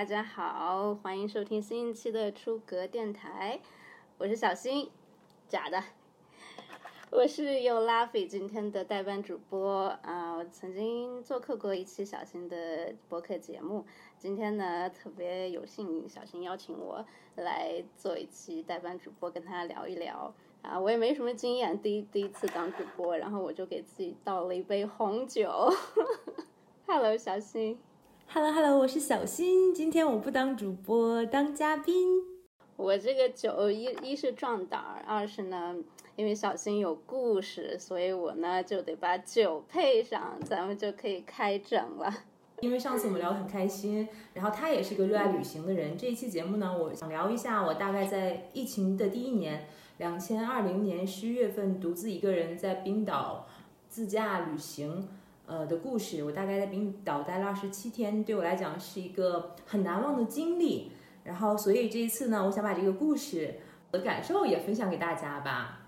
[0.00, 3.60] 大家好，欢迎收听新一期的出格电台，
[4.16, 4.88] 我是小新，
[5.46, 5.84] 假的，
[7.10, 13.84] 我是有拉菲今天的代班主播啊，我曾经做客过一期小新的播客节目，
[14.16, 17.04] 今天呢特别有幸，小新邀请我
[17.36, 20.32] 来做一期代班主播，跟他聊一聊。
[20.62, 25.70] 啊，我也没什么经验，第一第一次当主播，然后我就给自己倒了一杯红酒，
[26.88, 27.78] Hello 小新。
[28.32, 32.22] Hello Hello，我是小新，今天我不当主播，当嘉宾。
[32.76, 35.74] 我这个酒一一是壮胆儿，二是呢，
[36.14, 42.08] 因为小新有故事，所以我呢就得把酒配上，咱们就可以开整了。
[42.60, 45.98] 因为上次我们聊得很开心，然后他也是个热爱旅行的人。
[45.98, 49.66] 这一期节目呢，我想聊一下我大概在疫情的第一年，
[49.98, 53.48] 两千二零年十一月份，独自一个人在冰岛
[53.88, 55.08] 自驾旅行。
[55.50, 60.92] 呃的故事，我大概在冰岛待了二十七天，对我来讲是一个很难忘的经历。
[61.24, 63.56] 然后，所以这一次呢，我想把这个故事
[63.90, 65.80] 我的感受也分享给大家吧。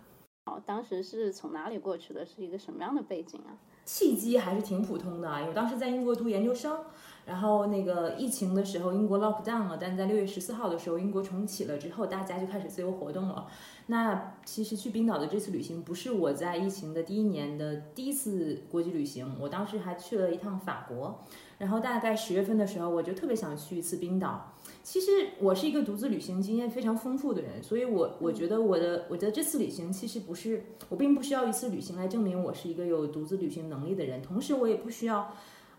[0.46, 2.26] 好，当时是从哪里过去的？
[2.26, 3.54] 是一个什么样的背景啊？
[3.84, 6.80] 契机还是挺普通的，因为当时在英国读研究生。
[7.24, 13.46] 然后那个疫情的时候，英国 lock down 了，但在六月十四号的时候，英国重启了之后，大家就开始自由活动了。
[13.86, 21.20] 那其实去冰岛的这次旅行，不是我在疫情的第一年的第一次国际旅行，我当时还去了一趟法国。
[21.58, 24.52] 然后大概十月份的时候，我就特别想去一次冰岛。
[24.82, 35.32] 其实我是一个独自旅行经验非常丰富的人，所以我我觉得我的我的这次旅行其实不是我并不需要一次旅行来证明我是一个有独自旅行能力的人，同时我也不需要。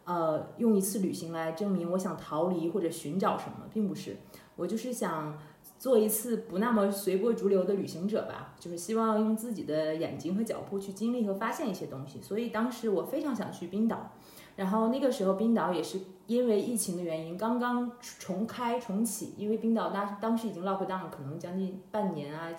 [0.06, 4.18] 呃，用一次旅行来证明我想逃离或者寻找什么，并不是。
[4.56, 5.38] 我就是想
[5.80, 12.22] 做一次不那么随波逐流的旅行者吧，就是希望用自己的眼睛和脚步去经历和发现一些东西。
[12.22, 14.12] 所以当时我非常想去冰岛，
[14.58, 22.50] 然后那个时候冰岛也是因为疫情的原因刚刚重开重启，因为冰岛当当时已经 lock down 可能将近半年啊。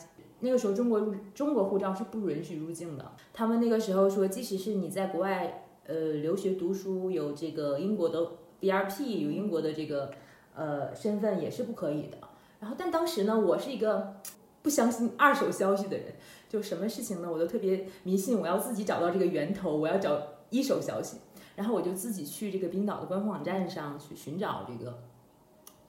[0.40, 5.60] 那个时候中国入中国护照是不允许入境的，他们那个时候说，即使是你在国外。
[5.86, 8.26] 呃，留学读书有这个英国的
[8.60, 10.10] B R P，有英国的这个
[10.54, 12.18] 呃身份也是不可以的。
[12.60, 14.16] 然后，但当时呢，我是一个
[14.62, 16.06] 不相信二手消息的人，
[16.48, 21.18] 就什么事情呢，我都特别迷信，我要自己找到这个源头，我要找一手消息。
[21.56, 24.98] 然后我就自己去这个冰岛的官方网站上去寻找这个。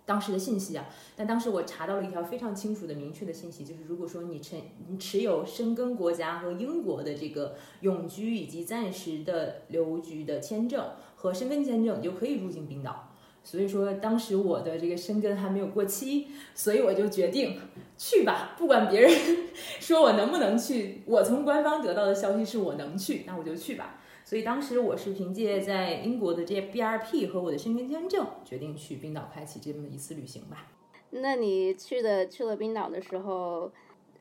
[0.06, 0.86] 当时的信息啊，
[1.16, 4.56] 但当时我查到了一条非常清楚的、明确的信息，就是如果说你持
[4.88, 13.12] 你持有申根国家和英国的这个永居以及暂时的留居的签证和申根签证，你就可以入境冰岛。
[13.44, 17.60] 所以说，当时我的这个申根还没有过期，所以我就决定
[17.96, 19.12] 去吧，不管别人
[19.80, 24.02] 说我能不能去，我从官方得到的消息是我能去，那我就去吧。
[24.25, 30.66] 所以当时我是凭借在英国的这些 B R P 和我的申根签证，决定去冰岛开启这么一次旅行吧。
[31.12, 33.72] 那你去的去了冰岛的时候，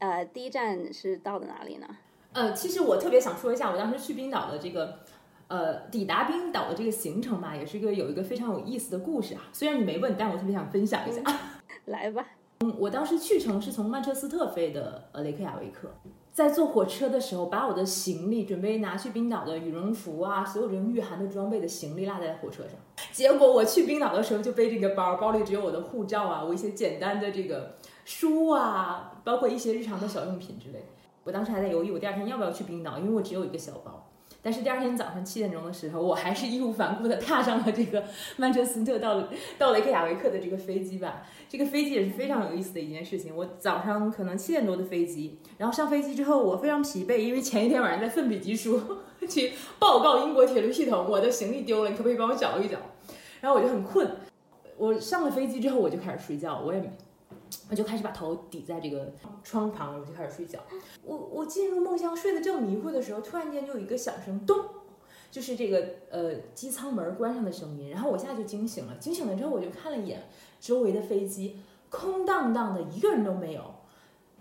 [0.00, 1.88] 呃，第一站是到的哪里呢？
[2.34, 5.00] 呃，其实我特别想说一下，我当时去冰岛的这个，
[5.48, 9.48] 呃，抵达冰岛的这个行程吧，也是一个有一个非常有意思的故事啊。
[9.54, 11.22] 虽然你没问，但我特别想分享一下。
[11.86, 12.26] 来吧。
[12.60, 15.90] 嗯，我当时去程是从曼彻斯特飞的，呃，雷克雅维克。
[16.34, 22.72] 在坐火车的时候，把我的行李准备拿去冰岛的羽绒服啊，所有这种御寒的装备的行李落在火车上。
[23.12, 30.84] 结果我去冰岛的时候就背这个包，包里只有我的护照啊，我一些简单的这个书啊，包括一些日常的小用品之类。
[31.22, 34.10] 我当时还在犹豫，我第二天要不要去冰岛，因为我只有一个小包。
[34.44, 38.04] 但是第二天早上七点钟的时候，我还是义无反顾地踏上了这个
[38.36, 41.22] 曼彻斯特到到雷克雅维克的这个飞机吧。
[41.48, 43.34] 这个飞机也是非常有意思的一件事情。
[43.34, 48.78] 我早上可能七点多的飞机，然后上飞机之后，我非常疲惫，因为前一天晚上在奋笔疾书
[49.26, 52.76] 去报告英国铁路系统，我的行李丢了，你可不可以帮我找一找？
[53.40, 54.06] 然后我就很困，
[54.76, 56.82] 我上了飞机之后我就开始睡觉，我也。
[57.70, 60.58] 我就开始把头抵在这个窗旁，我就开始睡觉。
[61.02, 64.56] 我我进入梦乡，睡得正迷糊的时候，突然间就有一个响声，咚，
[65.30, 67.90] 就是这个呃机舱门关上的声音。
[67.90, 70.28] 然后我现在就惊醒了，惊醒了之后我就看了一眼
[70.60, 71.58] 周围的飞机，
[71.90, 73.62] 空荡荡的，一个人都没有。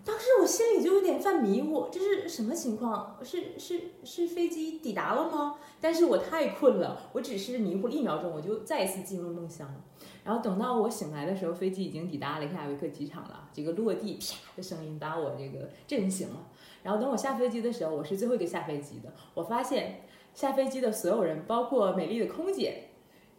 [0.05, 3.17] 当时我心里就有点犯迷糊，这是什么情况？
[3.23, 5.55] 是是是飞机抵达了吗？
[5.79, 9.75] 但是我太困了，我只是迷糊了一秒钟，我就再一次进入梦乡了。
[10.23, 13.49] 然后等到我醒来的时候，飞机已经抵达雷克雅维克机场了。
[13.51, 16.47] 这个落地啪的声音把我这个震醒了。
[16.81, 19.13] 然后等我下飞机的时候，我是最后一个下飞机的。
[19.33, 22.89] 我发现下飞机的所有人，包括美丽的空姐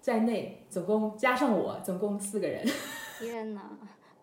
[0.01, 2.67] 在内，总共加上我，总共四个人。
[3.19, 3.63] 天哪，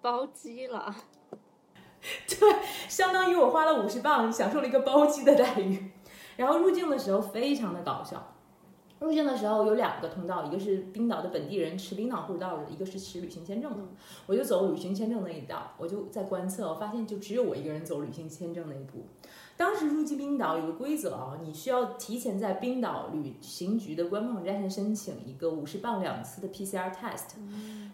[0.02, 0.96] 包机了！
[2.28, 2.56] 对，
[2.88, 5.92] 相当于我花了五十磅，享受了一个包机的待遇。
[6.38, 8.31] 然后入境的时候非常的搞笑。
[9.02, 13.84] 入境的时候有两个通道，一个是冰岛的本地人持冰岛护照的，一个是持旅行签证的。
[14.28, 19.08] 我就走旅行签证那一道，我就在观测，我发现就只有我一个人走旅行签证那一步。
[19.58, 27.38] 当时入境冰岛有个规则啊，你需要提前在冰岛旅行局的官方网站上申请一个五十磅两次的 PCR test。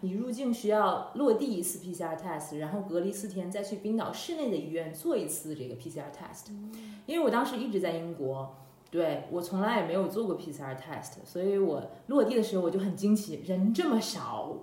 [0.02, 6.52] 你入境需要落地一次 PCR test，然后隔离四天，再去冰岛市内的医院做一次这个 PCR test。
[7.06, 8.54] 因为我当时一直在英国。
[8.90, 14.56] 对我从来也没有做过 PCR test，所以我落地的时候我就很惊奇，人这么少，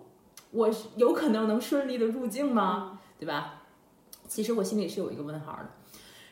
[0.50, 3.00] 我有可能能顺利的入境吗？
[3.19, 3.62] 对吧？
[4.27, 5.69] 其实我心里是有一个问号的。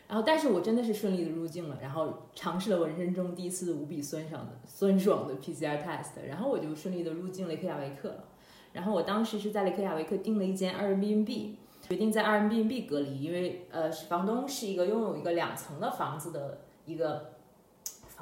[0.08, 8.24] 然后，但是我真的是顺利的入境了，然后尝试了我人生中第一次无比酸爽的酸爽的 PCR test，然后我就顺利的入境雷克雅维克了。
[8.74, 11.56] 然后我当时是在雷克雅维克订了一间 Airbnb，
[11.88, 17.33] 决定在 Airbnb 隔离，因为呃，房东是一个拥有一个两层的房子的一个。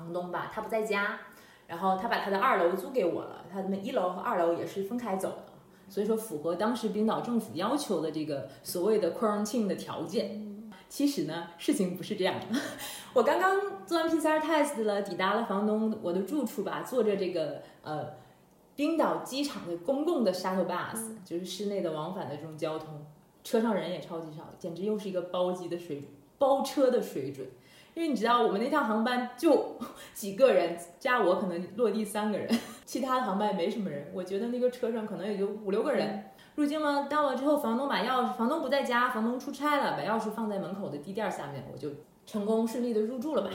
[0.01, 1.19] 房东吧，他不在家，
[1.67, 5.53] 然后他把他的二楼租给我了，他们一楼和二楼也是分开走的，
[5.87, 10.47] 所以说符合当时冰岛政府要求的这个所谓的 quarantine 的条件。
[10.89, 12.59] 其实呢，事情不是这样的，
[13.13, 18.07] 我刚刚做完 PCR test 了，抵达了房东我的住处吧，坐着这个呃
[18.75, 23.05] 冰岛机场的公共的 shuttle bus，就是室内的往返的这种交通，
[23.43, 26.03] 车上人也超级少，简直又是一个包机的水
[26.37, 27.47] 包车的水准。
[27.93, 29.77] 因为你知道，我们那趟航班就
[30.13, 32.49] 几个人，加我可能落地三个人，
[32.85, 34.11] 其他的航班也没什么人。
[34.13, 36.25] 我觉得那个车上可能也就五六个人。
[36.55, 41.89] 入境了，到了之后，房东把钥匙，房东不在家，房东出差了，把钥匙放在门口的地垫下面，我就
[42.25, 43.49] 成功顺利的入住了吧。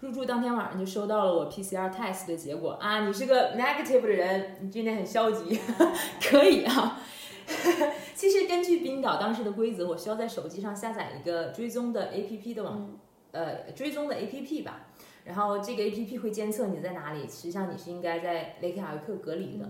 [0.00, 5.60] 入住当天晚上就收到了我 PCR test 的结果啊，你是个 negative 的人，你今天很消极，
[6.22, 6.98] 可以啊。
[8.14, 12.98] 其实根据冰岛当时的规则，我需要在手机上下载一个追踪的 APP 的网。
[13.32, 14.88] 呃，追踪的 A P P 吧，
[15.24, 19.68] 然后这个 A P P 会监测你在哪里，实际上你是应该在雷克雅未克隔离的。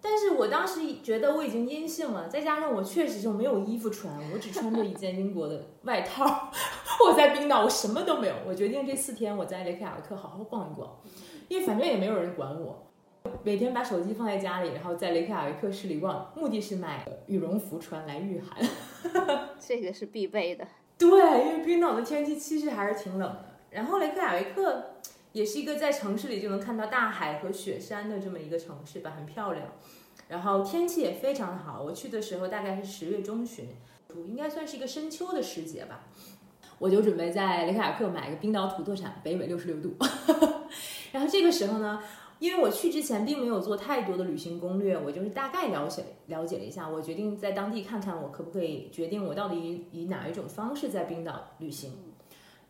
[0.00, 6.52] 但是我当时觉得我已经阴性了，再加上我确实就没有衣服穿，我只穿着一件英国的外套。
[7.04, 8.34] 我在冰岛，我什么都没有。
[8.46, 10.96] 我决定这四天我在雷克雅未克好好逛一逛，
[11.48, 12.86] 因为反正也没有人管我。
[13.42, 18.62] 每天把手机放在家里，然后在雷克雅未克市里逛，目的是买羽绒服穿来御寒。
[19.58, 20.68] 这个是必备的。
[20.98, 21.08] 对，
[21.46, 23.56] 因为冰岛的天气其实还是挺冷的。
[23.70, 24.96] 然后雷克雅维克
[25.32, 29.66] 也是一个在城市里就能看到大海和雪山的这么一个城市吧，很漂亮。
[30.28, 33.68] 然后天气也非常好，我去的时候大概是十月中旬，
[34.26, 36.06] 应该算是一个深秋的时节吧。
[36.78, 39.96] 我就准备在雷克雅克买一个冰岛土特产北纬六十六度。
[41.12, 42.02] 然后这个时候呢？
[42.38, 51.92] 因为我去之前并没有做太多的旅行攻略，我就是大概了解了解了一下，我决定在当地看看我可不可以决定我到底以哪一种方式在冰岛旅行。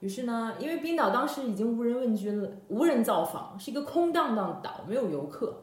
[0.00, 5.62] 于是呢，因为冰岛当时已经无人问津了，无人造访，是一个空荡荡的岛，没有游客。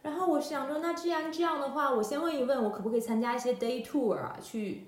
[0.00, 4.86] 然后我想着，那既然这样的话，我先问一问，我可不可以参加一些 day tour 啊，去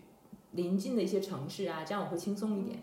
[0.53, 2.79] 临近的一些城市啊，这样我会轻松一点。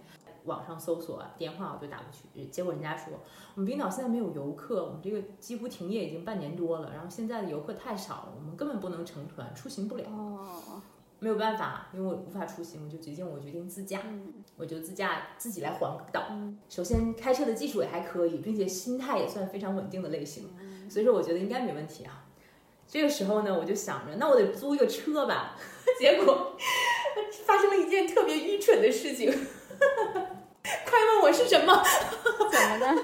[0.45, 3.13] 网上搜索电话我就打过去，结果人家说
[3.55, 10.03] 我们冰岛现在没有游客，我们这个几乎停业已经半年多了，然后现在的游客太少了，我们根本不能成团，出行不了。
[10.09, 10.81] 哦，
[11.19, 14.01] 没有办法，因为我无法出行，我就决定我决定自驾，
[14.57, 16.23] 我就自驾自己来环岛。
[16.67, 20.49] 首先开车的技术也还可以，并且心态也算非常稳定的类型，
[20.89, 22.25] 所以说我觉得应该没问题啊。
[22.85, 25.55] 这个时候呢，我就想着，那我得租一个车吧。
[25.97, 26.53] 结果
[27.45, 29.31] 发生了一件特别愚蠢的事情。
[30.85, 31.83] 快问我是什么？
[32.51, 33.03] 怎么的？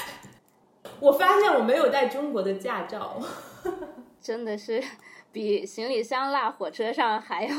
[0.98, 3.20] 我发现我没有带中国的驾照，
[4.20, 4.82] 真的是
[5.30, 7.54] 比行李箱落火车上还要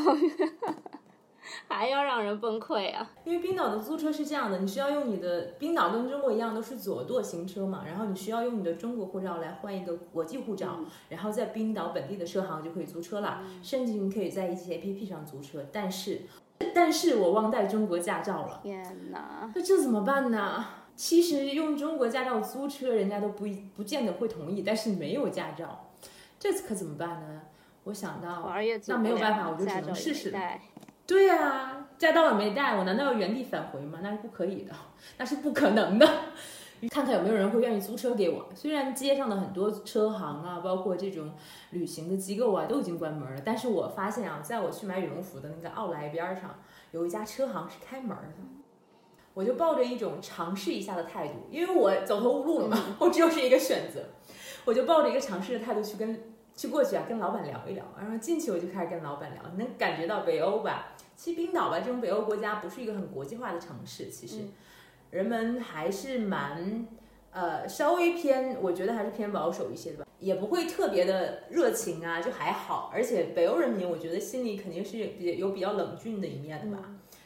[1.67, 3.11] 还要让人崩溃啊！
[3.23, 16.21] 因为冰岛的租车是这样的，你需要用你的冰岛跟中国一样都是左舵行车嘛，然后你需要用你的中国护照来换一个国际护照，然后在冰岛本地的车行就可以租车了，甚至你可以在一些 APP 上租车，但是。
[16.73, 19.51] 但是我忘带中国驾照了，天哪！
[19.55, 20.65] 那这怎么办呢？
[20.95, 24.61] 其实用中国驾照租车，人家都不不见得会同意。
[24.61, 25.89] 但是没有驾照，
[26.39, 27.41] 这次可怎么办呢？
[27.85, 28.51] 我想到，
[28.87, 30.33] 那没有办法，我就只能试试。
[31.07, 33.99] 对呀，驾照也没带，我难道要原地返回吗？
[34.03, 34.73] 那是不可以的，
[35.17, 36.07] 那是不可能的。
[36.89, 38.49] 看看有没有人会愿意租车给我。
[38.55, 41.31] 虽然街上的很多车行啊，包括这种
[41.69, 46.59] 旅行的机构啊，都已经关门了，但是我发现啊，在我去买羽绒服的那个奥莱边上，
[46.91, 48.33] 有一家车行是开门的。
[49.33, 54.01] 我就抱着一种尝试一下的态度，因为我走投无路了嘛，我只有这一个选择，
[54.65, 57.85] 我就抱着一个尝试的态度去跟去过去啊，跟老板聊一聊。
[57.97, 60.93] 然后进去我就开始跟老板聊，能感觉到北欧吧？
[61.15, 64.39] 其实冰岛吧，这种北欧国家不是一个很国际化的城市，其实。
[65.11, 66.87] 人们还是蛮，
[67.31, 72.89] 呃，稍微偏，我觉得还是偏保守一些的吧，也不会特别的热情啊，就还好。
[72.93, 76.83] 而且北欧人民，我觉得心里肯定是比有比较冷峻的一面的吧。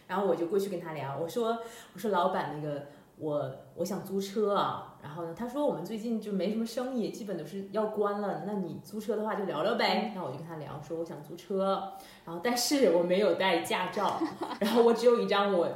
[0.08, 1.58] 然后我就过去跟他聊，我说
[1.94, 2.88] 我说老板那个
[3.18, 4.98] 我我想租车啊。
[5.02, 8.44] 然后呢，他说我们最近就没什么生意，基本都是要关了。
[8.48, 10.12] 那你租车的话就聊聊呗。
[10.16, 11.94] 那我就跟他聊，说我想租车，
[12.26, 14.20] 然后但是我没有带驾照，
[14.60, 15.70] 然后我只有一张我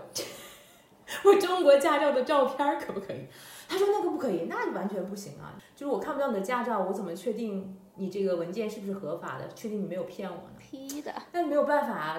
[1.24, 3.28] 我中国驾照的照片，可不可以？
[3.68, 5.54] 他说那个不可以，那完全不行啊！
[5.76, 9.48] 就是我看不到你的驾照，我怎么确定你这个文件是不是合法的？
[9.54, 12.18] 确定你没有骗我呢？P 的，那没有办法，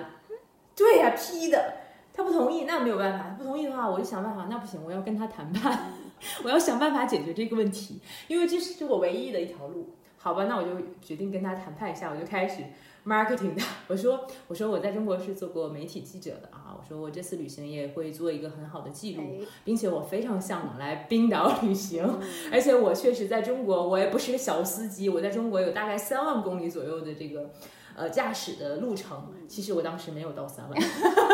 [0.77, 1.75] 对呀，P 的，
[2.13, 5.93] 他不同意，那没有办法，不同意的话，我就想办法，那不行，我要跟他谈判，
[6.45, 9.95] 我要想办法解决这个问题，因为这是我唯一的一条路。
[10.19, 10.69] 好吧，那我就
[11.01, 12.63] 决定跟他谈判一下，我就开始。
[13.07, 19.23] marketing 的，我说我说我在中国是做过媒体记者的啊，我说我这次旅行也会做一个很好的记录，
[19.65, 22.03] 并且我非常向往来冰岛旅行，
[22.51, 27.51] 而且我确实在中国，我也不是个小司机，我在中国有大概三万公里左右的这个
[27.95, 30.83] 呃驾驶的路程，其实我当时没有到三万，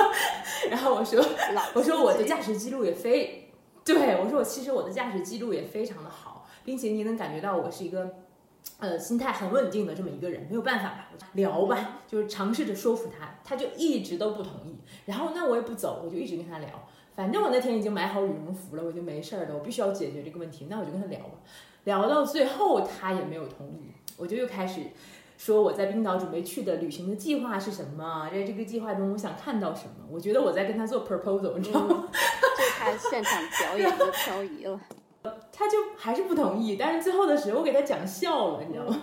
[0.68, 1.24] 然后我说
[1.74, 3.52] 我说我的驾驶记录也非，
[3.84, 8.25] 对我说我其实我的驾驶记录也非常的好，并且你能感觉到我是一个。
[8.78, 11.08] 呃，心态很稳定的这么一个人，没有办法吧？
[11.32, 14.76] 聊吧，就是尝试着说服他，他就一直都不同意。
[15.06, 16.68] 然后那我也不走，我就一直跟他聊。
[17.14, 19.54] 反正我那天已经买好羽绒服了，我就没事儿了。
[19.54, 21.38] 我必须要解决这个问题，那我就跟他聊吧。
[21.84, 24.82] 聊到最后，他也没有同意，我就又开始
[25.38, 30.04] 说我在冰岛准备去的旅行的计划是什么，在这个计划中我想看到什么。
[30.10, 32.08] 我觉得我在跟他做 proposal，你知道吗？
[32.12, 34.78] 就他现场表演的漂移了。
[35.58, 39.00] 他就还是不同意，但是最后的时候我给他讲笑了，你知道吗？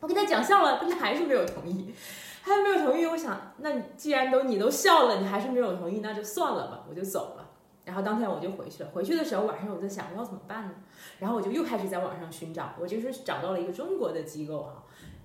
[0.00, 1.94] 我给他讲笑了，但他还是没有同意，
[2.42, 3.06] 还是没有同意。
[3.06, 7.46] 我想，那既然都你都笑了，你还是没有同意，那就算了吧，我就走了。
[7.84, 8.88] 然后当天我就回去了。
[8.92, 10.74] 回去的时候晚上我在想，我要怎么办呢？
[11.20, 14.82] 然后我就又开始在网上寻找，我就是找到了一个中国的机构啊，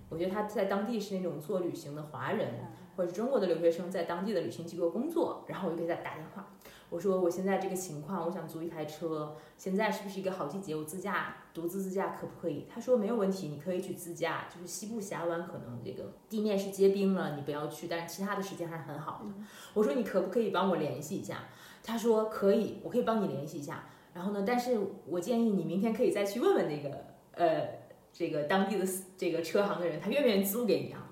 [0.09, 2.47] 我觉得他在当地是那种做旅行的华人，
[2.95, 6.45] 或者中国的留学生在当地的旅行机构工作，然后我就给他打电话。
[6.89, 10.75] 我说我现在这个情况，我想租一台车，现在是不是一个好季节？
[10.75, 12.65] 我自驾，独自自驾可不可以？
[12.73, 19.33] 他说没有问题，你可以去自驾，就是西部峡湾可能这个地面是结冰了，你不要去，但是其他的时间还是很好的。
[19.73, 21.45] 我说你可不可以帮我联系一下？
[21.83, 23.85] 他说可以，我可以帮你联系一下。
[24.13, 27.67] 然后呢，但是我建议你明天可以再去问问那个呃
[28.13, 28.87] 这个当地的
[29.17, 31.09] 这个车行的人，他愿不愿意租给你啊？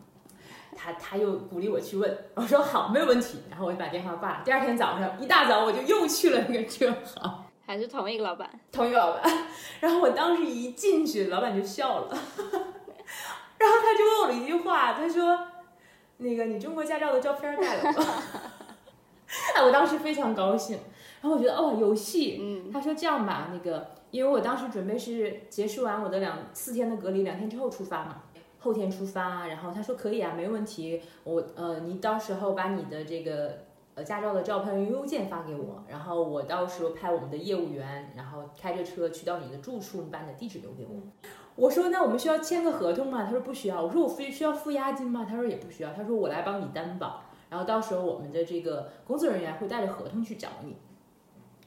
[0.76, 3.40] 他他又鼓励我去问，我说好，没有问题。
[3.50, 4.42] 然后我就把电话挂了。
[4.44, 9.24] 第二天早上一大早，我就又去了那个车行，还是同一个老板，同一个老板。
[9.80, 12.08] 然后我当时一进去，老板就笑了，
[13.58, 15.40] 然后他就问我了一句话，他说
[16.18, 18.06] ：“那个你中国驾照的照片带了吗？”
[19.56, 20.78] 哎，我当时非常高兴。
[21.22, 22.38] 然后我觉得哦，有戏。
[22.42, 22.72] 嗯。
[22.72, 28.24] 他说这样吧，那个因为我当时准备是结束完我的两四天的隔离，两天之后出发嘛。
[28.64, 31.02] 后天出发，然后他说可以啊，没问题。
[31.26, 33.58] 我呃，你到时候把你的这个
[33.94, 40.96] 呃驾照的照片用邮件发给我，然后我到时候派我们的业务员，然后开着车去到你的住处，你把你的地址留给我。
[41.56, 43.26] 我说那我们需要签个合同吗？
[43.26, 43.84] 他说不需要。
[43.84, 45.26] 我说我非需要付押金吗？
[45.30, 45.92] 他说也不需要。
[45.92, 50.78] 他说我来帮你担保，然后到时候我们的这个工作人员会带着合同去找你。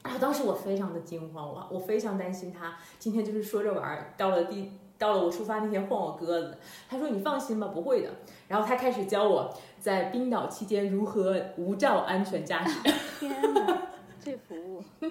[0.03, 4.71] 然后，当时我非常的惊慌，我我非常担心他今天就是说着玩儿，到了第。
[4.97, 6.57] 到了我出发那天晃我鸽子，
[6.89, 8.09] 他说你放心吧，不会的。
[8.47, 12.79] 然后他开始教我在冰岛期间如何无照安全驾驶。
[13.19, 13.77] 天哪，
[14.23, 14.83] 这服务！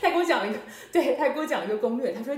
[0.00, 0.58] 他给我讲一个，
[0.92, 2.12] 对他给我讲一个攻略。
[2.12, 2.36] 他说，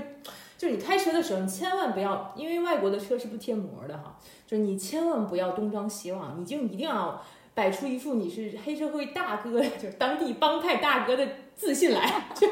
[0.57, 7.21] 就是你开车的时候，你千万不要，因为外国的车是不贴膜的哈，就是你千万不要东张西望，你就一定要
[7.53, 12.47] 摆出一副你是黑社会大哥， 就是当地帮派大哥的自信来， 就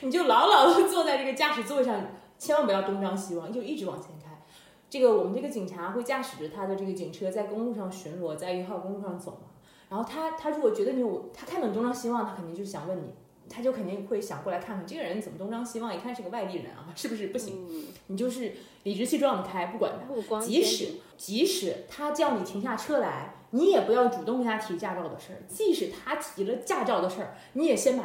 [0.00, 1.94] 你就牢牢的坐在这个驾驶座上。
[2.38, 4.40] 千万不要东张西望，就一直往前开。
[4.88, 9.48] 这个我们这个警察会驾驶着他的这个警车在公路上巡逻，在一号公路上走嘛。
[9.90, 13.12] 然后他他如果觉得你有他看到你东张西望，他肯定就是想问你，
[13.50, 17.86] 他就肯定会想过来看看这个人怎么东张西望，一看是个外地人啊， 是不是不行？
[18.06, 18.52] 你就是
[18.84, 20.40] 理直气壮的开，不管他。
[20.40, 25.42] 即使即使他叫你停下车来，你也不要主动跟他提驾照的事儿。
[25.48, 28.04] 即使他提了驾照的事儿，你也先把。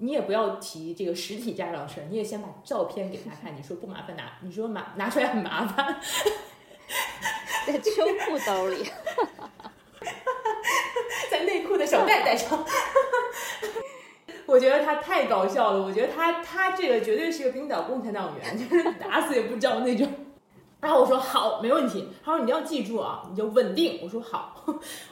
[0.00, 3.56] 你也不要提这个实体驾照的事儿，你也先把照片给他看。
[3.56, 6.00] 你说不麻烦拿，你说麻拿出来很麻烦，
[7.66, 8.84] 在秋裤兜里，
[11.30, 12.64] 在内裤的小袋袋上。
[14.46, 20.08] 我觉得他太搞笑了，我觉得他他这个绝对是个冰岛共产党员，就是打死也不招那种。
[20.80, 22.08] 然后我说好，没问题。
[22.24, 24.00] 他说你要记住啊，你就稳定。
[24.02, 24.54] 我说好，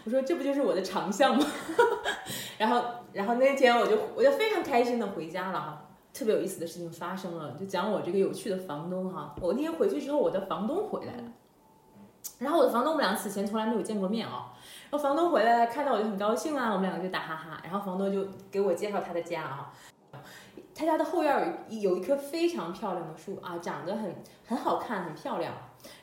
[0.04, 1.44] 我说这不就是我的长项吗？
[2.58, 2.82] 然后，
[3.12, 5.82] 然后那天我就我就非常开心的回家了哈。
[6.14, 9.34] 特别有意思的事情发生了，就讲我这个有趣的房东哈。
[9.40, 11.24] 我那天回去之后，我的房东回来了，
[12.38, 14.52] 然后我的房东我们俩此前从来没有见过面啊。
[14.88, 17.60] 然后房东回来，看到我就很高兴啊，我们两个就打哈哈。
[17.64, 19.72] 然后房东就给我介绍他的家啊，
[20.76, 24.14] 他家的后院有有一棵非常漂亮的树啊，长得很
[24.46, 25.54] 很好看，很漂亮。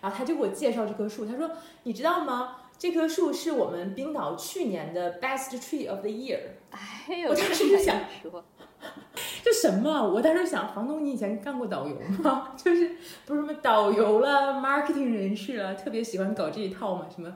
[0.02, 1.50] 然后他就给我介绍这棵树，他说
[1.84, 2.58] ：“你知道吗？
[2.78, 6.40] 这棵树是我们冰岛去年的 Best Tree of the Year。”
[6.72, 8.44] 哎呦，我当时就想说，
[9.44, 10.10] 这什么？
[10.10, 12.54] 我当时想，房东，你以前干过导游吗？
[12.58, 17.08] 就是不是什么导游了，marketing 人士了，特别喜欢搞这一套嘛？
[17.14, 17.36] 什么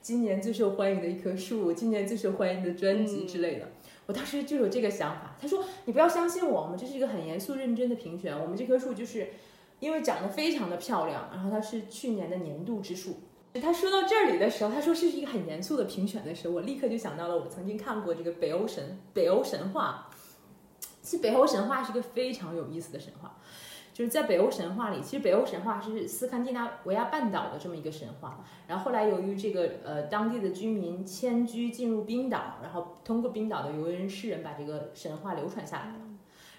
[0.00, 3.66] 今年最受欢迎的一棵树，今年最受欢迎的专辑之类的。
[4.08, 5.36] 我当时就有这个想法。
[5.38, 8.34] 他说：“你不要相信我，我们这是一个很严肃认真的评选。
[8.40, 9.28] 我们这棵树就是
[9.80, 13.20] 因为长得非常的漂亮，然后它是去年的年度之树。”
[13.60, 20.08] 他说到这里的时候，他说这是一个很严肃的评选的时候，我立刻就想到了我曾经看过这个北欧神北欧神话。
[21.02, 23.36] 其实北欧神话是个非常有意思的神话，
[23.98, 28.44] 就是在北欧神话里，其实北欧神话是斯堪的纳维亚半岛的这么一个神话。
[28.68, 35.98] 然后后来由于这个呃当地的居民迁居进入冰岛，然后通过冰岛的游人诗人把这个神话流传下来了。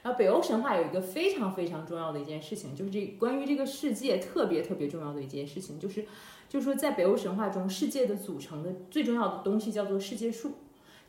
[0.04, 6.06] 然后北欧神话有一个非常非常重要的一件事情，就是这关于这个世界特别特别重要的一件事情，就是
[6.50, 10.56] 就是说在北欧神话中，世界的组成的最重要的东西叫做世界树。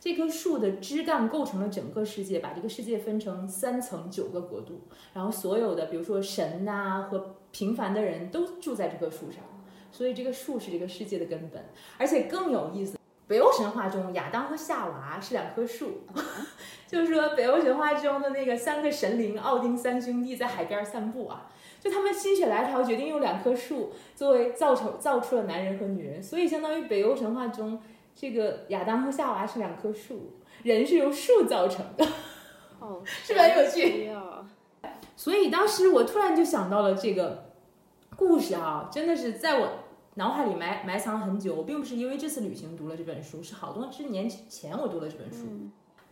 [0.03, 4.81] 这棵树的枝干构成了整个世界，把这个世界分成三层九个国度，
[5.13, 9.43] 然后所有的比如说神呐、和平凡的人都住在这棵树上，
[9.91, 11.63] 所以这个树是这个世界的根本。
[11.99, 16.01] 而且更有意思，北欧神话中亚当和夏娃是两棵树，
[16.89, 21.47] 就是说北欧神话中的那个三个神灵奥丁三兄弟在海边散步啊，
[21.79, 27.79] 就他们心血来潮决定用两棵树作为造成造出了男人和女人，所以相当于北欧神话中。
[28.21, 32.05] 这个亚当和夏娃是两棵树，人是由树造成的，
[32.77, 34.47] 哦，是不是很有趣啊
[35.15, 37.51] 所以当时我突然就想到了这个
[38.15, 39.69] 故事啊，真的是在我
[40.13, 41.55] 脑海里埋埋藏了很久。
[41.55, 45.47] 我并不是因为这次旅行读了这本书，是好多是年前我读了这本书。
[45.49, 45.71] 嗯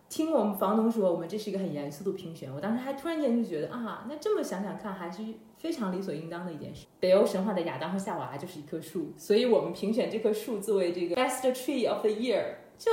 [0.10, 5.24] 听我们房东说，我们这是一个很严肃的评选，我当时还突然间就觉得啊，那这么想想看，还是
[5.58, 6.88] 非常理所应当的一件事。
[7.00, 12.44] 北欧神话的亚当和夏娃就是一棵树，所以我们评选这棵树作为这个 Best Tree of the Year
[12.78, 12.92] 就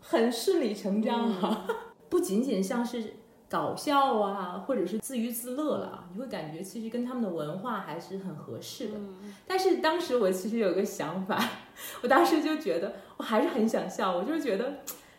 [0.00, 1.66] 很顺理成章啊，
[2.08, 3.14] 不仅仅像是
[3.50, 8.94] 搞笑啊，或者是自娱自乐了啊，你会感觉其实跟他们的文化还是很合适的。
[8.96, 11.42] 嗯但是当时我其实有个想法，
[12.02, 14.74] 我当时就觉得我还是很想笑，我就是觉得，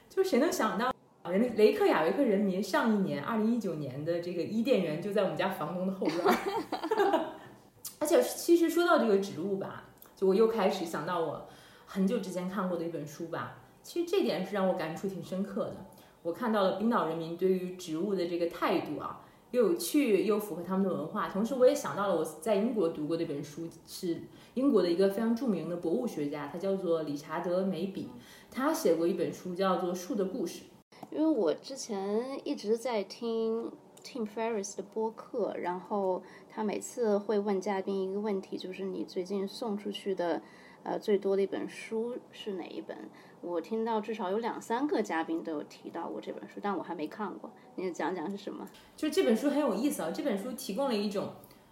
[0.10, 0.94] 就是谁能想到，
[1.30, 7.36] 人雷克雅维克人民上一年二零一九年的这个伊甸园就在我们家房东的后院儿，
[8.00, 9.86] 而且其实说到这个植物吧，
[10.16, 11.48] 就我又开始想到我
[11.86, 15.86] 很久之前看过的一本书吧，其实这点是让我感触挺深刻的。
[16.24, 21.30] 我看到了冰岛人民对于植物的这个态度啊，又有趣又符合他们的文化。
[21.30, 24.24] 同时，我也想到了我在英国读过的一本书，是
[24.56, 28.10] 英国的一个非常著名的博物学家，他叫做理查德·梅比，
[28.52, 30.64] 他写过一本书叫做《树的故事》。
[31.10, 33.72] 因为我之前一直在听
[34.04, 40.42] Tim Ferriss 的播客，然后他每次会问嘉宾一个问题，就是你最近送出去的
[40.84, 42.98] 呃最多的一本书是哪一本？
[43.42, 47.52] 我听到至少有两三个嘉宾都有提到过这本书，但我还没看过。
[47.76, 48.68] 你讲讲是什么？
[48.96, 51.30] 就这本书很有意思啊，这本书提供了一种，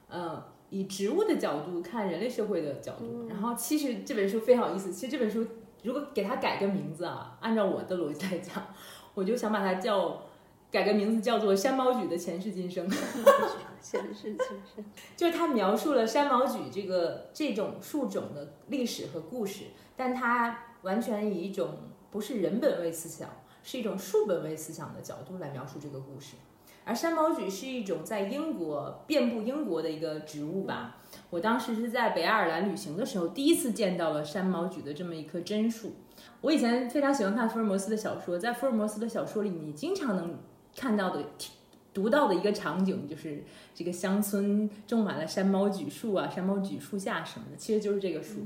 [0.08, 3.28] 呃，以植物的角度看人类社会的角度。
[3.28, 5.46] 然后其实这本书非常有意思，其实这本书
[5.82, 8.64] 如果给它改个名字啊，按照我的逻辑来讲，
[9.16, 10.22] 我就想把它叫
[10.70, 12.88] 改个名字叫做《山毛榉的前世今生》。
[13.82, 14.84] 前世今生
[15.16, 21.78] 就是它描述了山毛榉这个这种树种的历史和故事，但它完全以一种
[22.10, 23.30] 不是人本位思想，
[23.64, 26.36] 是一种树本位思想的角度来描述这个故事。
[26.86, 30.98] 而山毛榉是一种在英国遍布英国的一个植物吧。
[31.32, 35.94] 我当时是在北爱尔兰旅行的时候，第一次见到了山毛榉的这么一棵真树。
[36.42, 40.38] 我以前非常喜欢看福尔摩斯的小说，在福尔摩斯的小说里，你经常能
[40.76, 41.26] 看到的、
[41.92, 43.44] 读到的一个场景，就是
[43.74, 48.42] 这个乡村种满了山毛榉树啊、山毛榉树下什么的，其实就是这个树。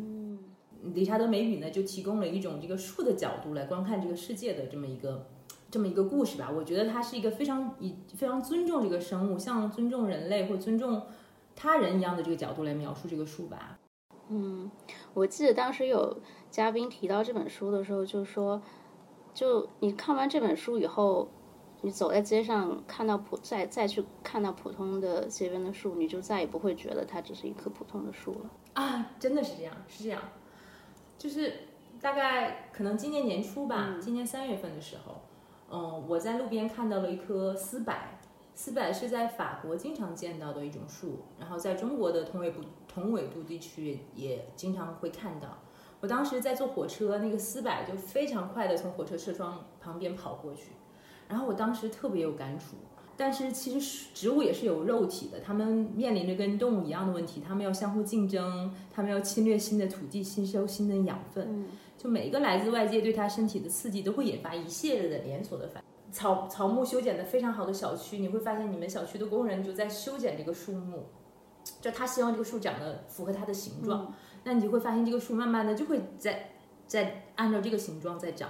[0.93, 5.27] 理查德·梅比呢，就提供了一种这个树的角度来观看这个世界的这么一个
[5.71, 6.49] 这么一个故事吧。
[6.49, 11.01] 我觉得它是一个非常以非常尊重这个生物，像尊重人类或尊重
[11.55, 13.77] 他人一样的这个角度来描述这个树吧。
[14.29, 14.69] 嗯，
[15.13, 18.61] 我记得当时有嘉宾提到这本书的时候，就说，
[19.33, 21.27] 就你看完这本书以后，
[21.81, 28.49] 你走在街上看到普再再去看到普通的街边的树，你就再也不会觉得它只是一棵普通的树了。
[28.73, 30.21] 啊，真的是这样，是这样，
[31.17, 31.51] 就是
[31.99, 35.19] 大概可能今年年初吧，今年三月份的时候，
[35.71, 37.93] 嗯，我在路边看到了一棵丝柏，
[38.55, 45.59] 丝柏是在法国经常见到的一种树，然后在中国的同纬度同纬度地区也经常会看到。
[46.01, 50.71] 我当时在坐火车，那个丝柏就非常快的从火车车窗旁边跑过去，
[51.27, 52.77] 然后我当时特别有感触。
[53.19, 61.67] 但是其实植物也是有肉体的，它们面临着跟动物一样的问题，它们要相互竞争，它们要侵略新的土地，吸收新的养分。
[61.97, 66.13] 就每一个来自外界对它身体的刺激，都会引发一系列的连锁的反应。
[66.13, 71.07] 草草木修剪的非常好的小区，你会发现你们小区的工人就在修剪这个树木，
[71.81, 74.13] 就他希望这个树长得符合它的形状，
[74.45, 76.51] 那你就会发现这个树慢慢的就会在
[76.87, 78.49] 在按照这个形状在长。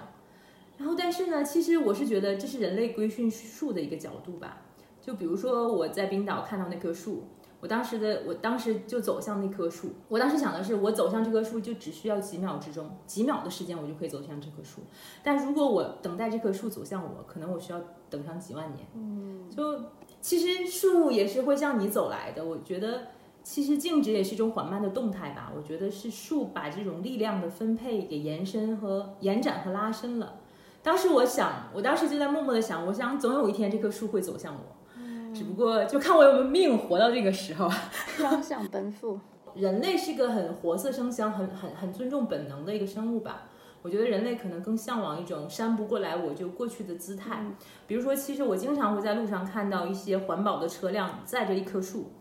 [0.80, 4.62] 然后，但是呢，其实我是觉得这是人类规训树的一个角度吧。
[5.02, 7.24] 就比如说我在冰岛看到那棵树，
[7.60, 9.90] 我当时的我当时就走向那棵树。
[10.08, 14.82] 我当时想的是，我走向这棵树就只需要几秒之中，几秒的时间我就可以走向这棵树。
[15.22, 18.88] 但如果我等待这棵树走向我，可能我需要等上几万年。
[18.96, 19.84] 嗯，就
[20.22, 22.46] 其实树也是会向你走来的。
[22.46, 23.08] 我觉得
[23.44, 25.52] 其实静止也是一种缓慢的动态吧。
[25.54, 30.40] 我觉得是树把这种力量的分配给延伸和延展和拉伸了。
[30.82, 37.70] 当时我想，我当时就在默默的想，我想总有一天这棵树会走向我，只不过就看我有没有命活到这个时候。
[38.18, 39.20] 双向奔赴，
[39.56, 43.44] 人类是个很活色生香、很很很尊重本能的一个生物吧？
[43.82, 47.42] 我觉得人类可能更向往一种山不过来我就过去的姿态。
[47.88, 52.12] 比如说，其实我经常会在路上看到一些环保的车辆载着一棵树。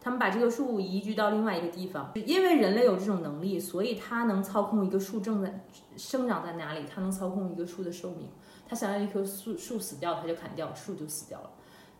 [0.00, 5.64] 他们把这个树移居到另外一个地方，因为人类有这种能力，所以他能操控一个树正在
[5.96, 8.28] 生长在哪里，他能操控一个树的寿命。
[8.68, 11.50] 他想要一棵树树死掉，他就砍掉，树就死掉了。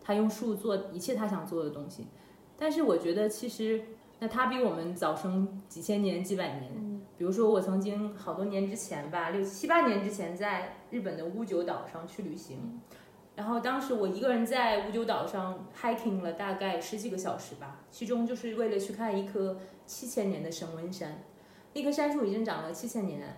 [0.01, 2.07] 他用树做一切他想做的东西。
[2.57, 3.81] 但是我觉得，其实
[4.19, 7.01] 那他比我们早生几千年、几百年。
[7.17, 12.79] 比如说，我曾经好多年之前吧，六七八年之前，在日本的屋久岛上去旅行。
[13.39, 21.23] 然后当时我一个人在五九岛上 hiking 了大概十几个小时吧，其中就是为了去看一棵七千年的神温杉，
[21.73, 23.37] 那棵杉树已经长了七千年。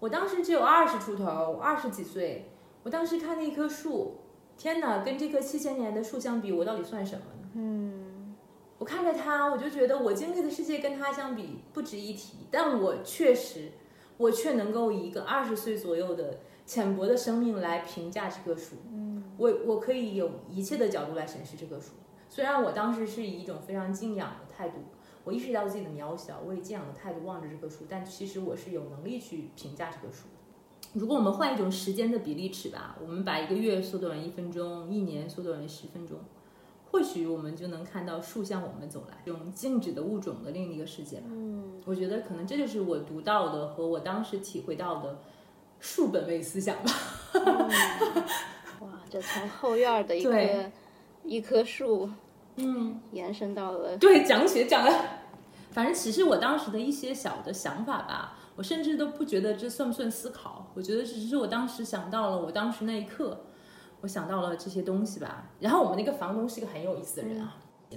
[0.00, 2.50] 我当时只有二十出头，二十几岁。
[2.82, 4.18] 我当时看那棵树，
[4.58, 7.48] 天哪，跟这棵七千年的树相比，我到底算什么呢？
[7.54, 8.36] 嗯，
[8.76, 12.46] 我看着它，我就觉得我经历的世界跟它相比不值一提。
[12.50, 13.72] 但我确实，
[14.18, 18.76] 我却能够以一个二十岁左右的浅薄的生命来评价这棵树。
[18.92, 21.92] 嗯我我可以有一切的角度来审视这棵树，
[22.28, 24.78] 虽然我当时是以一种非常敬仰的态度，
[25.24, 30.98] 我意识到自己的渺小，我以敬仰的态度望着这棵树，但其实我是有能力去评价这棵树的。
[31.00, 36.18] 如果我们换一种时间的比例尺吧，我们把一个月缩短为一分钟，一年缩短为十分钟，
[36.90, 41.22] 或许我们就能看到树向我们走来，这种静止的物种的另一个世界。
[41.24, 45.20] 嗯，我觉得可能这就是我读到的和我当时体会到的
[45.80, 46.92] 树本位思想吧。
[48.80, 50.70] 哇，这从后院的一棵
[51.24, 52.10] 一棵树，
[52.56, 55.04] 嗯，延伸到了对讲起讲了，
[55.70, 58.34] 反正其实我当时的一些小的想法吧。
[58.56, 63.44] 我甚至都不觉得这算不算思考，我觉得只是我当时想到了，我当时那一刻，
[64.00, 65.48] 我想到了这些东西吧。
[65.60, 67.56] 然后我们那个房东是一个很有意思的人啊，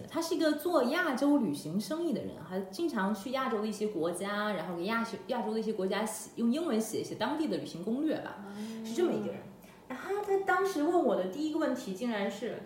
[0.10, 8.38] 他是一个做亚洲旅行生意的人，还经常去亚洲的一些国家，然后给亚亚洲的一些国家写用英文写一些当地的旅行攻略吧，
[8.86, 9.42] 是这么一个人。
[9.90, 12.58] 然后他当时问我的第一个问题，竟然是，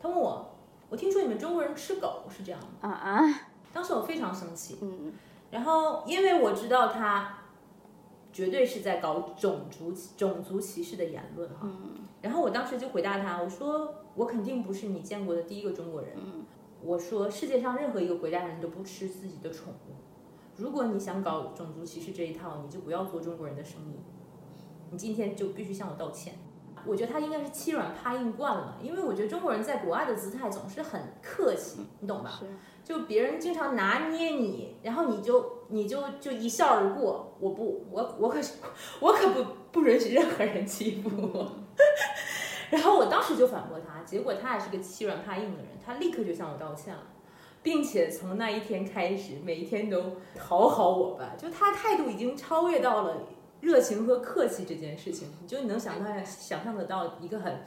[0.00, 0.56] 他问我，
[0.88, 2.68] 我听说你们中国人吃狗，是这样吗？
[2.80, 3.40] 啊啊！
[3.74, 4.78] 当时我非常生气。
[4.80, 5.12] 嗯。
[5.50, 7.40] 然后因为我知道他，
[8.32, 11.56] 绝对是在搞种族种族歧视的言论哈。
[11.64, 12.05] 嗯。
[12.22, 16.10] 然后我当时就回答他，我说我肯定不是你见过的第一个中国人。
[16.16, 16.44] 嗯。
[16.82, 19.94] 我说世界上任何一个国家人都不吃自己的宠物，
[20.56, 23.98] 如果你想搞种族歧视这一套，你就不要做中国人的生意，
[24.90, 26.34] 你今天就必须向我道歉。
[26.84, 32.40] 我觉得他应该是欺软怕硬惯了，因为我觉得中国人在国外的姿态总是很客气，你懂吧？
[32.84, 37.34] 就别人经常拿捏你，然后你就你就就一笑而过。
[37.40, 38.58] 我不，我我可是
[39.00, 41.50] 我可不不允许任何人欺负我。
[42.70, 47.02] 然后我当时就反驳他，结果他还是个欺软怕硬的人，他立刻就向我道歉了，
[47.62, 51.34] 并且从那一天开始，每一天都讨好我吧。
[51.38, 53.16] 就他态度已经超越到了。
[53.62, 57.64] 热情和客气这件事情，就你能想到想象得到一个很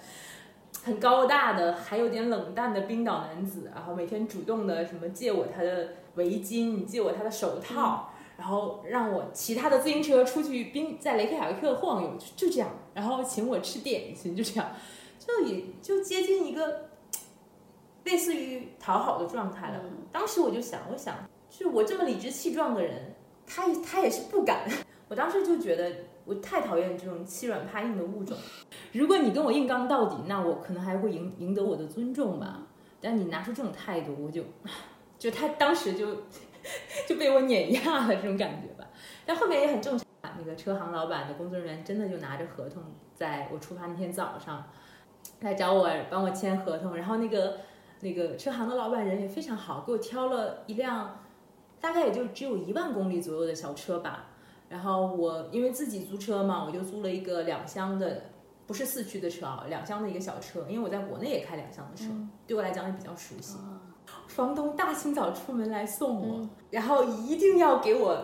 [0.85, 8.08] 很高大的，还有点冷淡的冰岛男子，然后每天主动的什么借我他的围巾，借我他的手套，
[8.39, 14.71] 然后让我骑他的自行车出去冰在雷克雅未克晃悠，就就这样，然后请我吃点心，就这样，
[15.19, 16.89] 就也就接近一个
[18.05, 19.81] 类似于讨好的状态了。
[20.09, 21.15] 当时我就想，我想，
[21.49, 23.13] 就是我这么理直气壮的人，
[23.45, 24.61] 他他也是不敢。
[25.09, 25.91] 我当时就觉得，
[26.23, 28.37] 我太讨厌这种欺软怕硬的物种。
[28.93, 32.67] 如果你跟我硬刚到底，那我可能还会赢赢得我的尊重吧。
[33.01, 34.43] 但你拿出这种态度，我就
[35.19, 36.07] 就他当时就
[37.07, 38.87] 就被我碾压了这种感觉吧。
[39.25, 42.83] 但后面也很正常，那个车行老板的工作人员真的就拿着合同，
[43.15, 44.63] 在我出发那天早上
[45.41, 47.57] 来找我帮我签合同，然后那个
[48.01, 51.23] 那个车行的老板人也非常好，给我挑了一辆
[51.79, 54.25] 大概也就只有一万公里左右的小车吧。
[54.69, 58.23] 然后我因为自己租车嘛，我就租了一个两厢的，
[58.67, 60.65] 不是四驱的车啊，两厢的一个小车。
[60.69, 62.05] 因为我在国内也开两厢的车，
[62.45, 63.57] 对我来讲也比较熟悉。
[64.29, 68.17] 房东大清早出门来送我，然后一定要给我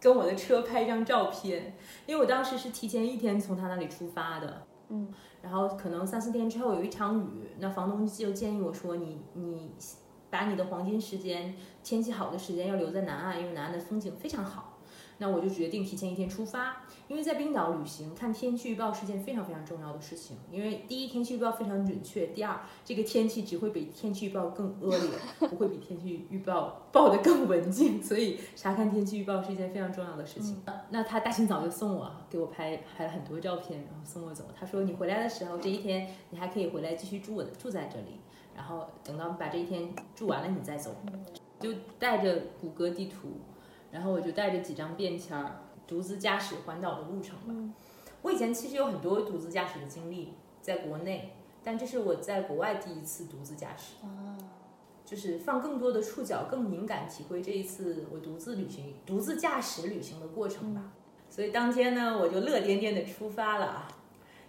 [0.00, 1.76] 跟我的车拍一张照片，
[2.06, 4.62] 因为我当时是提前一天从他那里出发的。
[4.88, 9.72] 嗯，然后可能三四天之后有一场雨，那房东就建议我说，你你
[10.30, 14.71] 把你的黄金时间，天气好的时间要留在南岸，因为南岸的风景非常好。
[15.18, 20.36] 那我就决定提前一天出发，因为在冰岛旅行看天气预报是件非常非常重要的事情。
[20.50, 25.10] 因为第一，天气预报非常准确；第二，这个天气只会比天气预报更恶劣，
[25.48, 28.02] 不会比天气预报报得更文静。
[28.02, 30.62] 所以查看天气预报是一件非常重要的事情。
[30.90, 34.44] 那他大清早就送我，给我拍拍了很多照片，然后送我走。
[34.58, 38.18] 他说你回来的时候，这一天你还可以回来继续住我的住在这里，
[38.56, 40.96] 然后等到把这一天住完了你再走。
[41.60, 43.28] 就带着谷歌地图。
[43.92, 47.74] 然后我就带着几张便签儿，独自驾驶环岛的路程吧。
[48.22, 53.96] 我以前其实有很多独自驾驶的经历，在国内，但这是我在国外第一次独自驾驶。
[55.04, 60.90] 就是放更多的触角，更敏感体会这一次我独自旅行、独自驾驶旅行的过程吧。
[61.28, 63.88] 所以当天呢，我就乐颠颠的出发了啊，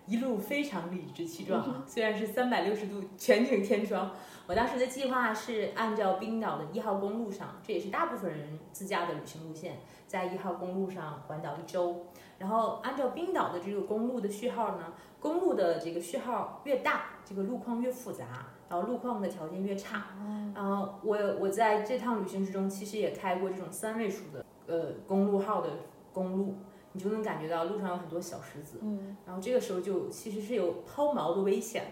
[0.08, 1.84] 一路非常理直气壮啊。
[1.86, 4.16] 虽然是三百六十度全景天窗。
[4.46, 12.08] 我当时的计划是按照冰岛的一号公路上，这也是大部分人自驾的旅行路线，在一号公路上环岛一周。
[12.38, 20.08] 然后按照冰岛的这个公路的序号呢，公路的这个序号越大，这个路况越复杂，然后路况的条件越差。
[20.54, 25.70] 然后我我在这趟旅行之中，其实也开过这种三位数的呃公路号的
[26.12, 26.58] 公路，
[26.92, 28.80] 你就能感觉到路上有很多小石子。
[28.82, 31.86] 嗯，然后这个时候就其实是有抛锚的危险。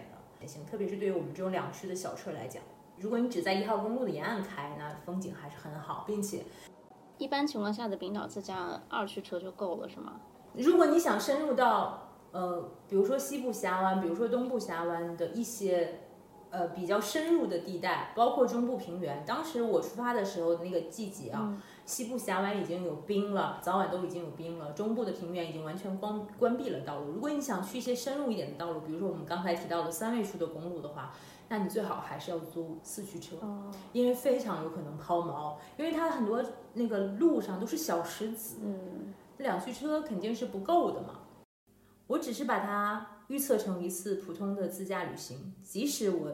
[0.46, 2.62] 行，特别是对于我们这种两驱的小车来讲，
[2.98, 6.44] 如果你只在一号公路的沿岸开，那风景还是很好，并且
[7.18, 10.20] 一般情况下的冰岛自驾二驱车就够了，是吗？
[10.54, 16.00] 如果你想深入到呃，比如说西部峡湾，比如说东部峡湾的一些
[16.50, 21.62] 呃比较深入的地带，包括中部平原，当时我出发的时候的那个季节啊。
[21.84, 24.72] 西部峡湾已经有冰了，早晚都已经有冰了。
[24.72, 27.12] 中部的平原已经完全关关闭了道路。
[27.12, 31.12] 如果你想去一些深入一点的道路，比如说我们刚才提到的三位数的公路的话，
[31.48, 33.36] 那你最好还是要租四驱车，
[33.92, 36.42] 因为非常有可能抛锚，因为它很多
[36.74, 41.18] 那个路上都是小石子，嗯，两驱车肯定是不够的嘛。
[42.06, 46.30] 我只是把它预测成一次普通的自驾旅行，即使我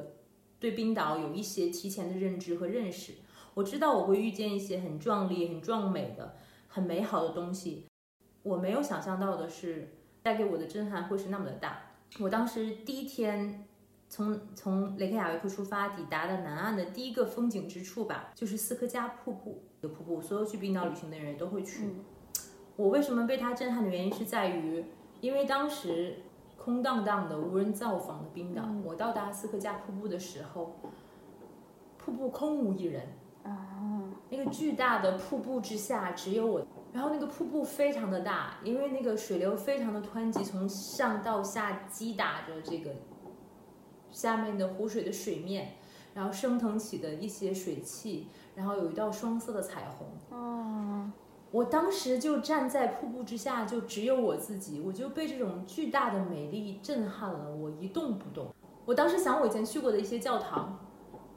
[0.60, 3.12] 对冰岛有一些提前的认知和认识。
[3.54, 6.36] 我知道我会遇见一些很壮丽、很壮美的、
[6.68, 7.86] 很美好的东西。
[8.42, 11.80] 我没有想象到的是，带给我的震撼会是那么的大。
[12.20, 13.66] 我当时第一天
[14.08, 19.62] 从从雷克雅未克出发，抵达的南岸的第一个风景之处吧，就是斯科加瀑布。
[19.82, 21.90] 这个瀑布，所有去冰岛旅行的人都会去。
[22.76, 24.84] 我为什么被它震撼的原因是在于，
[25.20, 26.16] 因为当时
[26.56, 30.76] 空荡荡的、无人造访的冰岛，我到达斯科加瀑布的时候，
[31.98, 33.08] 瀑布空无一人。
[34.28, 42.90] 啊，那个巨大的瀑布之下只有我，然后那个瀑布非常的大，因为那个水流非常的湍急，从上到下击打着这个
[44.10, 45.76] 下面的湖水的水面，
[46.14, 50.06] 然后升腾起的一些水汽，然后有一道双色的彩虹。
[50.30, 51.10] 哦，
[51.50, 58.54] 我当时就站在瀑布之下，就只有我自己，我就被这种巨大的美丽震撼了，我一动不动。
[58.84, 60.78] 我当时想我以前去过的一些教堂。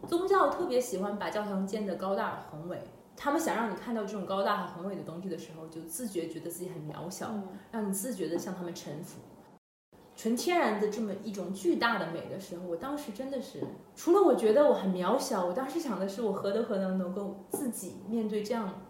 [0.08, 2.82] 宗教特别喜欢把教堂建得高大宏伟，
[3.16, 7.32] 他们想让你看到这种高大和宏伟的东西的时候，就自觉觉得自己很渺小，
[7.72, 9.20] 让你自觉的向他们臣服。
[10.16, 13.64] 纯天然的这么一种巨大的美的时候，我当时真的是，
[13.96, 18.82] 除了我觉得我很渺小，我当时想的是我何德何能能够自己面对这样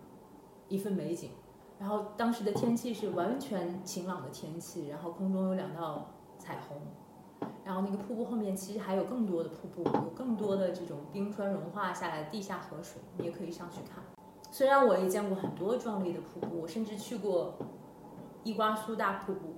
[0.67, 1.31] 一份美景。
[1.79, 6.81] 然后当时的天气是完全晴朗的天气，然后空中有两道彩虹。
[7.63, 14.03] 然后那个瀑布后面其实还有更多的瀑布，有更多的这种冰川融化下来的地下河水，你也可以上去看。
[14.51, 17.53] 虽然我也见过很多壮丽的瀑布，我甚至去过
[18.43, 19.55] 伊瓜苏大瀑布，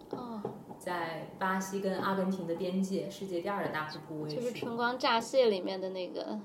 [0.78, 4.22] 在巴西跟阿根廷的边界，世界第二的大瀑布。
[4.22, 6.38] 我也就是《春光乍泄》里面的那个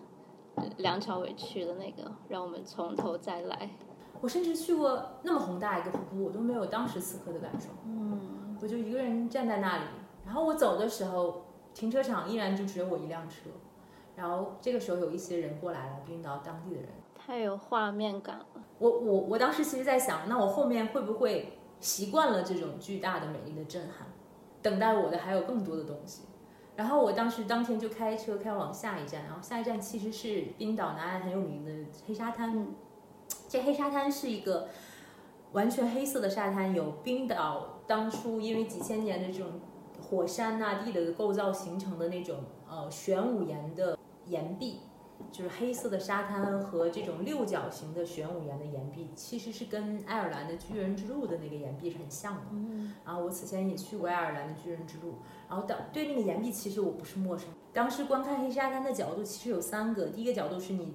[0.78, 3.68] 梁朝伟去的那个，让我们从头再来。
[4.20, 7.68] 我甚至去过那么宏大一个瀑布，我都没有当时此刻的感受。
[7.84, 9.84] 嗯，我就一个人站在那里，
[10.28, 13.48] 然后我走的时候，停车场依然就只有我一辆车。
[14.14, 16.90] 然后这个时候有一些人过来了，冰岛当地的人。
[17.16, 18.46] 太有画面感了。
[18.78, 24.06] 我我我当时其实在想，那我后面会不会习惯了这种巨大的美丽的震撼？
[24.60, 26.24] 等待我的还有更多的东西。
[26.76, 31.72] 然后我当时当天就开车开往下一站，然后下一站其实是冰岛南岸很有名的
[32.06, 32.68] 黑沙滩。
[33.48, 34.68] 这黑沙滩是一个
[35.52, 39.60] 完全黑色的沙滩，有冰岛当初因为几千年的这种
[40.08, 44.80] 火山呐、地的构造形成的那种呃玄武岩的岩壁。
[45.32, 52.42] 就是黑色的沙滩和这种六角形的玄武岩的岩壁，其实是跟爱尔兰的巨人之路的那个岩壁是很像的。
[52.52, 55.16] 嗯，然后我此前也去过爱尔兰的巨人之路，
[55.48, 57.48] 然后当对那个岩壁其实我不是陌生。
[57.72, 60.94] 当时观看黑沙滩的角度其实有三个，第一个角度是你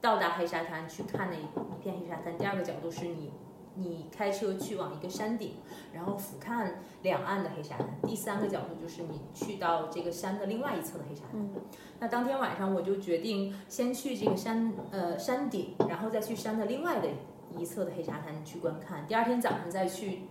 [0.00, 3.32] 到达黑沙滩去看那一片黑沙滩，第二个角度是你。
[3.74, 5.54] 你开车去往一个山顶，
[5.92, 6.66] 然后俯瞰
[7.02, 7.88] 两岸的黑沙滩。
[8.02, 11.48] 第三个角度就是你去到这个山的另外一侧的黑沙滩。
[11.98, 17.08] 那当天晚上我就决定先去这个山呃山顶，然后再去山的另外的
[17.56, 19.06] 一侧的黑沙滩去观看。
[19.06, 20.22] 第二天早上再去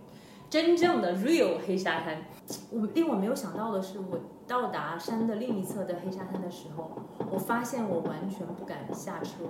[0.48, 2.22] 真正的 real 黑沙滩。
[2.70, 6.90] 我令我没有想到的是，我到达山的另一侧的黑沙滩的时候，
[7.30, 9.44] 我发现我完全不敢下车。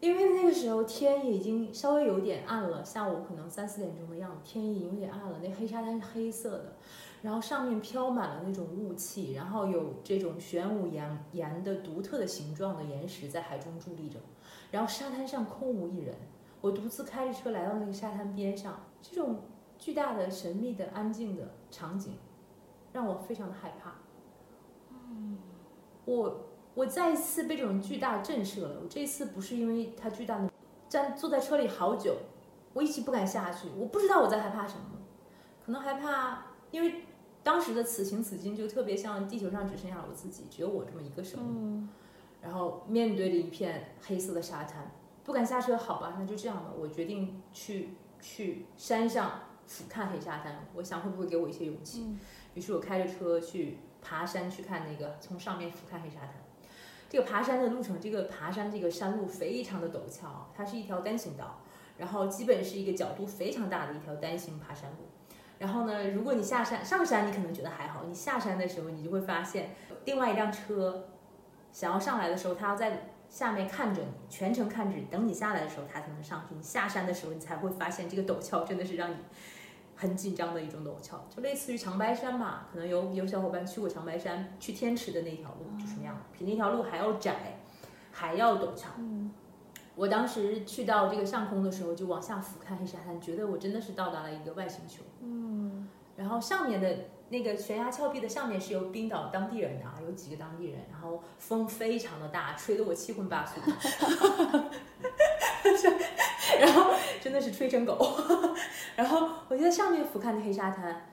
[0.00, 5.40] 因为那个时候天已经稍微有点暗了，下午可能三四点钟的样子，天已经有点暗了。
[5.42, 6.76] 那黑沙滩是黑色的，
[7.22, 14.20] 然后上面飘满了那种雾气，然后有这种玄武岩岩的独特的形状的岩石在海中伫立着，
[14.70, 16.14] 然后沙滩上空无一人。
[16.60, 19.40] 我独自开着车来到那个沙滩边上，这种
[19.78, 22.14] 巨大的、神秘的、安静的场景，
[22.92, 23.94] 让我非常的害怕。
[24.92, 25.38] 嗯，
[26.04, 26.44] 我。
[26.78, 28.78] 我再一次被这种巨大震慑了。
[28.80, 30.48] 我这次不是因为它巨大的，
[30.88, 32.16] 站坐在车里好久，
[32.72, 33.66] 我一直不敢下去。
[33.76, 34.84] 我不知道我在害怕什么，
[35.66, 37.02] 可能害怕，因为
[37.42, 41.82] 当时的此情此景就特别像地球上只剩下了我自己，只有我这么一个生物。
[42.40, 44.88] 然后面对着一片黑色的沙滩，
[45.24, 45.76] 不敢下车。
[45.76, 46.70] 好吧，那就这样吧。
[46.78, 47.88] 我决定去
[48.20, 49.32] 去山上
[49.66, 52.06] 俯瞰黑沙滩，我想会不会给我一些勇气。
[52.54, 56.34] 于是我开着车去爬山去看那个，从上面俯瞰黑沙滩。
[57.08, 61.60] 这个爬山的路程，这个爬山这个山路非常的陡峭，它是一条单行道，
[61.96, 64.96] 然后基本是一个角度非常大的一条单行爬山路。
[65.58, 71.08] 然后呢，如果你下山上山，你可能觉得还好，你下山的时候，你就会发现另外一辆车
[71.72, 76.54] 想要上来的时候，它要在下面看着你，全程看着你，等你下来的时候，它才能上去。
[76.54, 79.16] 你下山的时候，你才会发现这个陡峭真的是让你。
[80.00, 87.58] 很紧张的一种陡峭，就类似于长白山吧，可能有有小伙伴去过长白山，去天池的那条路就是那样，比那条路还要窄，
[88.12, 88.90] 还要陡峭。
[88.98, 89.32] 嗯，
[89.96, 95.02] 我当时去到这个上空的时候，就往下俯瞰黑沙滩，觉得我真的是到达了一个外星球。
[95.20, 96.96] 嗯，然后上面的
[97.30, 103.60] 那个悬崖峭壁的上面是有冰岛当地人的啊，有几个当地人，然后风非常的大，吹得我七荤八素。
[106.60, 107.96] 然后真的是吹成狗，
[108.96, 111.06] 然后我就在上面俯瞰的黑沙滩，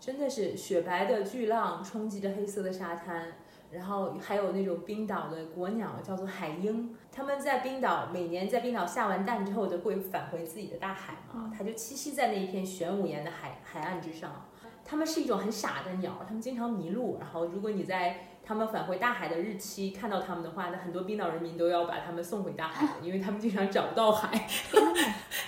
[0.00, 3.32] 真的是雪白的巨浪冲击着黑色的沙滩，
[3.70, 14.46] 然后还有那种冰岛的国鸟叫做海鹰，他们在冰岛每年在冰岛下完蛋之后都会返回自己的大海嘛，它就栖息在那一片玄武岩的海海岸之上，
[14.84, 24.48] 它们是一种很傻的鸟，它们经常迷路，然后如果你在他们返回大海的日期，看到他们的话，那很多冰岛人民都要把他们送回大海， 因为他们经常找不到海。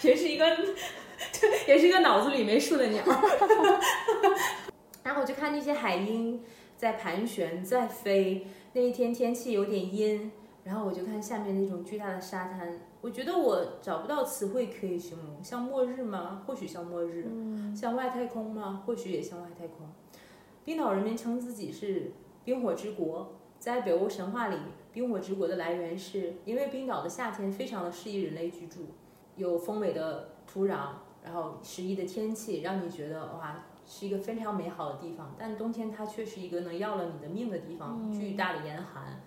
[0.02, 0.46] 也是一个，
[1.66, 3.02] 也是一个脑子里没数的鸟。
[5.02, 6.42] 然后我就看那些海鹰
[6.76, 8.46] 在盘旋，在飞。
[8.74, 10.30] 那一天天气有点阴，
[10.62, 16.42] 然后我就看下面那种巨大的沙滩，我觉得我找不到词汇可以形容，像末日吗？
[16.46, 17.26] 或许像末日。
[17.76, 18.83] 像外太空吗？
[18.87, 19.88] 或许也像外太空。
[20.64, 22.12] 冰岛人民称自己是。
[22.44, 24.57] 冰火之国，在北欧神话里，
[24.92, 28.80] 冰火之国的来源是因为冰岛的夏天非常的适宜人类居住，
[29.37, 30.88] 有丰美的土壤，
[31.24, 35.34] 然后适宜的天气，让你觉得哇是一个非常美好的地方。
[35.38, 39.22] 但冬天它却是一个能要了你的命的地方，巨大的严寒，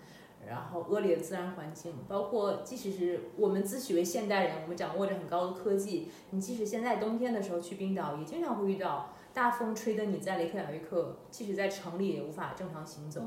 [0.46, 9.14] 然后恶劣的自然环境，包括即使是我们自诩为现代人，我们掌握着很高的科技，你即使现在冬天的时候去冰岛，也经常会遇到。
[9.32, 13.22] 大风吹得你在雷克雅未克，即使在城里也无法正常行走。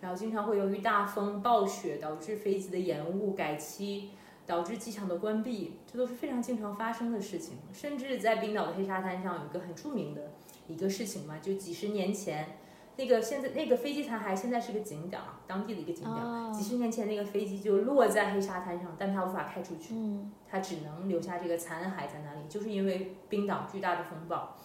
[0.00, 4.10] 然后经常会由于大风暴雪导致飞机的延误改期，
[4.44, 7.58] 导致机场的关闭，这都是非常经常发生的事情。
[7.72, 10.32] 甚至在冰岛的黑沙滩上有一个很著名的
[10.66, 12.56] 一个事情嘛，就几十年前，
[12.96, 24.56] 那个现在那个飞机残骸现在是个景点儿，当地的一个景点几十年前那个飞机就落在黑沙滩上，但它无法开出去，嗯它只能留下这个残骸在那里，就是因为冰岛巨大的风暴。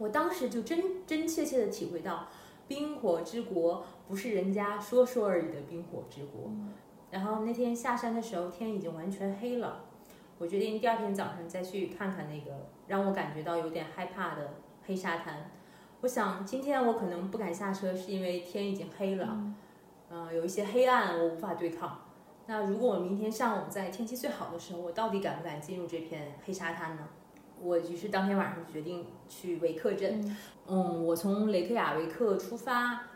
[0.00, 2.26] 我当时就真真切切的体会到，
[2.66, 6.50] 冰火之国不是人家说说而已的冰火之国。
[7.10, 9.84] 然后那天下山的时候，天已经完全黑了，
[10.38, 14.54] 我决定第二天早上再去看看那个让我感觉到有点害怕的
[14.86, 15.50] 黑沙滩。
[16.00, 19.36] 我想今天我可能不敢下车，是因为天已经黑了，
[20.08, 22.06] 嗯、有一些黑暗我无法对抗。
[22.46, 27.06] 那如果我明天上午在天气最好的时候，我到底敢不敢进入这片黑沙滩呢？
[27.62, 30.20] 我于是当天晚上决定去维克镇。
[30.22, 30.36] 嗯
[30.68, 33.08] 嗯，我从雷克雅维克出发，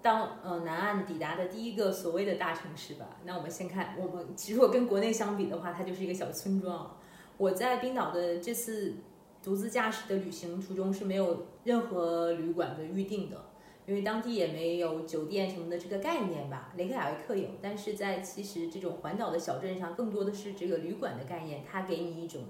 [0.00, 3.18] 到呃南岸抵达的第一个所谓的大城市吧。
[3.24, 6.96] 那我们先看，我们其实我跟国内相比的话，它就是一个小村庄。
[7.36, 8.94] 我在冰岛的这次
[9.42, 13.46] 独自驾驶的旅行途中是没有任何旅馆的预定的，
[13.86, 16.72] 因为当地也没有酒店什么的这个概念吧。
[16.76, 22.42] 雷克雅维克有，但是在其实这种环岛的小镇上，更多的是这个旅馆的概念，它给你一种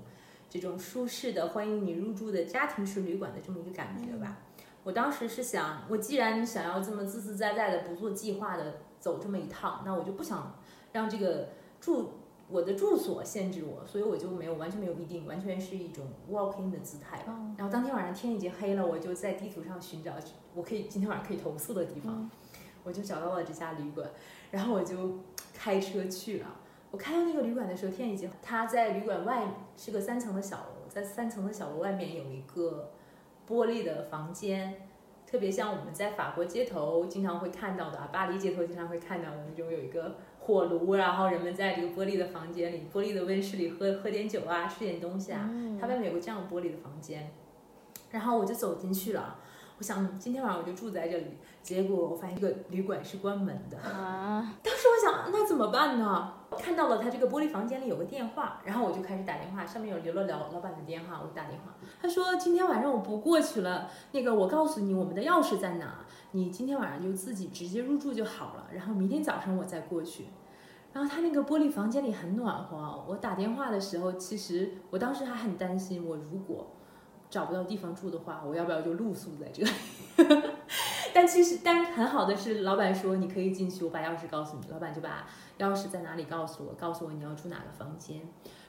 [0.51, 4.39] 这种舒适的欢迎你入住的家庭式旅馆的这么一个感觉吧。
[4.83, 10.59] 我当时是想，我既然想要这么自自在在的不做计划的走这么一趟，那我就不想
[10.93, 12.15] 让这个住
[12.49, 17.23] 我的住所限制我，所以我就没有完全没有预定，完全是一种 walk in 的姿态
[17.57, 20.15] 然后当天晚上天已经黑了，我就在地图上寻找
[20.55, 22.29] 我可以今天晚上可以投诉的地方，
[22.83, 24.11] 我就找到了这家旅馆，
[24.51, 25.21] 然后我就
[25.55, 26.47] 开车去了。
[26.91, 29.45] 我开到那个旅馆的时候，天已经，它在旅馆外
[29.77, 32.91] 是个三层的小楼，在三层的小楼外面有一个
[33.49, 34.89] 玻璃的房间，
[35.25, 45.49] 特别像我们在法国街头经常会看到的啊，巴黎街头经常会看到的那种有一个火炉，然后人们在这个玻璃的房间里、玻璃的温室里喝喝点酒啊，吃点东西啊。
[45.81, 47.31] 它外面有个这样玻璃的房间，
[48.11, 49.39] 然后我就走进去了。
[49.79, 53.79] 我想今天晚上我就住在这里，结果我发现这个旅馆是关门的。
[53.79, 56.35] 啊，当时我想，那怎么办呢？
[56.59, 61.75] 看到了他这个玻璃房间里有个电话，然后我就开始打电话，上面有留了老老板的电话，我打电话。
[62.03, 70.27] 他说今天晚上我不过去了，那个我告诉你我们的钥匙在哪，你今天晚上就自己直接入住就好了，然后明天早上我再过去。
[70.93, 76.67] 然后他那个玻璃房间里很暖和，我打电话的时候，其实我当时还很担心，我如果
[77.31, 79.71] 找不到地方住的话，我要不要就露宿在这里？
[81.15, 84.67] 但其实，但是很好的是，老板说你可以进去，我把钥匙告诉你。
[84.71, 85.27] 老板就把
[85.59, 88.21] 钥匙在哪里告诉我，告诉我你要住哪个房间，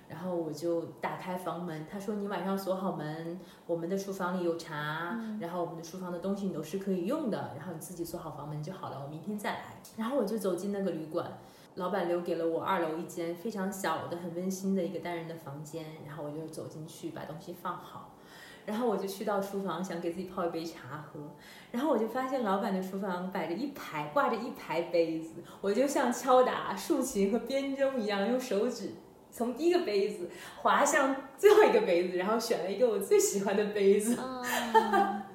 [0.07, 1.85] 然后我就打开房门。
[1.89, 9.63] 他说你晚上锁好门，我们的厨房里有茶，然后我们的厨房的东西你都是可以用的，然后你自己锁好房门就好了，我明天再来。
[9.97, 11.31] 然后我就走进那个旅馆。
[11.75, 18.10] 老板留给了我二楼一间非常小的、很温馨的一个单人的房间，然后我就走进去把东西放好，
[18.65, 21.19] 然后我就去到厨房想给自己泡一杯茶喝，
[21.71, 28.91] 然后我就发现老板的厨房摆着一排挂着一排杯子，我就像敲打竖琴和编钟一样，用手指
[29.31, 30.29] 从第一个杯子
[30.61, 34.17] 滑向最后一个杯子，然后选了一个我最喜欢的杯子，
[34.73, 35.21] 嗯。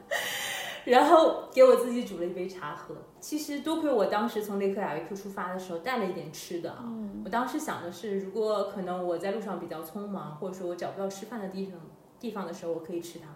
[0.87, 2.95] 然后给我自己煮了一杯茶喝。
[3.18, 7.22] 其实多亏我当时从雷克雅未克出发的时候带了一点吃的啊，嗯。
[7.24, 11.81] 我当时想的是，如果可能我在路上比较匆忙，或者说我找不到吃饭的地方
[12.27, 13.29] 地方的时候，我可以吃它。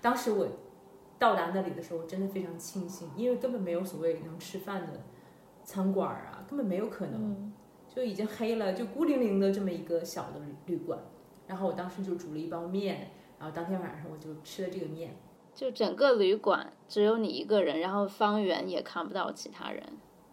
[0.00, 0.46] 当时我
[1.18, 5.02] 到达那里的时候，我真的非常庆幸，因为根本没有所谓能吃饭的
[5.64, 7.52] 餐馆啊，根本没有可能，嗯
[7.92, 10.98] 就已经黑了，就孤零零的这么一个小的旅旅馆。
[11.48, 15.16] 然后我当时就煮了一包面，然后当天晚上我就吃了这个面。
[15.54, 19.82] 就整个旅馆只有你一个人，然后方圆也看不到其他人。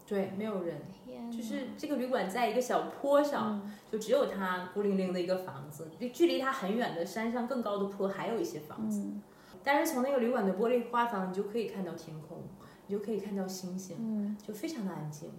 [0.05, 8.99] 对，没有人，天就是这个旅馆在一个小坡上，嗯就只有它孤零零的一个房子，就距离它很远的山上更高的坡还有一些房子。
[8.99, 9.21] 嗯
[9.65, 12.39] 但是从那个旅馆的玻璃花房，你就可以看到天空，
[12.87, 15.31] 你就可以看到星星，嗯就非常的安静。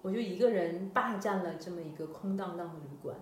[0.00, 3.14] 我就一个人霸占了这么一个空荡荡的旅馆，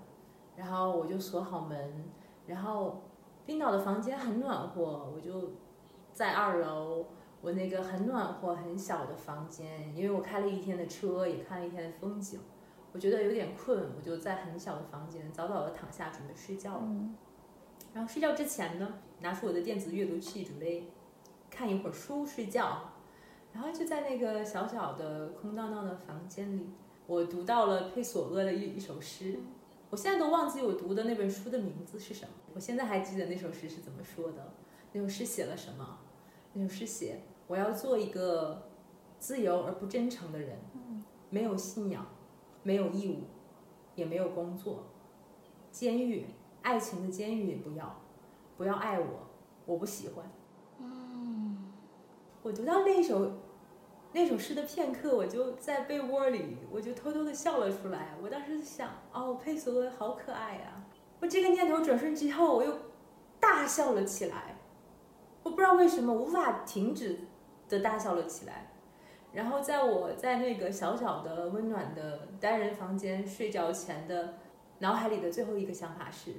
[0.55, 2.05] 然后我就锁好门，
[2.47, 3.03] 然后
[3.45, 5.55] 冰岛的房间很暖和，我就
[6.13, 7.07] 在二楼，
[7.47, 12.41] 我那个很暖和很小的房间，因为我开了一天的车，也看了一天的风景，
[12.91, 16.83] 我觉得有点困，我就在很小的房间早早的躺下准备睡觉了。
[16.87, 17.15] 嗯
[17.95, 20.91] 然后睡觉之前呢，拿出我的电子阅读器，准备
[21.49, 22.93] 看一会儿书睡觉。
[23.53, 26.69] 然后就在那个小小的空荡荡的房间里，
[27.07, 29.39] 我读到了佩索厄的一一首诗。
[29.89, 34.53] 我现在都忘记我读的那本书的名字是什么，我现在还记得那首诗是怎么说的。
[34.93, 36.01] 那首诗写了什么？
[36.53, 38.69] 那首诗写：我要做一个
[39.19, 40.59] 自由而不真诚的人，
[41.31, 42.07] 没有信仰，
[42.63, 43.25] 没有义务，
[43.95, 44.85] 也没有工作，
[45.71, 46.27] 监狱。
[46.63, 48.03] 爱情的监狱也不要，
[48.57, 49.07] 不要爱我，
[49.65, 50.25] 我不喜欢。
[50.81, 51.73] 嗯
[52.43, 53.31] 我读到那首
[54.13, 58.17] 那首诗的片刻，我就在被窝里，我就偷偷的笑了出来。
[58.21, 60.85] 我当时想，哦，佩索好可爱呀！
[61.21, 62.77] 我这个念头转瞬之后，我又
[63.39, 64.57] 大笑了起来。
[65.45, 67.21] 我不知道为什么无法停止
[67.69, 68.71] 的大笑了起来。
[69.33, 74.35] 然后在我在那个小小的温暖的单人房间睡觉前的
[74.79, 76.33] 脑海里的最后一个想法是，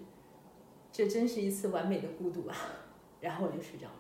[0.92, 2.56] 这真是一次完美的孤独啊！
[3.20, 3.94] 然后我就睡着了。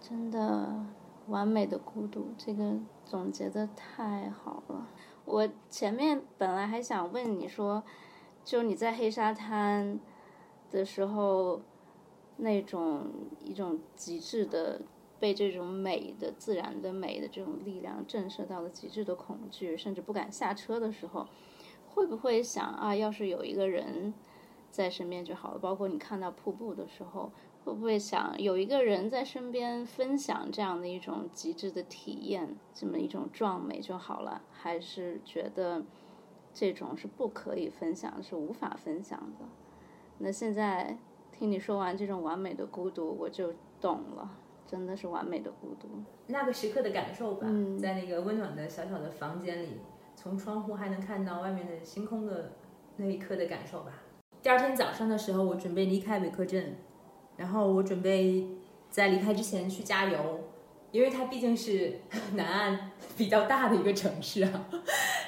[0.00, 0.84] 真的，
[1.28, 4.88] 完美的孤独，这个总结的太好了。
[5.24, 7.84] 我前面本来还想问你说，
[8.44, 10.00] 就你在黑沙滩
[10.68, 11.60] 的时候，
[12.38, 13.06] 那种
[13.40, 14.80] 一种极致的
[15.22, 21.28] 被这种美的自然的美的这种力量震慑到了极致的恐惧，甚至不敢下车的时候，
[21.90, 24.12] 会不会想啊，要是有一个人
[24.72, 25.58] 在身边就好了？
[25.60, 27.30] 包括你看到瀑布的时候。
[27.64, 34.42] 会不会想有一个人在身边分享这样的一种极致的体验，这么一种壮美就好了？
[34.50, 35.84] 还是觉得
[36.52, 39.46] 这种是不可以分享，是无法分享的？
[40.18, 40.98] 那现在
[41.30, 44.28] 听你说完这种完美的孤独，我就懂了，
[44.72, 45.86] 真的是完美的孤独。
[46.28, 47.46] 那个时刻的感受吧，
[47.78, 49.78] 在那个温暖的小小的房间里，
[50.16, 52.52] 从窗户还能看到外面的星空的
[52.96, 53.92] 那一刻的感受吧。
[54.42, 56.74] 第二天早上的时候，我准备离开维克镇。
[57.36, 58.46] 然后我准备
[58.88, 60.40] 在离开之前去加油，
[60.90, 61.98] 因为它毕竟是
[62.32, 64.68] 南岸比较大的一个城市啊，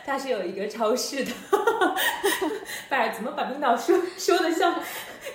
[0.06, 1.30] 它是有一个超市的。
[2.88, 4.80] 把，怎么把冰岛说说的像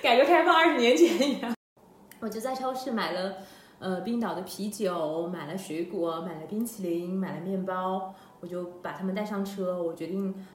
[0.02, 1.54] 改革开放二十年前一样？
[2.20, 3.38] 我就在超市买了
[3.80, 9.82] 呃冰岛的啤酒，买了水果，买了冰淇淋，买了面包，我就把他们带上车。
[9.82, 10.46] 我决定，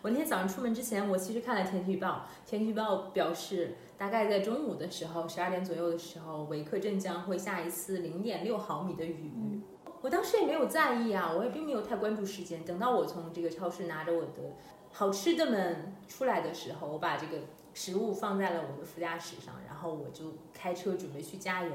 [0.00, 3.76] 我那天早上出门之前，我其实看了天气预报，天气预报表示。
[3.96, 9.62] 大概在中午的时候，十二点左右的时候，维克镇将会下一次零点六毫米的雨。
[10.02, 12.64] 我当时也没有在意啊，我也并没有太关注时间。
[12.64, 14.56] 等到我从这个超市拿着我的
[14.90, 17.38] 好吃的们出来的时候，我把这个
[17.72, 21.72] 食物放在了我的副驾驶上，然后我就开车准备去加油。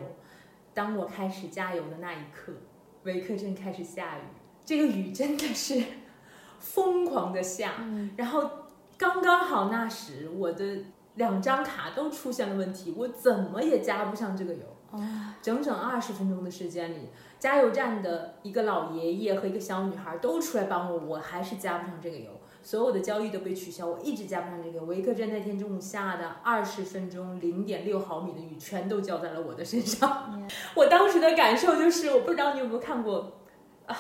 [0.80, 2.54] 当我开始加油的那一刻，
[3.04, 4.22] 维克镇开始下雨，
[4.64, 5.84] 这个雨真的是
[6.58, 7.74] 疯狂的下，
[8.16, 8.50] 然后
[8.98, 10.64] 刚刚好那时我的。
[11.16, 14.64] 两张卡都出现了问题，我怎么也加不上这个油。
[15.42, 22.32] 整整二十分钟的时间里，加油站的一个老爷爷和一个小女孩都出来帮我，我还是加不上这个油。
[22.62, 24.86] 所有的交易都被取消，我一直加不上这个。
[24.86, 30.48] 维克镇那天中午下的二十分钟零点六毫米的雨，全都浇在了我的身上。
[30.76, 33.40] 我当时的感受就是，我不知道你有没有看过，
[33.86, 33.96] 啊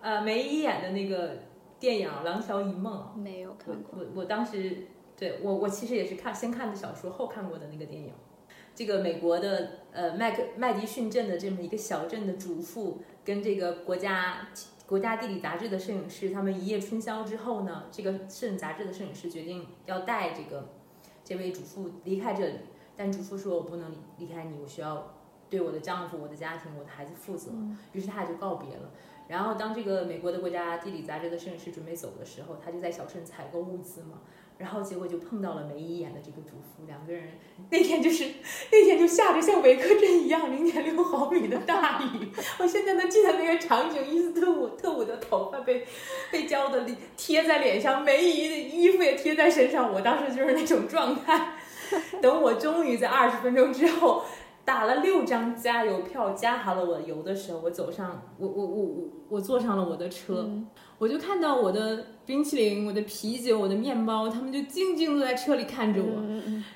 [0.00, 1.38] 呃梅姨演的那个
[1.78, 3.12] 电影《廊桥遗梦》？
[3.18, 3.98] 没有看过。
[3.98, 4.88] 我我当时。
[5.18, 8.12] 对我，我其实也是看先看的小说，后看过的那个电影。
[8.74, 14.46] 这个美国的呃麦克麦迪逊镇的这么一个小镇的主妇，跟这个国家
[14.86, 20.68] 国家地理杂志的摄影师，他们一夜春宵之后呢，这个摄影杂志的摄影师决定要带这个
[21.24, 22.58] 这位主妇离开这里，
[22.96, 25.14] 但主妇说：“我不能离离开你，我需要
[25.50, 27.50] 对我的丈夫、我的家庭、我的孩子负责。”
[27.92, 28.90] 于是他俩就告别了。
[29.26, 34.20] 然后当这个美国的国家地理杂志的摄影师准备走的时候，他就在小镇采购物资嘛。
[34.58, 37.24] 然后结果就碰到了梅姨演的这个主妇，两个人
[37.70, 38.24] 那天就是
[38.72, 42.28] 那天就下着像维克镇一样零点六毫米的大雨，
[42.58, 45.86] 我现在能记得那个场景，伊斯特伍特伍的头发被
[46.30, 46.86] 被浇的
[47.16, 51.54] 贴在脸上，梅姨的衣服也贴在身上，我当时就是那种状态。
[52.20, 54.24] 等我终于在二十分钟之后。
[54.66, 60.50] 打了六张加油票，加好了我的油的时候，我走上我我我我我坐上了我的车，
[60.98, 66.22] 我就看到我的冰淇淋、我的啤酒、我的面包，他们就静静坐在车里看着我。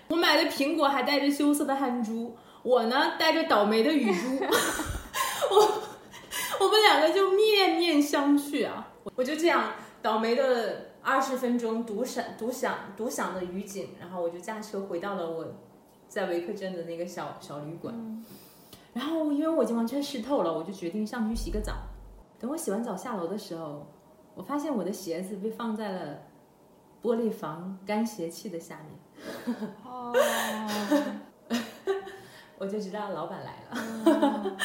[0.08, 4.38] 我买的苹果还带着羞涩的汗珠，我呢带着倒霉的雨珠。
[5.50, 5.56] 我
[6.60, 8.92] 我们两个就面面相觑啊！
[9.14, 15.46] 我就这样倒霉的二十分钟独闪独享独享的雨景，然后我就驾车回到了我。
[16.10, 17.94] 在维克镇的那个小小旅馆，
[18.92, 21.74] 然后因为我已经完全湿透了，我就决定上去洗个澡。
[22.36, 23.86] 等我洗完澡下楼的时候，
[24.40, 26.22] 我发现我的鞋子被放在了
[27.02, 28.98] 玻璃房干鞋器的下面。
[29.84, 30.14] 哦，
[32.56, 34.56] 我就知道老板来了。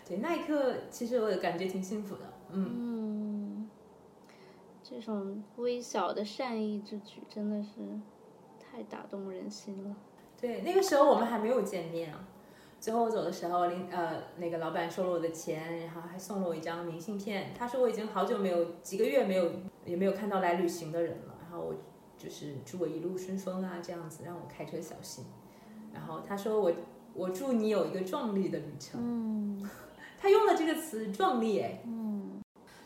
[0.06, 2.24] 对，那一刻其实我感觉挺幸福的。
[2.52, 3.70] 嗯，
[4.84, 7.70] 这种微小的善意之举真的是。
[8.60, 9.96] 太打动人心了。
[10.40, 12.28] 对，那个时候我们还没有见面啊。
[12.80, 17.54] 最后我走的时候，领呃那个老板收了我的钱，然后还送了我一张明信片。
[17.58, 19.52] 他说我已经好久没有几个月没有
[19.86, 21.36] 也没有看到来旅行的人了。
[21.42, 21.76] 然后我
[22.18, 25.26] 就是祝我一路顺风啊，这样子让我开车小心。
[25.94, 26.72] 然后他说我
[27.14, 29.02] 我祝你有一个壮丽的旅程。
[29.04, 29.70] 嗯，
[30.18, 31.82] 他用了这个词壮丽哎。
[31.86, 32.42] 嗯，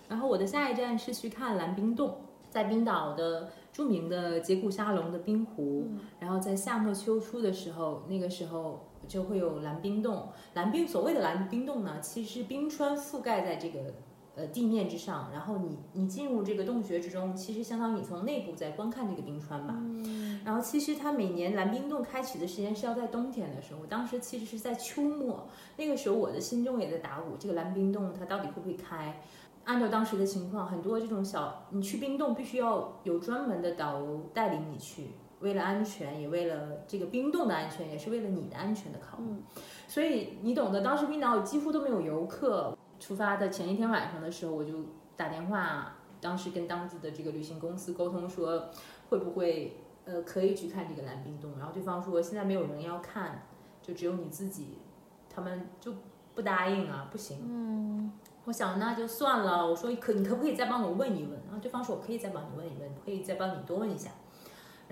[0.09, 2.17] 然后我的下一站是去看蓝冰洞，
[2.49, 5.87] 在冰岛的著名的杰古沙龙的冰湖，
[6.19, 10.29] 然后在夏末秋初的时候，那个时候就会有蓝冰洞。
[10.53, 13.79] 蓝冰所谓的蓝冰洞呢，其实冰川覆盖在这个。
[14.35, 19.75] 呃，地面之上，然后你你进入这个洞穴之中，其实相当于你从内部在观看这个冰川吧。
[19.77, 20.41] 嗯。
[20.43, 25.47] 然后其实它每年蓝冰洞开启的时间是要在冬天的时候，当时其实是在秋末，
[25.77, 29.21] 那个时候我的心中也在打鼓，这个蓝冰洞它到底会不会开？
[29.65, 35.11] 按照当时的情况，很多这种小，你去冰洞必须要有专门的导游带领你去，
[35.43, 39.25] 为了安全，也为了这个冰冻的安全，也是为了你的安全的考虑。
[39.87, 42.75] 所以你懂得，当时冰岛几乎都没有游客。
[42.99, 44.73] 出发的前一天晚上的时候，我就
[45.17, 48.69] 打电话，当时跟当地的这个旅行公司沟通说，
[49.09, 49.75] 会不会
[50.05, 51.51] 呃可以去看这个蓝冰洞？
[51.57, 53.45] 然后对方说现在没有人要看，
[53.81, 54.77] 就只有你自己，
[55.29, 55.93] 他们就
[56.33, 57.39] 不答应啊，不行。
[57.43, 58.13] 嗯，
[58.45, 61.31] 我想那就算了，我说可你可不可以再帮我问一问？
[61.45, 64.11] 然后对方说我可以再帮你问一问，可以再帮你多问一下。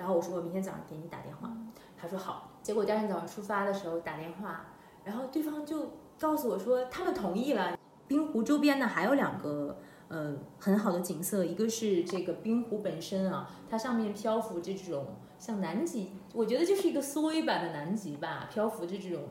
[0.02, 1.48] 然后我说我明天早上给你打电话，
[1.96, 2.50] 他说好。
[2.64, 4.66] 结果第二天早上出发的时候打电话，
[5.04, 7.78] 然后对方就告诉我说他们同意了。
[8.08, 9.78] 冰湖周边呢还有两个
[10.08, 15.06] 呃很好的景色，一个是这个冰湖本身啊，它上面漂浮着这种
[15.38, 19.26] 像南极，我觉得就是一个缩微版的南极吧，漂浮着这种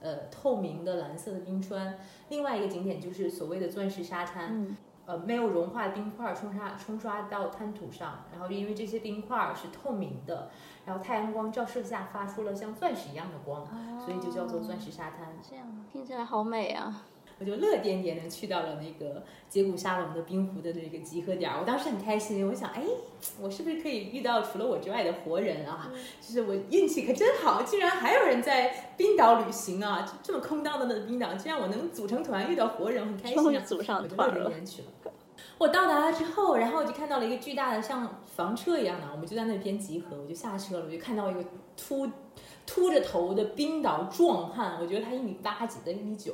[0.00, 1.98] 呃透明的蓝色的冰川。
[2.30, 4.76] 另外一个景点就是所谓的钻石沙滩，
[5.10, 10.50] 呃没有融化的冰块冲刷冲刷到滩涂上，然后因为这些冰块是透明的，
[10.86, 13.66] 然后太阳光照射下发出了像钻石一样的光，
[13.98, 15.36] 所以就叫做钻石沙滩。
[15.42, 17.02] 这样听起来好美啊。
[17.38, 22.82] 我就乐颠颠的去到了那个杰古沙龙的冰湖的那个集合点儿，我当时很开心，我想，哎，
[23.40, 25.90] 我是不是可以遇到除了我之外的活人啊？
[26.20, 30.06] 就是我运气可真好，竟然还有人在冰岛旅行啊！
[30.22, 33.64] 这么空荡荡的冰岛，居然我能组成团遇到活人，很开心啊！
[33.64, 34.52] 组上团了。
[35.60, 41.44] 我到达了之后，然后我就看到了一个巨大的像房车一样的，我们就在那边集合，我就下车了，我就看到一个
[41.76, 42.08] 秃
[42.66, 46.32] 秃着头的冰岛壮汉，我觉得他一米八几的，一米九。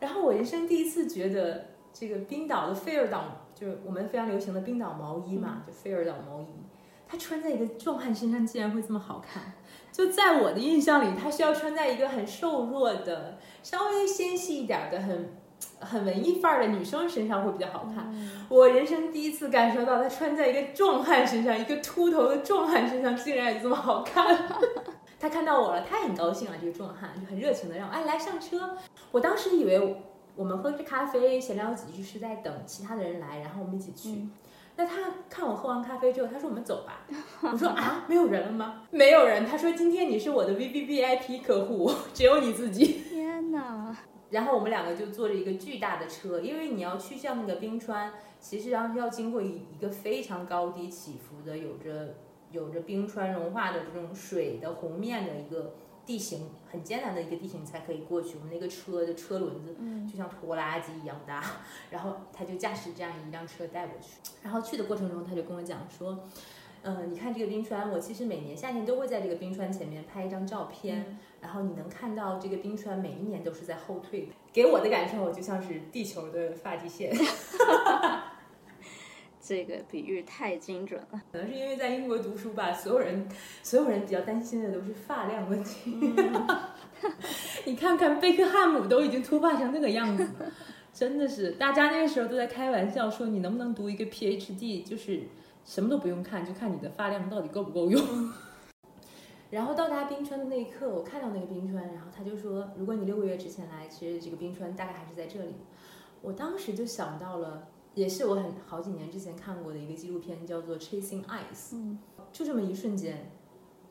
[0.00, 6.46] 然后我人生第一次觉得，这个冰岛的菲尔岛，就是我们非常流行的冰岛毛衣嘛，就菲尔岛毛衣，
[7.06, 9.52] 他穿在一个壮汉身上竟然会这么好看。
[9.92, 15.36] 就在我的印象里，他需要穿在一个很瘦弱的、稍微纤细一点的、很
[15.80, 18.12] 很文艺范儿的女生身上会比较好看。
[18.48, 24.38] 我人生第一次感受到，她穿在一个壮汉身上，一个秃头的壮汉身上竟然也这么好看。
[25.20, 28.76] 他看到我了，他也很高兴啊，这个壮汉就很热情的让我哎来上车。
[29.10, 30.02] 我当时以为
[30.36, 34.28] 我们喝着咖啡闲聊几句是在等其他的人来，然后我们一起去。
[34.76, 34.94] 那他
[35.28, 37.00] 看我喝完咖啡之后，他说我们走吧。
[37.40, 38.82] 我说啊，没有人了吗？
[38.92, 39.44] 没有人。
[39.44, 43.02] 他说今天你是我的 V V V I P 客户， 只有你自己。
[43.10, 43.96] 天哪！
[44.30, 52.16] 然后我们两个就坐着一个巨大的车，因为你要去向那个冰川，其实要要经过一一个非常高低起伏的，有着
[52.50, 55.74] 有着冰川融化的这种水的湖面的一个。
[56.08, 58.38] 地形很艰难的一个地形才可以过去。
[58.38, 59.76] 我们那个车的车轮子
[60.10, 61.44] 就像拖拉机一样大，
[61.92, 64.14] 然后他就驾驶这样一辆车带过去。
[64.42, 66.18] 然后去的过程中，他就跟我讲说
[66.82, 71.18] ：“嗯，你看这个冰川，我其实每年夏天都会在这个冰川前面拍一张照片。
[71.40, 77.14] 然后你能看到这个冰川每一年都是在后退的，给我的感受就像是地球的发际线。
[79.40, 83.28] ”这个比喻太精准了，可能是因为在英国读书吧，所有人
[83.62, 86.12] 所有人比较担心的都是发量问题。
[87.64, 90.52] 你看看贝克汉姆都已经脱发成那个样子了，
[90.92, 95.22] 真的是，大家那个时候都在开玩笑说你能不能读一个 PhD，就是
[95.68, 98.02] 什么都不用看，就看你的发量到底够不够用。
[99.52, 105.56] 然后到达冰川的那一刻，我看到那个冰川，然后他就说，如果你六个月之前来，其实这个冰川大概还是在这里。
[106.22, 107.68] 我当时就想到了。
[107.94, 111.72] 也是我很好几年之前看过的一个纪录片，叫做《Chasing Ice》。
[111.72, 111.98] 嗯，
[112.30, 113.28] 就这么一瞬间，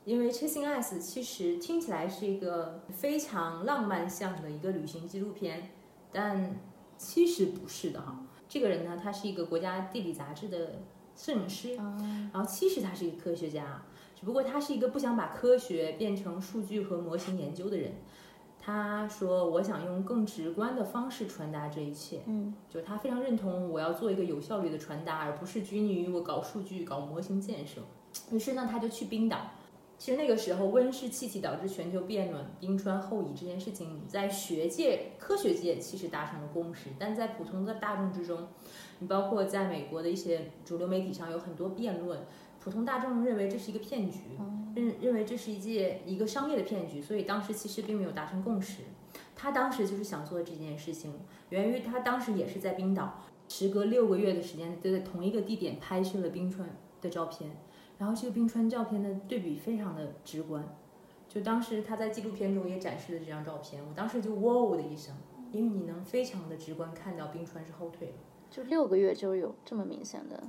[0.05, 5.71] 因为《Chasing Ice》其实听起来是一个非常浪漫向的一个旅行纪录片，
[6.13, 6.57] 但
[6.97, 8.25] 其实不是的哈。
[8.47, 10.75] 这个人呢，他是一个国家地理杂志的
[11.17, 13.81] 摄影师，然后其实他是一个科学家，
[14.17, 17.91] 只不过他是一个不想把科学变成数据和模型研究的人。
[18.59, 27.81] 他说：“我想用更直观的方式传达这一切。”嗯，就他非常认同我要做一个有效率的传达，而不是拘泥于我搞数据、搞模型建设。
[28.29, 29.39] 于是呢，他就去冰岛。
[29.97, 38.49] 其实那个时候，温室气体导致全球变暖、冰川后移这件事情，在学界、科学界其实达成了共识，但在普通的大众之中，
[38.99, 42.19] 你包括在美国的一些主流媒体上有很多辩论。
[42.59, 44.19] 普通大众认为这是一个骗局，
[44.75, 48.83] 认认为这是一届一个商业的骗局，所以当时其实并没有达成共识。
[49.35, 51.13] 他当时就是想做这件事情，
[51.49, 56.67] 源于他当时也是在冰岛，时隔六个月的时间，就在同一个地点拍摄了冰川
[56.99, 57.49] 的照片。
[57.97, 60.75] 然后这个冰川照片的对比非常的直观，
[61.29, 65.15] 就当时他在纪录片中也展示了这张照片，我当时就哇哦的一声，
[65.51, 68.13] 因为你能非常的直观看到冰川是后退的，
[68.49, 70.43] 就六个月就有这么明显的，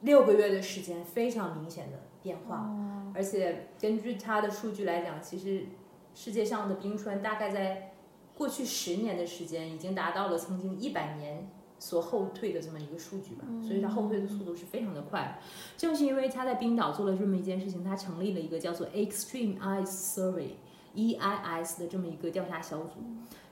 [0.00, 2.70] 六个月的时间非常明显的变化，
[3.14, 5.66] 而且根据他的数据来讲，其实
[6.14, 7.92] 世界上的冰川大概在
[8.34, 11.48] 过去十年的时间已经达到了曾经一百年。
[11.80, 15.40] 所后退的这么一个数据吧，所以它后退的速度是非常的快。
[15.76, 22.94] 正是因为他在冰岛做了这么一件事情，他成立了一个叫做 Extreme Ice Survey（EIS） 的这么一个调查小组。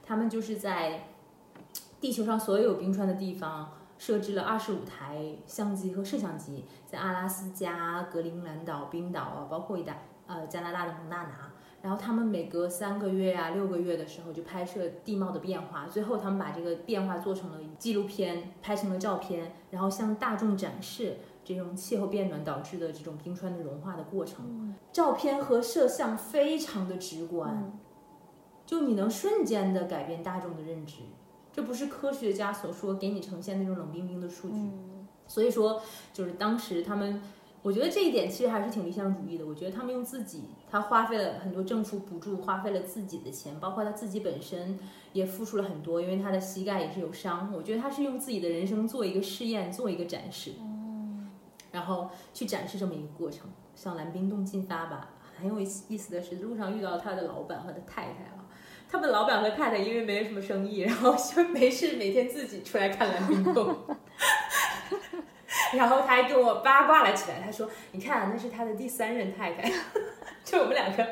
[0.03, 1.07] 他们就是在
[2.07, 11.51] 地球上所有冰川的地方设置了二十五台相机和摄像机，在阿拉斯加、格陵兰岛、冰岛啊，包括一带呃加拿大的蒙大拿。
[11.81, 24.73] 然后他们每隔三个月呀、六个月的时候就拍摄地貌的变化，最后他们把这个变化做成了纪录片，拍成了照片，然后向大众展示这种气候变暖导致的这种冰川的融化的过程。
[24.93, 27.77] 照片和摄像非常的直观，
[28.65, 30.99] 就你能瞬间的改变大众的认知，
[31.57, 34.69] 这不是科学家所说给你呈现那种冷冰冰的数据。
[35.25, 35.81] 所以说，
[36.13, 37.19] 就是当时他们。
[37.63, 39.45] 我觉得这一点其实还是挺理想主义的。
[39.45, 44.79] 我觉得他们用自己，他花费了很多政府补助，花费了自己的钱，包括他自己本身
[45.11, 47.51] 也付出了很多，因为他的膝盖也是有伤。
[47.53, 50.53] 我觉得他是用自己的人生做一个试验，做一个展示，
[51.71, 55.15] 然后去展示这么一个过程，向蓝冰洞进发吧。
[55.37, 58.36] 很有意思的是，路上遇到他的老板和他太太啊，
[58.89, 63.75] 他们老板和太太因为没什么生意，然后就没事每天自己出来看蓝冰洞。
[65.73, 69.69] 然后他还跟我八卦了起来，他说：“你看，那是他的第三任太太，
[70.43, 71.05] 就我们两个，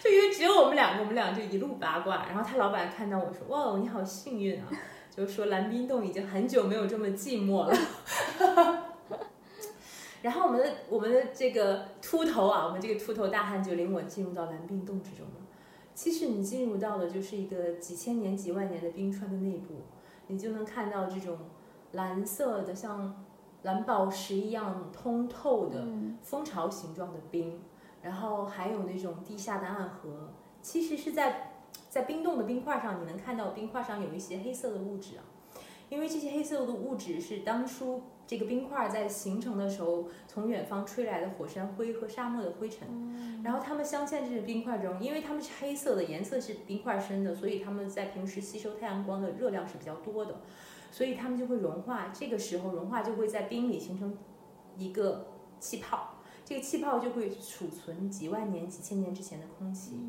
[0.00, 2.26] 就因为只有我们两个，我们俩就一路八卦。
[2.28, 4.68] 然后他老板看到我说：‘哇哦，你好幸运啊！’
[5.10, 7.76] 就说蓝冰洞已经很久没有这么寂寞了。
[10.22, 15.43] 然后我们的我们的这个秃头啊，我们这个秃头大汉就领我进入到蓝冰洞之中了。
[15.94, 19.74] 其实你进入到的就是一个几千年、几万年的冰川的内部，
[20.26, 21.38] 你就能看到这种
[21.92, 23.14] 蓝色的像。”
[23.64, 25.86] 蓝宝石一样通透的
[26.20, 27.62] 蜂巢形状的冰，
[28.02, 30.28] 然后还有那种地下的暗河，
[30.60, 31.54] 其实是在
[31.88, 35.24] 在冰冻的冰块上，你能看到冰块上有一些黑色的物质啊，
[35.88, 50.40] 因为这些黑色的物质是当初这个冰块在形成的时候从远方吹来的火山灰和沙漠的灰尘，然后它们镶嵌这些冰块中，因为它们是黑色的，颜色是冰块深的，所以它们在平时吸收太阳光的热量是比较多的。
[50.90, 54.16] 所以它们就会融化，这个时候融化就会在冰里形成
[54.78, 55.26] 一个
[55.58, 56.14] 气泡，
[56.44, 60.00] 这个气泡就会储存几万年、几千年之前的空气，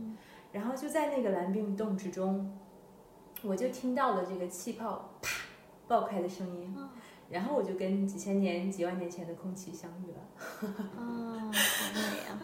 [0.51, 2.55] 然后就在那个蓝冰洞之中，
[3.41, 5.44] 我就听到了这个气泡啪
[5.87, 6.75] 爆开的声音，
[7.29, 10.19] 然后我就跟几千年、几万年前的空气相遇了。
[10.97, 12.41] 啊，好美啊！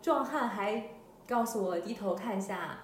[0.00, 0.90] 壮汉还
[1.26, 2.78] 告诉我低头看一下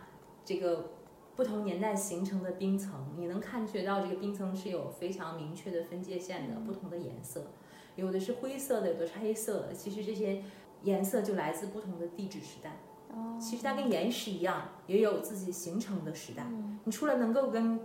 [0.45, 0.93] 这个。
[1.39, 7.53] 不同年代形成的冰层，你能看觉到这个冰层是有非常明确的分界线的，不同的颜色，
[7.95, 9.73] 有的是灰色的，有的是黑色的。
[9.73, 10.43] 其实这些
[10.83, 12.81] 颜色就来自不同的地质时代。
[13.15, 16.45] 哦，其实它跟岩石一样，也有自己形成的时代。
[16.83, 17.79] 你除了能够跟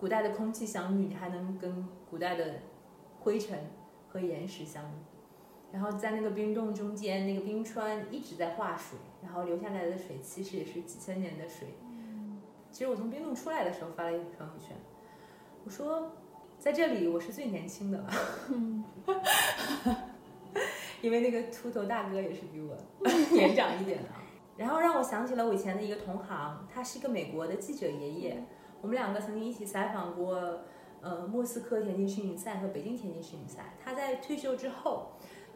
[0.00, 2.54] 古代的空气相遇，你还能跟古代的
[3.20, 3.58] 灰尘
[4.08, 4.94] 和岩石相遇。
[5.70, 11.68] 然后在那个冰洞中间，那个冰川一直在化水，然后流下来的水其实也是几千年的水。
[12.72, 14.74] 其实我从冰洞出来的时候发了一个朋友圈，
[15.64, 16.12] 我说
[16.58, 18.10] 在这里我是最年轻的了，
[21.02, 22.74] 因为那个秃头大哥也是比我
[23.36, 24.08] 年长一点的。
[24.56, 28.44] 然后让我想起了我以前的一个同行，他是一个美国的记者爷爷，
[28.80, 30.60] 我们两个曾经一起采访过，
[31.00, 33.74] 呃，莫斯科田径世锦赛和北京田径世锦赛。
[33.82, 35.12] 他在退休之后，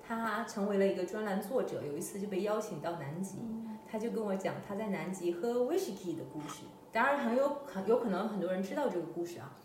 [0.06, 3.38] 他成为了一个专栏作者，有一次就被邀请到南极，
[3.86, 6.64] 他就跟我讲他在南极喝威士忌的故事。
[6.92, 9.56] 当然很有很有可能很多人知道这个故事啊。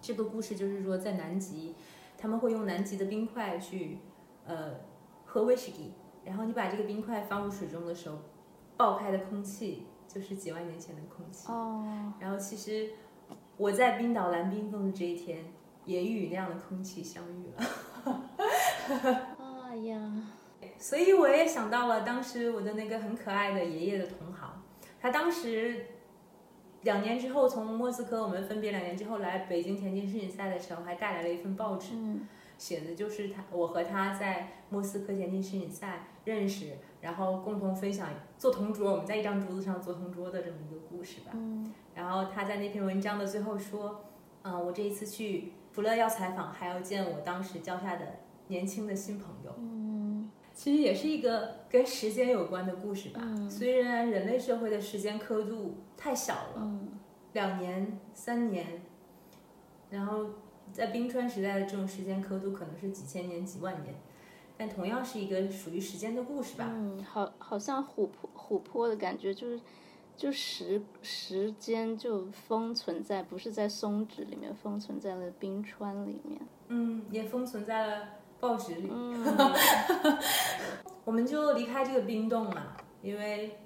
[0.00, 1.74] 这个故事就是说，在南极，
[2.18, 3.98] 他们会用南极的冰块去，
[4.44, 4.74] 呃，
[5.24, 5.92] 喝威士忌。
[6.24, 8.18] 然后你把这个冰块放入水中的时候，
[8.76, 11.50] 爆开的空气就是几万年前的空气。
[11.50, 12.12] 哦。
[12.18, 12.90] 然后其实
[13.56, 15.44] 我在冰岛蓝冰洞的这一天，
[15.84, 18.26] 也与那样的空气相遇了。
[19.68, 20.12] 哎呀。
[20.78, 24.62] 所以我也想到了当时我的那个很可爱的爷爷的同行，
[25.00, 25.86] 他当时。
[26.82, 31.92] 两年之后，从莫斯科我们分别两年之后来北京田径世锦赛的时候，还带来了一份报纸，
[32.62, 38.08] 写的就是他我和他在莫斯科田径世锦赛认识，然后共同分享
[38.38, 41.32] 做同桌，我们在一张桌子上做同桌的这么一个故事吧。
[41.34, 44.04] 嗯然后他在那篇文章的最后说，
[44.42, 49.52] 嗯、我这一次去除了要采访，还要见我当时教下的年轻的新朋友。
[49.58, 53.20] 嗯其实也是一个跟时间有关的故事吧。
[53.24, 56.90] 嗯虽然人类社会的时间刻度太小了，嗯
[57.32, 58.82] 两年、三年，
[59.90, 60.26] 然后
[60.72, 63.94] 在冰川时代的这种时间刻度可能是几千年、几万年，
[64.56, 66.66] 但同样是一个属于时间的故事吧。
[66.70, 69.60] 嗯，好，好像琥珀琥珀的感觉，就是
[70.16, 76.40] 就时时间就封存在，不是在松脂里面，封存在了冰川里面。
[76.68, 78.08] 嗯，也封存在了
[78.40, 78.88] 报纸里。
[78.90, 79.24] 嗯
[81.04, 83.58] 我们就离开这个冰洞嘛，因为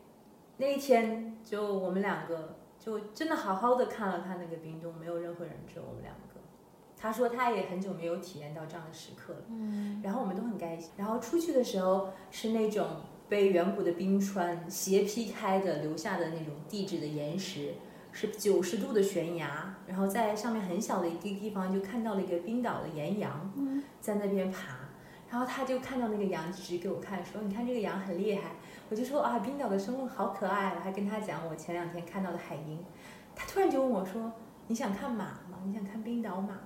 [0.56, 6.20] 那一天就我们两个就真的好好的看了看那个冰洞，没有任何人，只有我们两个。
[6.98, 10.90] 他说他也很久没有体验到这样的时刻了，嗯然后我们都很开心。
[10.96, 12.86] 然后出去的时候是那种
[13.28, 17.74] 被远古的冰川斜劈开的留下的那种地质的岩石，
[18.12, 24.78] 是九十度的悬崖，然后在上面很小的一个地方就看到了一个冰岛的岩羊嗯在那边爬。
[25.28, 28.52] 然后他就看到那个羊，指给我看，说：“你看这个羊很厉害。”
[28.88, 32.78] 我就说：“啊，冰岛的生物好可爱。”我还跟他讲我前两天看到的海鹰。
[33.34, 34.32] 他突然就问我说
[34.68, 35.58] ：“你想看马吗？
[35.64, 36.56] 你想看冰岛马？”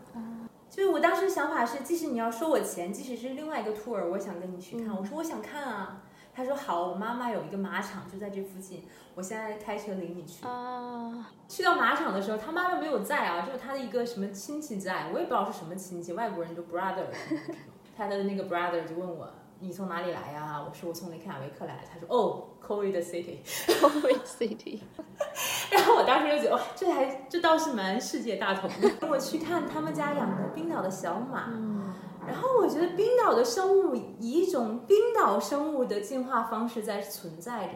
[0.71, 4.97] 就是我当时想法是，即使你要收我钱，即使是另外一个 tour，我想跟你去看。
[4.97, 6.03] 我说我想看啊。
[6.33, 8.85] 他说好，我妈妈有一个马场就在这附近，
[9.17, 10.47] 我现在开车领你去。
[10.47, 17.07] 啊，去到马场的时候，他妈妈没有在啊，就是他的一个什么亲戚在，我也不知道是什么亲戚，外国人就 brother。
[17.99, 19.29] 他的那个 brother 就问我
[19.61, 21.85] 你从哪里来呀、我说我从雷克雅维克来。
[21.93, 24.81] 他说哦 c o v i d City。
[25.71, 29.09] 然后我当时就觉得哇，这还这倒是蛮世界大同的。
[29.09, 31.95] 我去看他们家养的冰岛的小马，嗯
[32.27, 37.75] 然后我觉得冰岛的生物以一种冰岛生物的进化方式在存在着。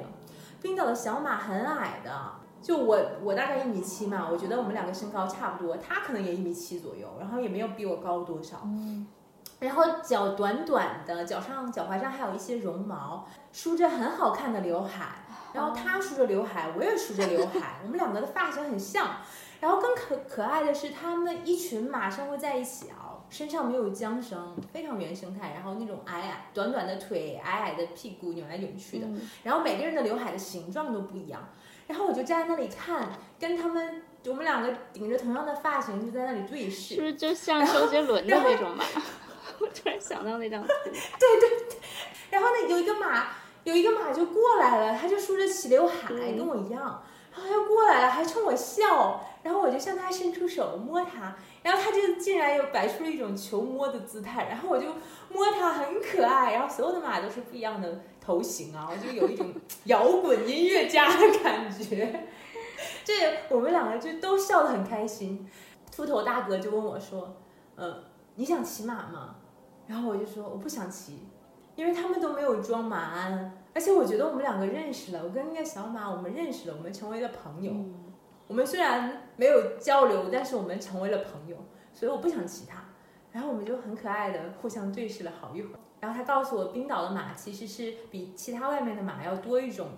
[0.60, 2.12] 冰岛的小马很矮的，
[2.62, 8.60] 就我我大概一米七嘛，我觉得我们两个身高差不多，它可能也一米七左右，然后也没有比我高多少。
[8.64, 9.06] 嗯
[9.64, 15.24] 然后脚短短的，脚上脚踝上还有一些绒毛，梳着很好看的刘海。
[15.52, 19.18] 然后他梳着刘海，我也梳着刘海，我们两个的发型很像。
[19.60, 25.52] 然后更可可爱的是，他们一群马生活在一起啊，身上没有缰绳，非常原生态。
[25.54, 29.06] 然后那种矮矮短短的腿，矮矮的屁股扭来扭去的。
[29.06, 31.48] 嗯然后每个人的刘海的形状都不一样。
[31.86, 33.08] 然后我就站在那里看，
[33.38, 37.00] 跟他们我们两个顶着同样的发型就在那里对视是。
[37.00, 38.84] 不是就像周杰伦的那种马？
[39.64, 40.72] 我突然想到那张图，
[42.30, 43.28] 然后呢，有一个马，
[43.64, 46.36] 有一个马就过来了，他就梳着齐刘海，嗯。
[46.36, 47.02] 跟我一样，
[47.32, 54.86] 然后他就过来了，还冲我笑，然后我就向他伸出手摸他，然后他就竟然又摆出了一种求摸的姿态，然后我就
[55.30, 59.52] 摸他，很可爱，然后所有的马都是不一样的头型啊，我就有一种
[59.84, 62.26] 摇滚音乐家的感觉，
[63.04, 63.14] 这
[63.48, 65.48] 我们两个就都笑得很开心。
[65.94, 67.36] 秃头大哥就问我说
[67.76, 68.02] ：“呃，
[68.34, 69.36] 你想骑马吗？”
[69.86, 71.28] 然后我就说：“我不想骑。”
[71.76, 77.72] 因为他们都没有装马鞍，而且我觉得我们两个认识了，我跟那个小马我们认识了，我们成为了朋友。
[77.72, 77.94] 嗯
[78.46, 81.56] 我们虽然没有交流，但是我们成为了朋友，
[81.94, 82.84] 所以我不想骑它。
[83.32, 85.80] 然后我们就很可爱的互相对视了好一会儿。
[85.98, 89.88] 然后他告诉我，冰岛的马其实是比其他外面的马要多一种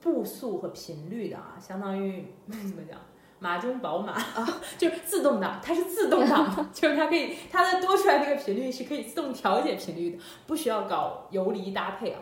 [0.00, 2.98] 步速和频率的啊，相当于 怎么讲？
[3.40, 12.20] 马中宝马啊， 就是自动挡，它是自动挡， 就是它可以它的多出来那个频率是可以自动调节频率的，不需要搞游离搭配啊。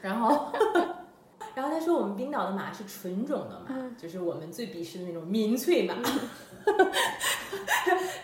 [0.00, 0.52] 然后，
[1.54, 5.94] 然后他说我们冰岛的马是纯种的马，嗯就是我们最鄙视的那种民粹马。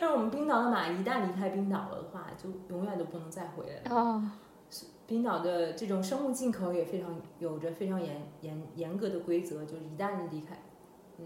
[0.01, 3.97] 但是我们冰岛的马一旦离开冰岛了的话，就永远都不能再回来了。
[3.97, 4.23] 哦，
[5.07, 10.72] 冰岛的这种生物进口也非常有着非常严严严格的规则，就是一旦离开，嗯，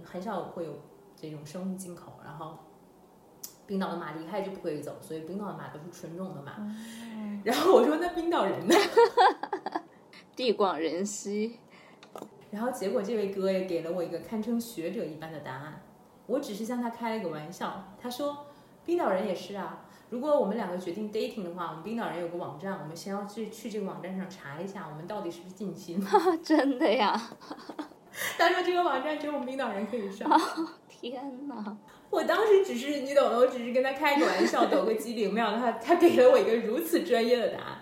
[0.05, 0.73] 很少会有
[1.15, 2.13] 这种生物进口。
[2.25, 2.59] 然后，
[3.67, 6.53] 冰岛的马离开就不可以走，所以冰岛的马都是纯种的马。
[7.45, 8.75] 然后我说那冰岛人呢？
[10.37, 11.59] 地广人稀，
[12.51, 15.81] 然后结果这位哥也给了我一个堪称学者一般的答案，
[16.27, 17.95] 我只是向他开了个玩笑。
[17.99, 18.47] 他说，
[18.85, 19.83] 冰岛人也是啊。
[20.11, 26.01] 如果我们两个决定 dating 的话，我们冰岛人有个网站，我们先要去去这个网站上查一下，我们到底是不是近亲。
[26.45, 27.21] 真的呀！
[28.39, 30.31] 他说这个网站只有我们冰岛人可以上。
[30.89, 31.77] 天哪！
[32.09, 37.81] 我当时只是你懂的，我只是跟他开个玩笑，抖个机灵，没想到他他给了我一个如此专业的答案，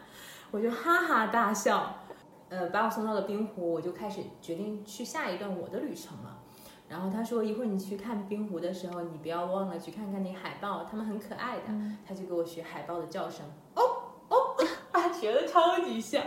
[0.51, 2.01] 我就哈哈大笑。
[2.49, 6.39] 呃，把我送到了冰湖，我就开始决定去下一段我的旅程了。
[6.89, 11.63] 然后他说一会儿你去看冰湖的时候，你不要忘了去看看那海豹，它们很可爱的。
[12.07, 13.83] 他就给我学海豹的叫声，哦
[14.29, 14.57] 哦，
[14.93, 16.23] 啊，学的超级像。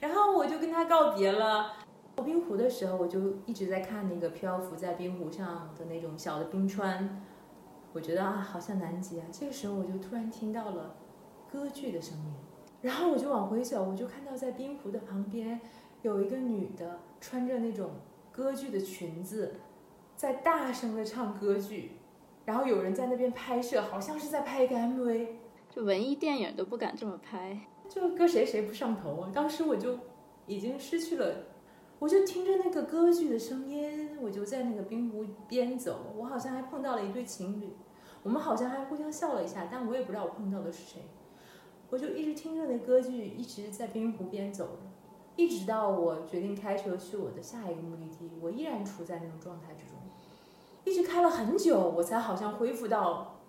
[0.00, 1.72] 然后我就跟他告别了。
[2.22, 7.22] 冰湖的时候，我就一直在看那个漂浮在冰湖上的那种小的冰川，
[7.92, 9.26] 我觉得啊，好像南极啊。
[9.32, 10.96] 这个时候我就突然听到了
[11.50, 12.32] 歌剧的声音，
[12.82, 15.60] 然后我就往回走，我就看到在冰湖的旁边
[16.02, 17.90] 有一个女的穿着那种
[18.30, 19.54] 歌剧的裙子，
[20.16, 21.92] 在大声的唱歌剧，
[22.44, 25.28] 然后有人在那边拍摄，好像是在拍一个 MV。
[25.70, 27.58] 就文艺电影都不敢这么拍，
[27.88, 29.30] 就搁谁谁不上头啊！
[29.34, 29.98] 当时我就
[30.46, 31.34] 已经失去了。
[31.98, 36.14] 我就听着那个歌剧的声音，我就在那个冰湖边走。
[36.16, 37.72] 我好像还碰到了一对情侣，
[38.22, 41.02] 我们好像还互相笑了一下，但我也不知道我碰到的是谁。
[41.90, 44.82] 我就一直听着那歌剧，一直在冰湖边走着，
[45.34, 49.96] 一直到我决定开车去我的下一个目的地，我依然处在那种状态之中，
[50.84, 53.40] 一直开了很久，我才好像恢复到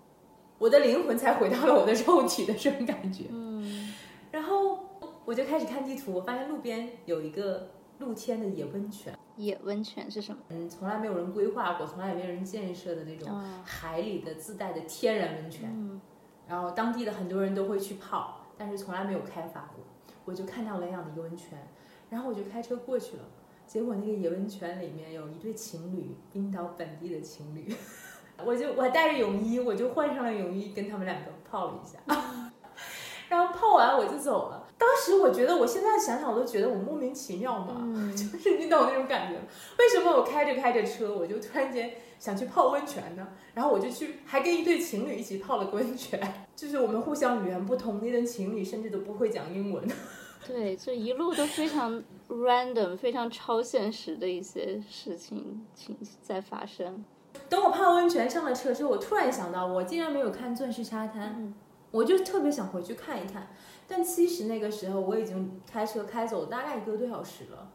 [0.58, 3.26] 我的灵魂才回到了我的肉体的这种感觉。
[3.30, 3.94] 嗯，
[4.32, 4.80] 然后
[5.24, 7.68] 我就开始看地图，我发现路边有一个。
[8.00, 10.40] 露天的野温泉，野温泉是什么？
[10.48, 13.30] 嗯，从来没有人规划过，从来也没有人建设的那种
[13.64, 15.70] 海里的自带的天然温泉。
[15.72, 16.00] 嗯，
[16.48, 19.84] 然后当地的很多人都会去泡，但是从来没有开发过。
[20.24, 21.58] 我就看到了那样的一个温泉，
[22.08, 23.22] 然后我就开车过去了。
[23.66, 27.72] 结果那个野温泉里面有一对情侣，冰岛本地的情侣，
[28.44, 31.98] 我就我带着泳衣，我就换上了泳衣，跟他们两个泡了一下。
[33.28, 34.59] 然后泡完我就走了。
[34.80, 39.44] 当时我觉得，我现在想想，我都觉得我莫名其妙嘛， 就是你懂那种感觉吗。
[39.78, 43.28] 为什么我开着开着车，我就突然间想去泡温泉呢？
[43.52, 46.18] 然后我就去，还跟一对情侣一起泡了个温泉。
[46.56, 49.86] 就是我们互相语言不通，那对情侣甚至都不会讲英文。
[50.48, 57.04] 对，这一路都非常 random，非常超现实的一些事情情在发生。
[57.50, 61.52] 等我泡温泉上了车之后，我突然想到，我竟然没有看钻石沙滩。
[61.92, 63.48] 我就特别想回去看一看，
[63.92, 67.72] 但其实那个时候我已经开车开走大概一个多小时了，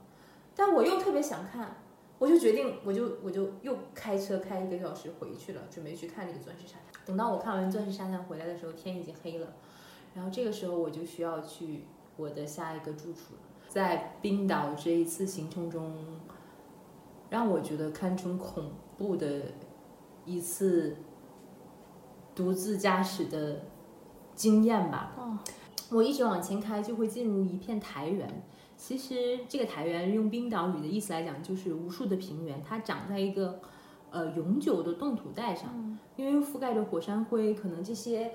[0.55, 1.75] 但我又特别想看，
[2.17, 7.01] 我就决定，我就我就又开车开一个小时回去了，准备去看这个钻石沙滩。
[7.05, 9.55] 等到我看完钻石沙滩回来的时候，天已经黑了，
[10.13, 11.83] 然后这个时候我就需要去
[12.15, 13.41] 我的下一个住处了。
[13.67, 15.97] 在冰岛这一次行程中，
[17.29, 19.41] 让我觉得堪称恐怖的
[20.23, 20.95] 一次
[22.33, 23.59] 独自驾驶的。
[24.35, 25.13] 经验吧，
[25.91, 28.43] 我一直往前开就会进入一片苔原。
[28.77, 33.61] 其实这个苔原用冰岛语的意思来讲，就是无数的平原，它长在一个
[34.11, 38.33] 呃永久的冻土带上，因为覆盖着火山灰，可能这些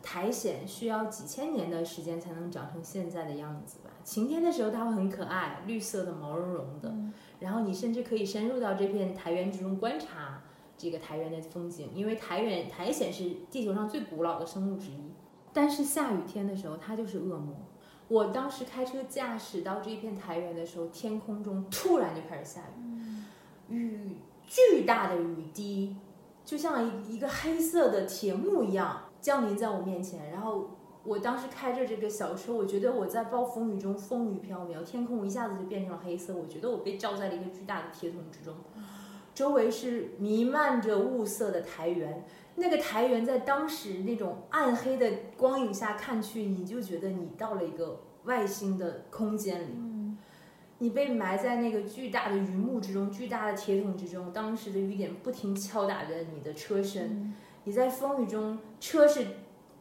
[0.00, 3.90] 苔藓需要几千年的时间才能长成现在的样子吧。
[4.04, 6.94] 晴天的时候它会很可爱，绿色的毛茸茸的，
[7.40, 10.42] 然后你甚至可以深入到这片苔原之中观察
[10.78, 15.12] 这个苔原的风景，因为苔原苔藓是地球上最古老的生物之一。
[15.52, 17.54] 但是下雨天的时候，它就是恶魔。
[18.08, 22.60] 我当时开车驾驶到这一片台原的时候，天空中突然就开始下
[23.68, 25.96] 雨，雨巨大的雨滴，
[26.44, 30.30] 就像一一个黑色的铁幕一样降临在我面前。
[30.30, 30.70] 然后
[31.04, 38.54] 我当时开着这个小车，我觉得我在暴风雨中风雨飘渺，天空一下子就变成了黑色，我觉得我被罩在了一个巨大的铁桶之中，
[39.34, 42.24] 周围是弥漫着雾色的台原。
[42.54, 49.74] 那个苔原在当时那种暗黑的光影下看去，你就觉得你到了一个外星的空间里，
[50.78, 54.30] 你被埋在那个巨大的云幕之中、巨大的铁桶之中。
[54.32, 57.34] 当时的雨点不停敲打着你的车身，
[57.64, 59.26] 你在风雨中，车是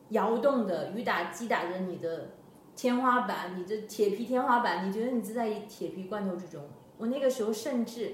[0.10, 2.30] 摇动的，雨打击打着你的
[2.76, 6.64] 天花板，你的铁皮天花板，你觉得你是在铁皮罐头之中。
[6.98, 8.14] 我那个时候甚至。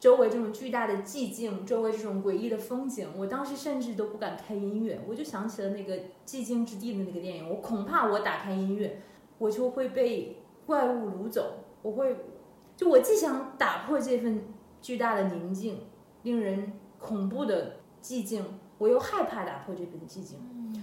[0.00, 4.98] 周围这种巨大的寂静，周围这种诡异的风景，我当时甚至都不敢开音乐。
[5.06, 5.94] 我就想起了那个
[6.24, 9.02] 《寂静之地》的那个电影，我恐怕我打开音乐，
[9.36, 11.58] 我就会被怪物掳走。
[11.82, 12.16] 我会，
[12.78, 14.42] 就我既想打破这份
[14.80, 15.80] 巨大的宁静，
[16.22, 18.42] 令人恐怖的寂静，
[18.78, 20.82] 我又害怕打破这份寂静。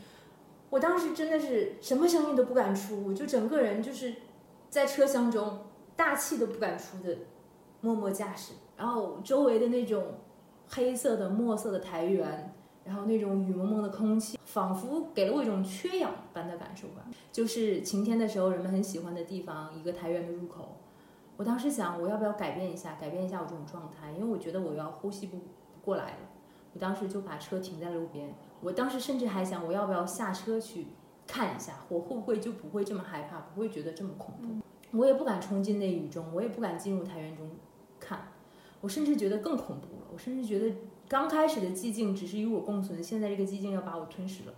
[0.69, 4.13] 我当时真的是什么声音都不敢出，我就整个人就是
[4.69, 5.65] 在车厢中
[5.95, 7.17] 大气都不敢出的
[7.81, 8.53] 默默驾驶。
[8.77, 10.05] 然后周围的那种
[10.69, 12.53] 黑色的墨色的苔原，
[12.85, 17.05] 然后那种雨蒙蒙的空气，仿佛给了我一种缺氧般的感受吧。
[17.31, 20.77] 就是晴天的时候，人们很喜欢的地方，一个苔原的入口。
[21.35, 24.11] 我当时想，我要不要改变一下，改变一下我这种状态？
[24.11, 25.39] 因为我觉得我要呼吸不
[25.83, 26.17] 过来了。
[26.73, 28.33] 我当时就把车停在路边。
[28.61, 30.87] 我当时甚至还想，我要不要下车去
[31.25, 34.97] 看一下，我会不会就不会这么害怕，不会觉得这么恐怖？
[34.97, 37.49] 我也不敢冲进那雨中，我也不敢进入苔原中。
[38.81, 40.07] 我甚至觉得更恐怖了。
[40.13, 40.75] 我甚至觉得
[41.07, 44.53] 刚开始的寂静只是与我共存，现在这个寂静要把我吞噬了，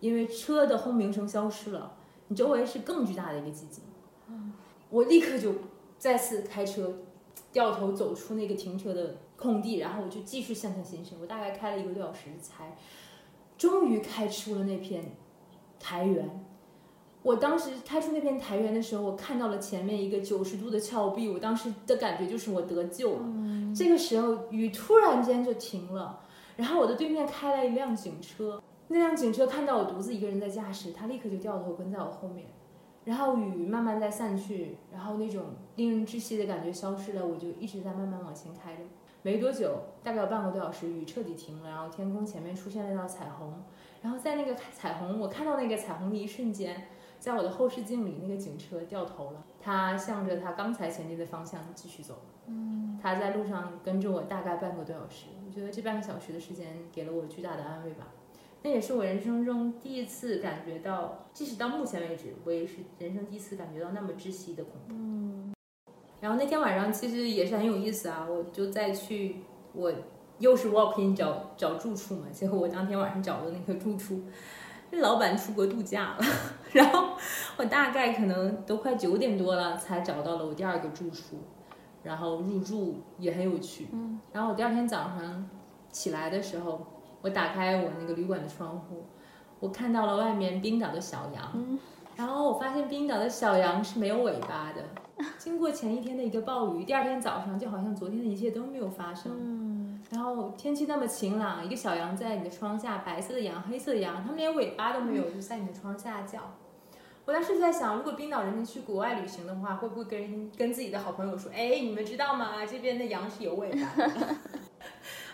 [0.00, 1.94] 因为车的轰鸣声消失了，
[2.28, 3.84] 你周围是更巨大的一个寂静。
[4.90, 5.54] 我立刻就
[5.98, 6.98] 再次开车，
[7.52, 11.14] 掉头走出那个停车的空地，然后我就继续向前行驶。
[11.20, 12.76] 我大概开了一个多小时才，
[13.56, 15.16] 终于开出了那片
[15.80, 16.44] 台原。
[17.22, 23.26] 我当时开出那片苔原的时候，我看到了前面一个九十度的峭壁，我当时的感觉就是我得救了。
[23.74, 26.20] 这个时候雨突然间就停了，
[26.56, 32.46] 然后我的对面开来一辆警车，那辆警车看到我独自一个人在驾驶，他立刻就掉头跟在我后面。
[33.04, 35.42] 然后雨慢慢在散去，然后那种
[35.76, 38.82] 令人窒息的感觉消失了，我就一直在慢慢往前开着。
[39.22, 43.62] 没多久，大概有半个多小时，雨彻底停了，然后天空前面出现了一道彩虹。
[44.02, 46.88] 然后在那个彩虹，我看到那个彩虹的一瞬间，
[47.22, 52.20] 在我的后视镜里，那个警车掉头了，他向着他刚才前进的方向继续走。
[52.48, 58.08] 嗯，他在路上跟着我大概半个多小时，我觉得这半个小时的时间给了我巨大的安慰吧。
[58.62, 64.94] 那也是我人生中第一次感觉到，即使到目前为止，我也是人生第一次感觉到那么窒息的恐怖。
[64.94, 65.54] 嗯。
[66.20, 69.36] 然后那天晚上其实也是很有意思啊，我就再去，
[69.72, 69.92] 我
[70.40, 74.22] 又是 walk in 找找住处嘛，结果我当天晚上找的那个住处，
[74.90, 76.24] 那老板出国度假了，
[76.72, 77.10] 然后
[77.56, 81.36] 我大概可能都快九点多了才找到了我第二个住处，
[82.02, 83.88] 然后入住也很有趣。
[83.92, 84.20] 嗯。
[84.32, 85.48] 然后我第二天早上
[85.90, 86.86] 起来的时候。
[87.24, 89.04] 我打开我那个旅馆的窗户，
[89.60, 91.78] 我看到了外面冰岛的小羊，
[92.16, 94.82] 然后我发现冰岛的小羊是没有尾巴的。
[95.38, 100.02] 经过前一天的一个暴雨，第二天早上就好像昨天的一切都没有发生。
[100.10, 106.40] 然后天气那么晴朗，一个小羊在你的窗下，白色的羊、黑色的羊，它们连尾巴都没有，就在你的窗下叫。
[107.24, 112.66] 我当时在想，如果冰岛人民去国外旅行的话，会不会跟跟自己的好朋友说：“哎，你们知道吗？
[112.66, 114.36] 这边的羊是有尾巴的。”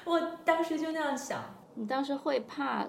[0.05, 1.43] 我当时就那样想。
[1.75, 2.87] 你当时会怕，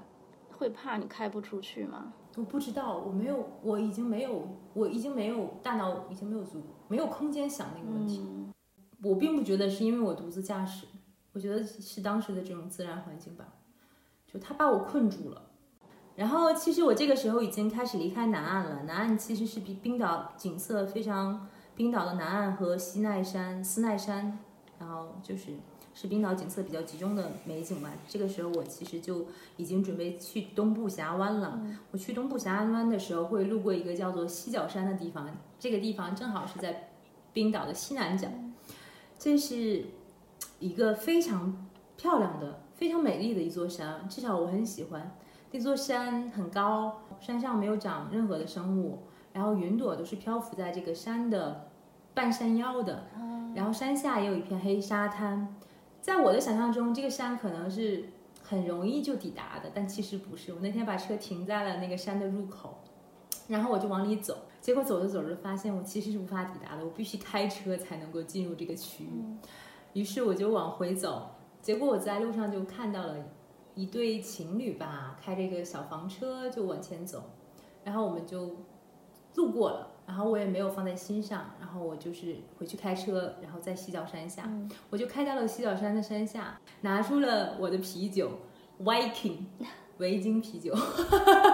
[0.52, 2.12] 会怕你开不出去吗？
[2.36, 8.22] 我不知道，我没有，我已经没有，我已经没有大脑，已经没有足，没有空间想那个问题。
[9.02, 10.86] 我并不觉得是因为我独自驾驶，
[11.32, 13.45] 我觉得是当时的这种自然环境吧，
[14.28, 15.49] 就它把我困住了。
[16.20, 21.48] 然后其实我这个时候已经开始离开南岸了，南岸其实是比冰岛景色非常，
[21.78, 24.38] 冰岛的南岸和西奈山、斯奈山，
[24.78, 25.54] 然后就是。
[25.92, 27.92] 是冰岛景色比较集中的美景吧。
[28.08, 29.26] 这个时候我其实就
[29.58, 31.60] 已经准备去东部峡湾了。
[31.92, 35.28] 我去东部峡湾的时候会路过一个叫做西角山的地方，
[35.60, 36.92] 这个地方正好是在
[37.34, 38.30] 冰岛的西南角。
[39.18, 39.88] 这是
[40.60, 41.68] 一个非常
[41.98, 45.18] 漂亮的、非常美丽的一座山，至少我很喜欢。
[45.52, 49.00] 那座山很高，山上没有长任何的生物，
[49.34, 51.70] 然后云朵都是漂浮在这个山的
[52.14, 53.06] 半山腰的，
[53.56, 55.56] 然后山下也有一片黑沙滩。
[56.02, 58.10] 在我的想象中，这个山可能是
[58.43, 60.54] 很容易就抵达的，但其实不是。
[60.54, 62.78] 我那天把车停在了那个山的入口，
[63.47, 69.24] 然后我就往里走，结果走着走着发现我其实是无法抵达的，我必须开车才能够进入这个区域。
[69.93, 71.32] 于是我就往回走，
[71.62, 73.16] 结果我在路上就看到了
[73.80, 77.24] 一对情侣吧，开着一个小房车就往前走，
[77.86, 78.58] 然后我们就
[79.36, 79.92] 路过了。
[80.06, 84.52] 然后我也没有放在心上，然后我就是回去开车，然后在西角山下，
[84.90, 88.32] 我就开到了西角山的山下，拿出了我的啤酒
[88.82, 89.38] ，Viking，
[90.00, 90.76] 维京啤酒，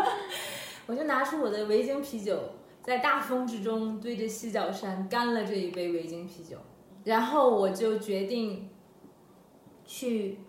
[0.88, 2.40] 我就拿出我的维京啤酒，
[2.82, 6.58] 在大风之中对着西角山干了这一杯维京啤酒，
[7.04, 8.70] 然后我就决定
[9.84, 10.40] 去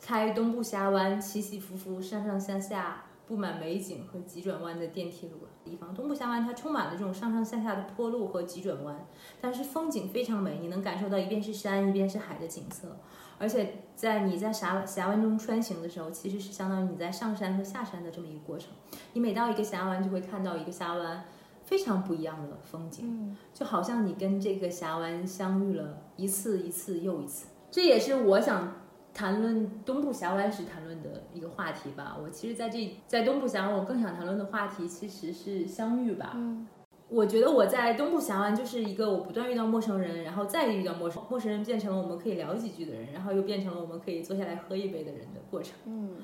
[0.00, 5.34] 开东部峡湾起起伏伏、上上下下布满美景和急转弯的电梯路。
[5.64, 9.06] 地方东部峡湾它充满了这种上上下下的坡路和急转弯，
[9.38, 12.96] 但是风景非常美，你能感受到一边是山一边是海的景色，
[13.38, 18.70] 而且在你在峡峡湾中穿行的时候，其实是相当于你在上山和下山的这么一个过程。
[19.12, 21.22] 你每到一个峡湾，就会看到一个峡湾
[21.64, 27.48] 非常不一样的风景，就好像你跟这个峡湾相遇了一次一次又一次。
[27.70, 28.72] 这也是我想。
[29.18, 32.16] 谈论东部峡湾时谈论的一个话题吧。
[32.22, 36.34] 我其实在这在东部峡湾，我更想谈论的话题其实是相遇吧。
[36.36, 36.68] 嗯，
[37.08, 45.72] 我觉得我在东部峡湾就是一个我不断遇到陌生人，然后再遇到陌生陌生人变成了我们可以聊几句的人，然后又变成了我们可以坐下来喝一杯的人的过程。
[45.86, 46.18] 嗯，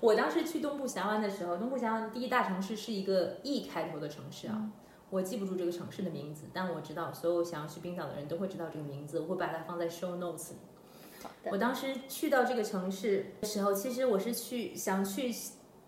[0.00, 4.70] 我当时去东部峡湾的时候，东部峡湾第一大城市是一个 E 开头的城市啊，
[5.08, 10.56] 我记不住这个城市的名字，但我知道所有想要去冰岛的人都会知道这个名字，我会把它放在 show notes 里。
[11.50, 15.34] 我当时去到这个城市的时候，其实我是去想去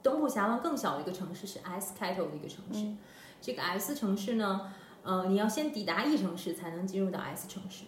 [0.02, 2.94] 东部峡湾更小的一个城市，是 S 开头的一个城市。
[3.40, 4.72] 这个 S 城市呢，
[5.02, 7.84] 呃，你要先抵达 E 城市才能进入到 S 城市。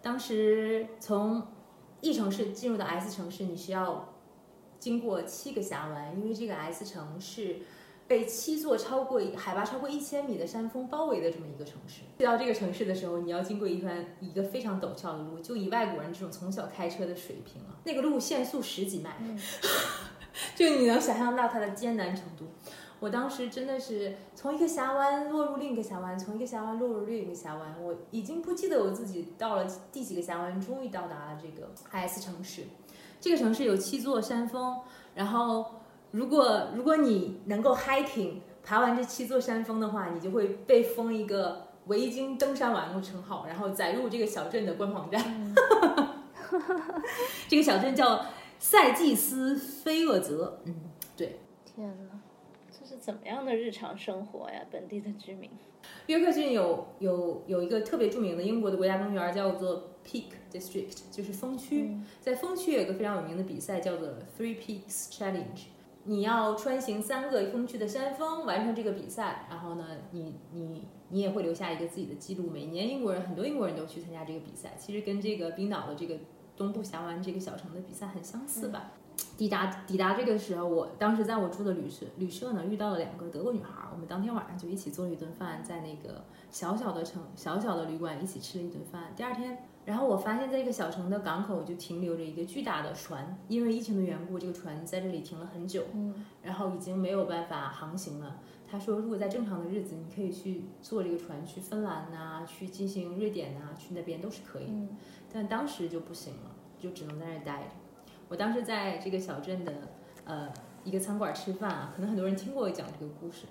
[0.00, 1.46] 当时从
[2.00, 4.14] E 城市进入到 S 城市，你需要
[4.78, 7.56] 经过七个峡湾，因为这个 S 城是
[8.08, 12.00] 被七座超过海拔超过一千米的山峰包围的这么一个城市。
[12.16, 19.14] 去到这个城市的时候，你要经过一段一个非常陡峭的路，就以外国人这种从小开车的水平啊，那个路限速十几迈，
[20.56, 22.46] 就你能想象到它的艰难程度。
[23.00, 32.64] 我当时真的是从一个峡湾落入另一个峡湾，从一个峡湾落入另一个峡湾，我已经不记得我自己到了第几个峡湾，终于到达了这个 S 城市。
[33.20, 34.80] 这个城市有七座山峰，
[35.14, 35.77] 然后
[36.10, 45.54] 如果如果你能够 hiking 爬完这七座山峰的话，你就会被封一个维京登山王的称号，然后载入这个小镇的官网站。
[47.48, 48.26] 这个小镇叫
[48.58, 50.60] 塞季斯菲厄泽。
[50.64, 50.74] 嗯，
[51.16, 51.40] 对。
[51.64, 52.20] 天哪！
[52.88, 54.62] 是怎么样的日常生活呀？
[54.70, 55.50] 本地的居民，
[56.06, 61.98] 约克郡有有有一个特别著名的英国的国家公园，叫做 Peak District，就是峰区。
[62.22, 64.08] 在峰区有一个非常有名的比赛，叫做
[64.38, 65.66] Three Peaks Challenge。
[66.08, 72.48] 你要穿行三个峰区的山峰，完成这个比赛，然后呢，你你你也会留下一个自己的记录。
[72.48, 76.16] 每年英国人很多英国人都去参加这个比赛，其实跟这个冰岛的这个
[76.56, 78.92] 东部峡湾这个小城的比赛很相似吧。
[79.36, 83.68] 抵达抵达这个时候，我当时在我住的旅社旅社呢，遇到了两个德国女孩。
[83.92, 89.12] 我们当天晚上就一起做了一顿饭，在那个小小的城小小的旅馆一起吃了一顿饭。
[89.14, 89.58] 第二天，
[89.88, 98.38] 然后我发现在这个小城的港口就停留着一个巨大的船，因为疫情的缘故，这个船在这里停了很久，嗯，然后已经没有办法航行了。
[98.70, 104.88] 他说，如果在正常的日子，你可以去坐这个船去芬兰呐，去进行瑞典呐，去那边都是可以的。
[105.32, 107.70] 但当时就不行了，就只能在那儿待着。
[108.28, 109.72] 我当时在这个小镇的
[110.24, 110.52] 呃
[110.84, 113.46] 一个餐馆吃饭啊，可能很多人听过我讲这个故事。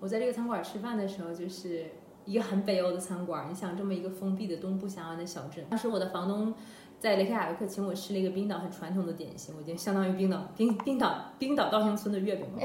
[0.00, 1.86] 我在这个餐馆吃饭的时候，就是
[2.28, 3.46] 一个很北欧的餐馆。
[3.50, 6.52] 你想这么一个封闭的东部峡湾的小镇，当时我的房东
[6.98, 12.60] 在雷克雅未克请我吃了一个冰岛很传统的点心，我觉得相当于冰岛冰冰岛冰岛稻香村的月饼吧，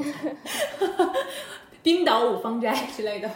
[1.82, 3.32] 冰岛五芳斋之类的。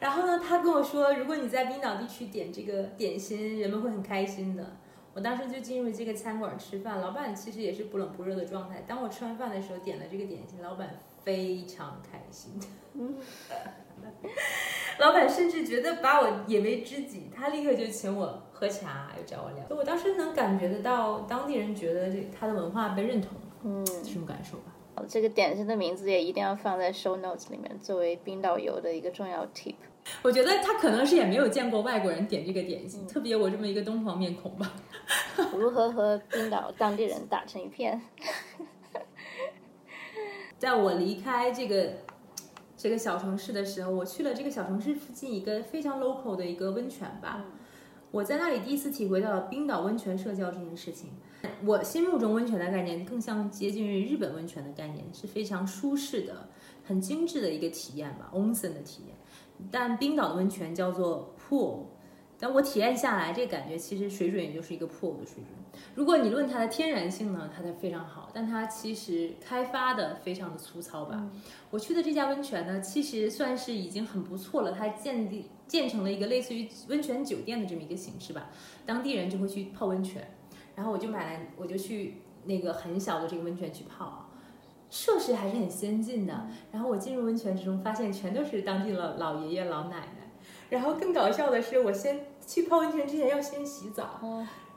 [0.00, 4.76] 然后呢，他跟我说，如果你在冰岛地区点这个点心，人们会很开心的。
[5.14, 8.82] 我当时就进入这个餐馆吃饭，老板其实也是不冷不热的状态。
[8.88, 12.58] 当我吃完饭的时候，点了这个点心，老板非常开心。
[14.98, 19.64] 老板甚至觉得把我引为知己，他立刻就请我喝茶，又找我聊。
[19.70, 23.30] 我当时能感觉得到当地人觉得这他的文化被认同，
[23.64, 24.64] 嗯，这种感受吧。
[25.08, 29.74] 这个点心的名字也一定要放在 show notes 里面，作为冰岛游的一个重要 tip。
[30.22, 34.72] 我觉得他可能是也没有见过外国人点这个点心，特别我这么一个东方面孔吧。
[35.56, 38.00] 如何和冰岛当地人打成一片？
[40.58, 41.92] 在我离开这个
[42.82, 47.44] 这个小城市的时候，我去了这个小城市附近一个非常 local 的一个温泉吧。
[48.10, 51.10] 我在那里第一次体会到了冰岛温泉社交这件事情。
[51.64, 56.48] 我心目中温泉的概念更像接近于日本温泉的概念，是非常舒适的、
[56.82, 59.16] 很精致的一个体验吧，onsen 的体验。
[59.70, 61.84] 但冰岛的温泉叫做 pool，
[62.42, 65.46] 但我体验下来，这感觉其实水准也就是一个 pool 的水准。
[65.94, 71.30] 如果你论它的天然性呢，它的非常好，但它其实开发的非常的粗糙吧。
[71.70, 78.50] 我去的这家温泉呢，其实算是已经很不错了，它建立建成了一个类似于温泉酒店的这么一个形式吧。
[78.84, 80.28] 当地人就会去泡温泉，
[80.74, 84.28] 然后我就买来，我就去那个很小的这个温泉去泡。
[84.90, 90.28] 设施还是很先进的，然后我进入温泉之中，发现全都是当地的老爷爷老奶奶。
[90.68, 94.20] 然后更搞笑的是，我先去泡温泉之前要先洗澡，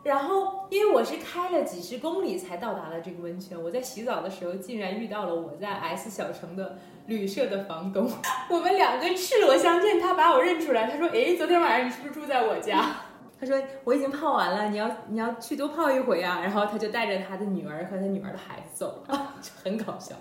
[0.03, 6.77] 然后因为我是开了几十公里才到达了这个温泉，我在洗澡的时候竟然遇到了我在 S 小城的
[7.07, 8.07] 旅社的房东，
[8.49, 12.95] 我们两个赤裸相见，他把我认出来，他说：“哎，昨天晚上你是不是住在我家？”
[13.37, 16.39] 他说我已经泡完了，你要你要去多泡一回啊。
[16.41, 20.15] 然后他就带着他的女儿和他女儿的孩子走了， 很搞笑。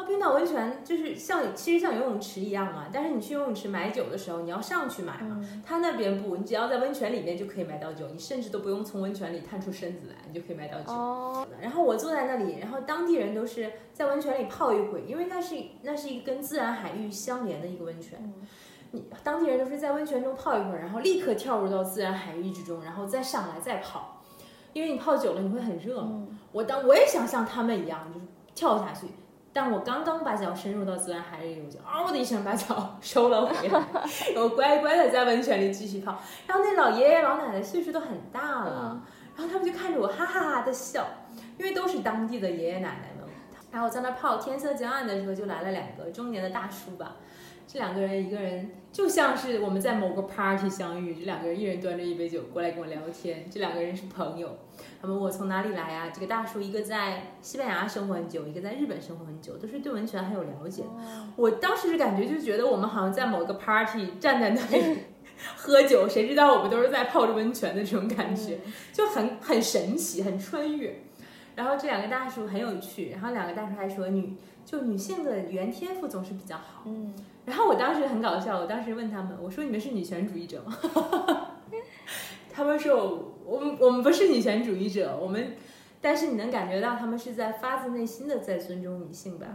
[0.00, 5.44] 啊，冰岛温泉就是像其实像游泳池一样嘛，但是你去游泳池买酒的时候，你要上去买嘛。
[5.64, 10.92] 他那边不，你只要在温泉里面就可以买到酒，你甚至都不用从温泉里探出身子来，你就可以买到酒。
[10.92, 11.46] 哦。
[11.60, 18.32] 然后我坐在那里，然后当地人都是在温泉里泡一会，因为那是那是一个跟自然海域相连的一个温泉。
[18.92, 24.22] 你当地人都是在温泉中泡一会儿，然后立刻跳入到自然海域之中，然后再上来再泡，
[24.72, 26.04] 因为你泡久了你会很热。
[26.52, 29.06] 我当我也想像他们一样，就是跳下去，
[29.52, 33.84] 但我刚刚把脚伸入到自然海域里，我就嗷的一声把脚 收了回来，
[34.36, 36.20] 我乖乖的在温泉里继续泡。
[36.46, 39.02] 然后那老爷爷老奶奶岁数都很大了，
[39.36, 41.04] 然后他们就看着我哈哈哈的笑，
[41.58, 43.28] 因为都是当地的爷爷奶奶们。
[43.72, 47.16] 然后我在那泡，天色将暗的时候就来了两个中年的大叔吧。
[47.72, 53.48] 这两个人，一个人就像是我们在某个 party 相遇，这两个人一人端着一杯酒过来跟我聊天。
[53.48, 54.58] 这两个人是朋友，
[55.00, 56.10] 他们我从哪里来啊？
[56.12, 60.84] 这个大叔一个在西班牙生活很久，一个在日本生活很久，都是对温泉很有了解。
[61.36, 64.98] 我当时是感觉就觉得我们好像在某个 party 站在那里
[65.56, 68.58] 喝酒，谁知道我们都是在泡着温泉的这种感觉，
[68.92, 71.00] 就很很神奇，很穿越。
[71.56, 74.36] 然后这两个大叔很有趣，然后两个大叔还说女
[74.66, 76.82] 就女性的原天赋总是比较好。
[76.84, 77.14] 嗯，
[77.46, 80.76] 然后我当时很搞笑，我当时问他们，我说你们是女权主义者吗？
[82.52, 85.56] 他们说我我们我们不是女权主义者，我们
[86.00, 89.46] 但是你能感觉到他们是在发自内心的在尊重女性吧。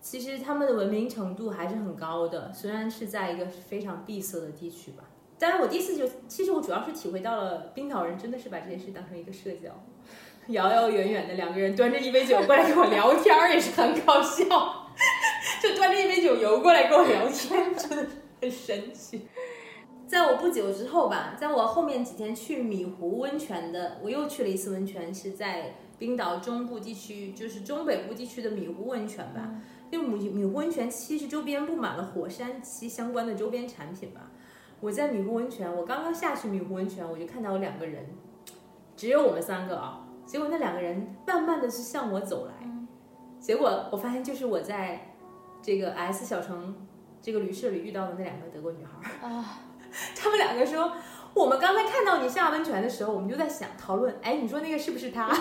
[0.00, 5.04] 其实他们的文明程度还是很高的，虽然是在一个非常闭塞的地区吧。
[5.38, 9.70] 但是我第一次就，其实我主要是体会到了冰岛人真的是把这件事当成一个社交。
[10.48, 14.44] 遥遥远远的两个人端着一杯酒过来跟我聊天儿，也是很搞笑。
[15.62, 18.06] 就端着一杯酒游过来跟我聊天，真的
[18.42, 19.26] 很神奇。
[20.06, 29.60] 在我不久之后吧，在我后面几天去米湖温泉的，我又去了一次温泉，是在冰岛中部地区，就是中北部地区的米湖温泉吧。
[29.90, 34.30] 因为米米湖温泉其实周边布满了火山期相关的周边产品吧。
[34.80, 38.04] 我在米湖温泉，我刚刚下去米湖温泉，我就看到有两个人，
[38.96, 40.06] 只有我们三个啊。
[40.26, 42.52] 结果那两个人慢慢的是向我走来，
[43.38, 45.14] 结果我发现就是我在
[45.62, 46.74] 这个 S 小城
[47.20, 49.60] 这个旅社里遇到的那两个德国女孩啊，
[50.16, 50.92] 他们两个说，
[51.34, 55.30] 我们刚才看到你下温泉的时候，我们就在想讨论，哎，你说那个是不是他？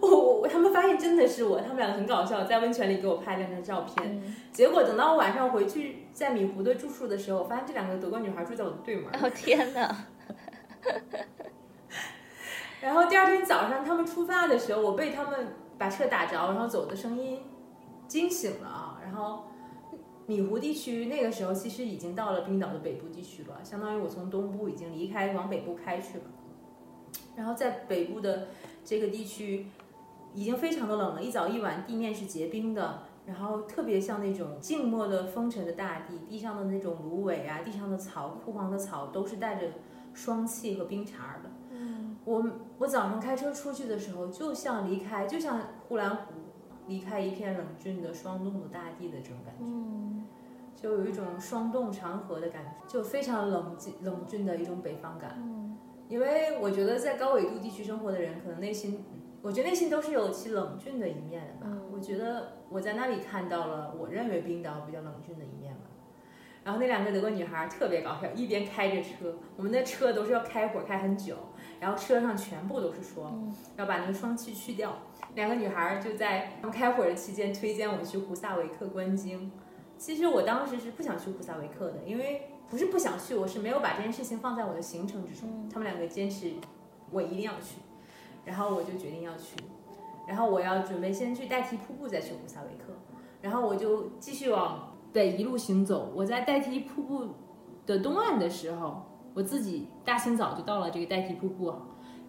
[0.00, 0.08] 我
[0.40, 4.22] 我他们发现真的是我，他们两个很搞笑，在温泉里给我拍了张照片。
[4.52, 9.10] 结果等到我晚上回去在米湖的住宿的时候，我发现这两个德国女孩住在我的对门。
[9.20, 9.96] 哦天哪！
[12.80, 17.42] 然后第二天早上他们出发的时候，我被他们把车打着，然后走的声音
[18.06, 19.00] 惊醒了啊。
[19.02, 19.47] 然后
[20.28, 26.24] 米湖地区那个时候其实已经到了冰岛的北部地区了，相当于我从东部已经离开往北部开去了。
[27.34, 28.48] 然后在北部的
[28.84, 29.68] 这个地区
[30.34, 39.68] 已经非常的冷了，一早一晚地面是结冰的，然后特别像那种静默的风尘的大地，地上的那种芦苇啊，地上的草枯黄的草都是带着
[40.12, 41.50] 霜气和冰碴的。
[42.26, 42.44] 我
[42.76, 46.34] 我早上开车出去的时候，就像离开，就像呼兰湖
[46.88, 55.40] 离开一片冷峻的霜冻的大地的这种感觉，就有一种霜冻长河的感觉，就非常冷静冷峻的一种北方感。
[56.08, 59.04] 因为我觉得在高纬度地区生活的人，可能内心，
[59.42, 61.76] 我觉得内心都是有其冷峻的一面的吧。
[61.92, 65.82] 我觉得我在那里看到了我认为冰岛比较冷峻的一面吧。
[66.64, 71.36] 然后那两个德国女孩特别搞笑，一边开着车，我们的车都是要开火开很久。
[71.80, 74.98] 然后车上全部都是霜，要把那个霜气去掉。
[75.38, 79.52] 两个女孩就在他们开会的期间推荐我去胡萨维克观鲸。
[79.96, 85.68] 其实我当时是不想去胡萨维克的，因为不是不想去，我是没有把这件事情放在我的行程之中。
[85.72, 86.54] 他们两个坚持
[87.12, 87.76] 我一定要去，
[88.44, 89.54] 然后我就决定要去。
[90.26, 92.92] 然后我要准备先去代替瀑布再去胡萨维克，
[93.40, 96.12] 然后我就继续往北一路行走。
[96.16, 97.28] 我在代替瀑布
[97.86, 99.04] 的东岸的时候。
[99.34, 101.72] 我自己大清早就到了这个代替瀑布，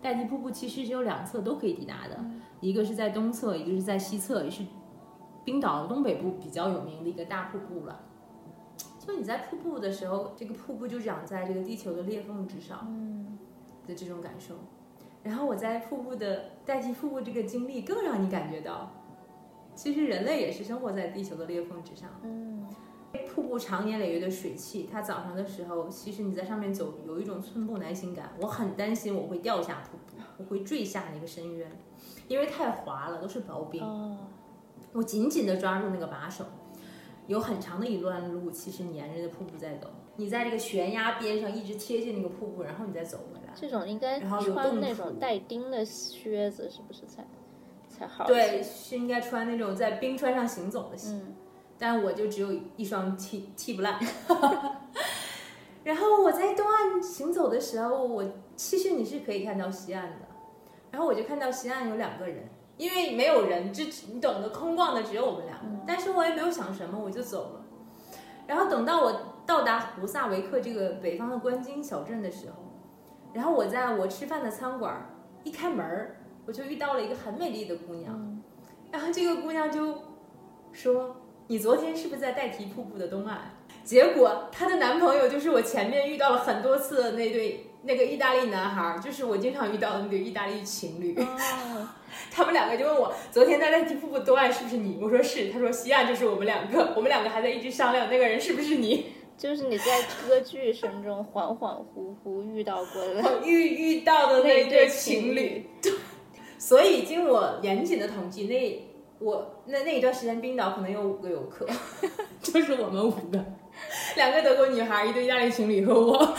[0.01, 2.17] 代替瀑布其实是有两侧都可以抵达的，
[2.61, 4.63] 一个是在东侧，一个是在西侧，也是
[5.43, 8.01] 冰岛东北部比较有名的一个大瀑布了。
[8.99, 12.87] 就你在瀑布的时候，这个瀑布就长在这个地球的裂缝之上，
[13.87, 14.55] 的这种感受。
[15.23, 18.91] 然后我在瀑布的代替瀑布这个经历，更让你感觉到，
[19.75, 22.09] 其实人类也是生活在地球的裂缝之上。
[23.33, 28.31] 瀑布长年累月的水汽，它早上的时候，其实你在上面走，有一种寸步难行感。
[28.39, 31.71] 我很担心我会掉下瀑布，我会坠下那个深渊，
[32.27, 33.83] 因为太滑了，都是薄冰。
[34.93, 36.45] 我紧紧地抓住那个把手，
[37.27, 39.89] 有很长的一段路，其实沿着瀑布在走。
[40.15, 43.53] 你在这个悬崖边上一直贴近那个瀑布，然后你再走回来。
[43.55, 47.25] 这种应该穿那种带钉的靴子，是不是才
[47.87, 48.25] 才好？
[48.25, 51.19] 对，是应该穿那种在冰川上行走的鞋。
[51.79, 53.97] 但我就只有一双踢踢不烂，
[55.85, 58.23] 然后我在东岸行走的时候，我
[58.57, 60.27] 其实你是可以看到西岸的，
[60.91, 67.61] 然后我就看到西岸有两个人，因为没有人，就你懂得空旷的只有我们两个，但是我也没有想什么，我就走了。
[68.45, 72.55] 然后等到我到达胡萨维克这个北方的观鲸小镇的时候，
[73.33, 75.09] 然后我在我吃饭的餐馆
[75.45, 78.41] 一开门我就遇到了一个很美丽的姑娘，
[78.91, 79.95] 然后这个姑娘就
[80.73, 81.15] 说。
[81.51, 83.37] 你昨天是不是在代替瀑布的东岸？
[83.83, 91.15] 结果她的男朋友就是我前面遇到了很多次的那对那个意大利男孩儿，就是我经常遇到的那对意大利情侣。
[91.17, 91.89] 哦，
[92.31, 94.99] 他们两个就问我，昨天在代替瀑布东岸是不是你？
[95.01, 95.49] 我说是。
[95.49, 99.07] 他说西岸就是我们两个，我们两个还在一直商量那个人是不是你。
[99.35, 105.91] 就是你在歌剧声中恍恍惚惚遇到过的遇遇到的那那对情侣，对。
[106.59, 108.88] 所以经我严谨的统计，那
[109.19, 111.67] 我那那一段时间冰岛可能有五个游客，
[112.41, 113.45] 就是我们五个，
[114.15, 116.35] 两个德国女孩，一对意大利情侣和我。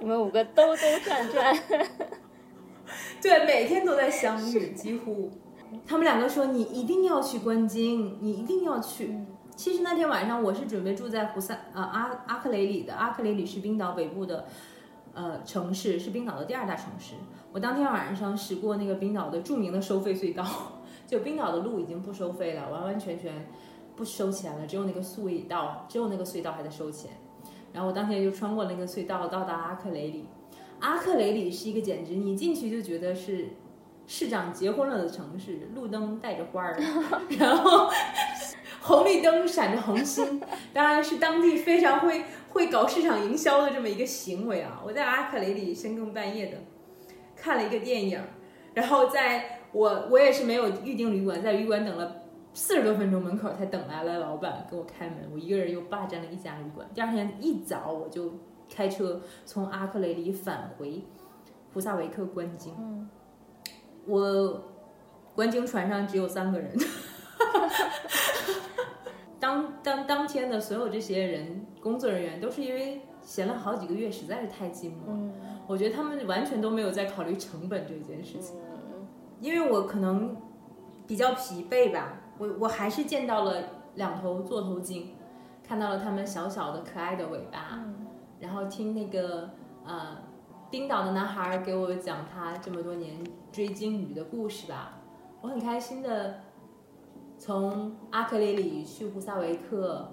[0.00, 1.56] 你们五个兜兜转转，
[3.22, 5.30] 对，每天都在相遇，几乎。
[5.86, 9.16] 他们两个说你一定要去观鲸，你一定要去。
[9.54, 14.44] 其实那天晚上我是准备住在胡塞呃阿阿克雷里的，阿克雷里是冰岛北部的
[15.14, 17.14] 呃城市，是冰岛的第二大城市。
[17.52, 20.44] 我当天晚上驶过那个冰岛的著名的收费隧道，
[21.06, 23.46] 就冰岛的路已经不收费了，完完全全
[23.94, 27.10] 不收钱了，只有那个隧道，只有那个隧道还在收钱。
[27.72, 30.28] 然后我当天就穿过那个隧道到达阿克雷里。
[30.80, 33.48] 阿克雷里是一个简直你进去就觉得是
[34.06, 36.78] 市长结婚了的城市，路灯带着花儿，
[37.38, 37.90] 然后
[38.82, 40.40] 红绿灯闪着红星，
[40.72, 44.80] 当然是当地非常会会搞市场营销的这么一个行为啊！
[44.84, 46.58] 我在阿克雷里深更半夜的
[47.34, 48.20] 看了一个电影，
[48.74, 52.22] 然后在我我也是没有预定旅馆，在旅馆等了
[52.54, 56.88] 四十多分钟，门口才等来了老板给我开门，我一个人又霸占了一家旅馆。
[56.94, 58.32] 第二天一早我就
[58.74, 61.04] 开车从阿克雷里返回
[61.74, 62.74] 胡萨维克观鲸。
[62.78, 63.08] 嗯，
[64.06, 64.62] 我
[65.34, 66.70] 观鲸船上只有三个人。
[69.38, 75.12] 当当当天的所有这些人，工作人员都是因为闲了好几个月，实在是太寂寞了。
[75.12, 75.32] 嗯
[75.68, 78.75] 我觉得他们完全都没有在考虑成本这件事情，嗯
[79.40, 80.36] 因为我可能
[81.06, 83.62] 比较疲惫吧，我我还是见到了
[83.94, 85.14] 两头座头鲸，
[85.62, 88.06] 看到了它们小小的可爱的尾巴，嗯
[88.38, 89.48] 然后听那个
[89.84, 90.18] 呃
[90.70, 94.98] 冰岛的男孩给我讲他这么多年追鲸鱼的故事吧，
[95.40, 96.40] 我很开心的
[97.38, 100.12] 从阿克雷里去胡萨维克，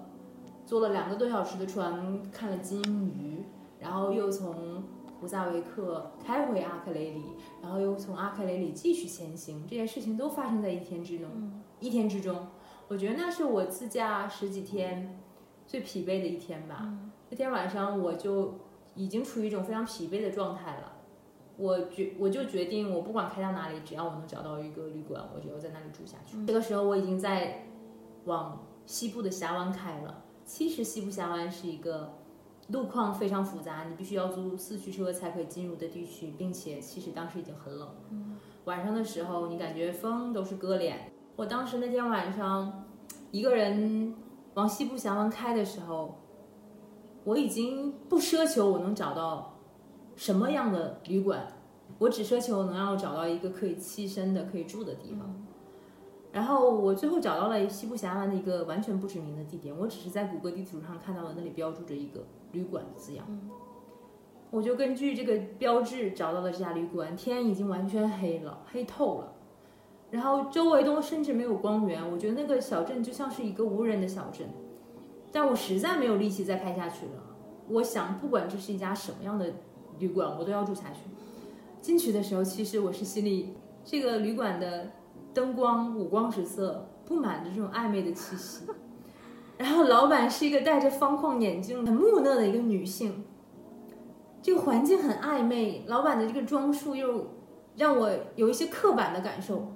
[0.64, 3.44] 坐了两个多小时的船看了鲸鱼，
[3.78, 4.82] 然后又从
[5.24, 7.22] 胡萨维克开回阿克雷里，
[7.62, 11.30] 然后又从阿克雷里继续前行，这些事情都发生在一天之中，
[11.80, 12.48] 一天之中，
[12.88, 15.18] 我觉得那是我自驾十几天
[15.66, 16.94] 最疲惫的一天吧。
[17.30, 18.58] 那天晚上我就
[18.94, 20.92] 已经处于一种非常疲惫的状态了。
[21.56, 26.36] 我决我就决定，我不管开到哪里，只要我能找到一个旅馆，我就要在那里住下去。
[26.44, 27.64] 这个时候我已经在
[28.26, 30.22] 往西部的峡湾开了。
[30.44, 32.12] 其实西部峡湾是一个
[32.68, 37.88] 路况非常复杂，你必须要租四驱车才可以进入的地区，并且其实当时已经很冷。
[38.64, 41.12] 晚上的时候，你感觉风都是割脸。
[41.36, 42.84] 我当时那天晚上
[43.30, 44.14] 一个人
[44.54, 46.18] 往西部峡湾开的时候，
[47.24, 49.58] 我已经不奢求我能找到
[50.16, 51.46] 什么样的旅馆，
[51.98, 55.44] 我只奢求能让我找到一个可以栖身的、可以住的地方。
[56.32, 62.24] 然后我最后找到了西部峡湾的一个完全不知名的地点，我只是在谷歌地图上看到了那里标注着一个
[62.54, 63.26] 旅馆的字样。
[64.50, 69.32] 我就根据这个标志找到了这家旅馆，天已经完全黑了，黑透了。
[70.10, 74.46] 然后周围都甚至没有光源，我觉得那个小镇就像是一个无人的小镇。
[75.32, 77.12] 但我实在没有力气再开下去了。
[77.68, 79.52] 我想，不管这是一家什么样的
[79.98, 81.00] 旅馆，我都要住下去。
[81.80, 83.54] 进去的时候，其实我是心里
[83.84, 84.92] 这个旅馆的
[85.32, 88.66] 灯光五光十色，布满着这种暧昧的气息。
[89.56, 93.24] 然后老板是一个戴着方框眼镜、很木讷的一个女性。
[94.42, 97.28] 这个环境很暧昧，老板的这个装束又
[97.76, 99.72] 让我有一些刻板的感受，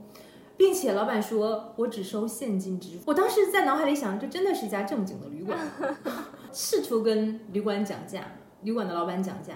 [0.56, 3.04] 并且老板说我只收现金支付。
[3.06, 5.58] 我当时在脑海里想，这真的是一家正经的旅馆，
[6.52, 8.22] 试图跟旅馆讲价，
[8.62, 9.54] 旅馆的老板讲价。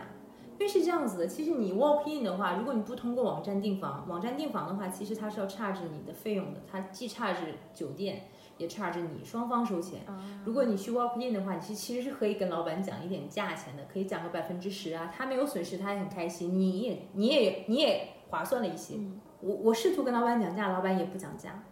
[0.58, 7.36] 因为是这样子的，其实你 walk in 的话，如果你不通过网站订房，网站订房的话，其实它是要 charge 你的费用的，它既 charge
[7.74, 8.28] 酒店，
[8.62, 10.00] 也 charge 你，双方收钱。
[10.44, 18.94] 如果你去 walk in 的话，你其其实是可以跟老板讲一点价钱的，可以讲个百分之十啊，他没有损失，他也很开心，你也你也你也划算了一些。
[19.40, 21.64] 我我试图跟老板讲价，老板也不讲价。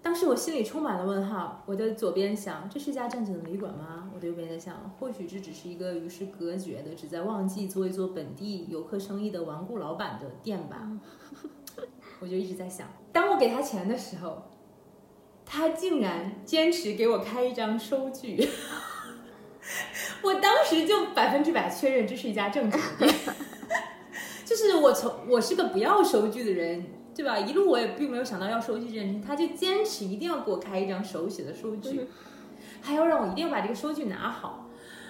[0.00, 4.08] 当时我心里充满了问号，我的左边想，这是家正经的旅馆吗？
[4.14, 10.88] 我的右边在想，或许这只是一个与世隔绝的，只在旺季做一做本地游客生意的顽固老板的店吧。
[12.20, 14.42] 我就一直在想，当我给他钱的时候，
[15.46, 18.46] 他竟然坚持给我开一张收据。
[20.22, 23.14] 我当时就百分之百确认这是一家正经的店，
[24.44, 27.38] 就是我从我是个不要收据的人，对吧？
[27.38, 32.06] 一路我也并没有想到要收据这件事情，他就坚持一定要给我开一张手写的收据，
[32.80, 34.68] 还要让我一定要把这个收据拿好。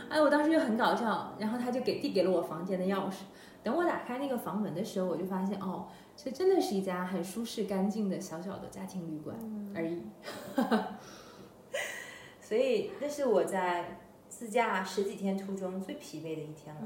[0.08, 3.22] 哎，我当时就很搞笑，然后他就给递给了我房间的钥匙。
[3.62, 9.36] 等我打开那个房门的时候，我就发现哦，这真的是一家很舒适、干净的小小的家庭旅馆
[9.74, 10.02] 而已。
[12.40, 13.98] 所以那是我在
[14.28, 16.82] 自驾十几天途中最疲惫的一天了。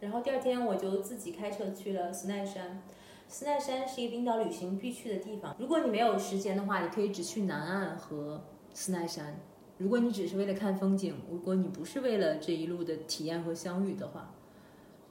[0.00, 2.82] 然后第二天我就自己开车去了斯奈山。
[3.28, 5.56] 斯奈山是一个冰岛旅行必去的地方。
[5.58, 8.44] 如果你没有时间的话，你可以只去南岸和
[8.74, 9.40] 斯奈山。
[9.78, 14.34] 如果你只是为了看风景，如果你不是为了这一路的体验和相遇的话，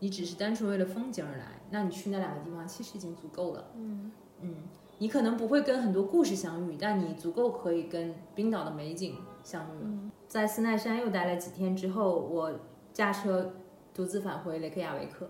[0.03, 3.67] 你只是单纯为了风景而来，那你去那两个地方其实已经足够了。
[3.73, 4.11] 嗯
[4.41, 4.55] 嗯，
[4.97, 9.15] 你可能不会跟很多故事相遇，但你足够可以跟冰岛的美景
[9.45, 10.11] 相遇了。
[10.27, 12.51] 在斯奈山又待了几天之后，我
[12.91, 13.53] 驾车
[13.93, 15.25] 独自返回雷克雅维克。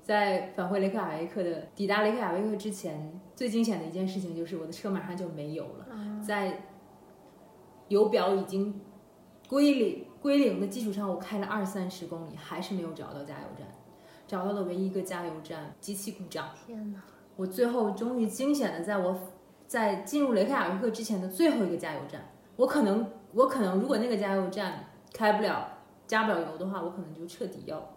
[0.00, 6.22] 在返回雷克雅维克的抵达雷克雅维克之前，最惊险的一件事情就是我的车马上就没油了。
[6.26, 6.62] 在
[7.88, 8.80] 油表已经
[9.46, 13.66] 归零归零的基础上，我开了二三十公里，还是没有找到加油站。
[14.26, 16.50] 找到了唯一一个加油站机器故障。
[16.66, 17.00] 天哪！
[17.34, 19.18] 我最后终于惊险的在我
[19.66, 24.84] 在进入雷克雅未克之前的最后一个加油站，我可能我可能如果那个加油站
[25.14, 27.94] 开不了加不了油的话，我可能就彻底要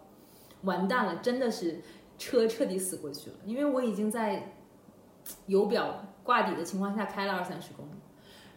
[0.62, 1.82] 完蛋了，真的是
[2.16, 4.54] 车彻底死过去了，因为我已经在
[5.46, 8.00] 油表挂底的情况下开了二三十公里，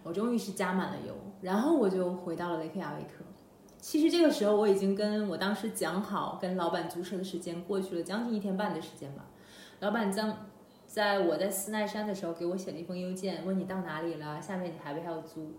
[0.03, 3.25] 我终于是加满了油，然后我就回到了雷克雅未克。
[3.87, 9.25] 其实这个时候我已经跟我当时讲好跟老板租车的时间过去了将近一天半的时间吧。
[9.79, 10.47] 老板将
[10.87, 15.53] 在我在斯奈山的时候给我写了一封邮件，问你到哪里了，下面你还不还要租？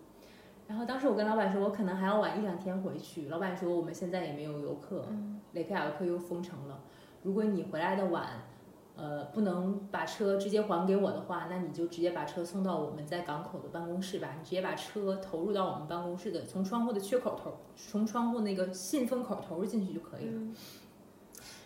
[0.67, 3.29] 然后当时我跟老板说，我可能还要晚一两天回去。
[3.29, 5.07] 老板说我们现在也没有游客，
[5.53, 6.81] 雷克雅维克又封城了。
[7.23, 8.27] 如果你回来的晚，
[8.97, 14.31] 呃，不能把车直接还给我的话，那你就直接把车送到我们在港口的办公室吧。
[14.39, 20.41] 你直接把车投入到我们办公室的从窗户的缺口投，从窗户那个信封口投入进去就可以了。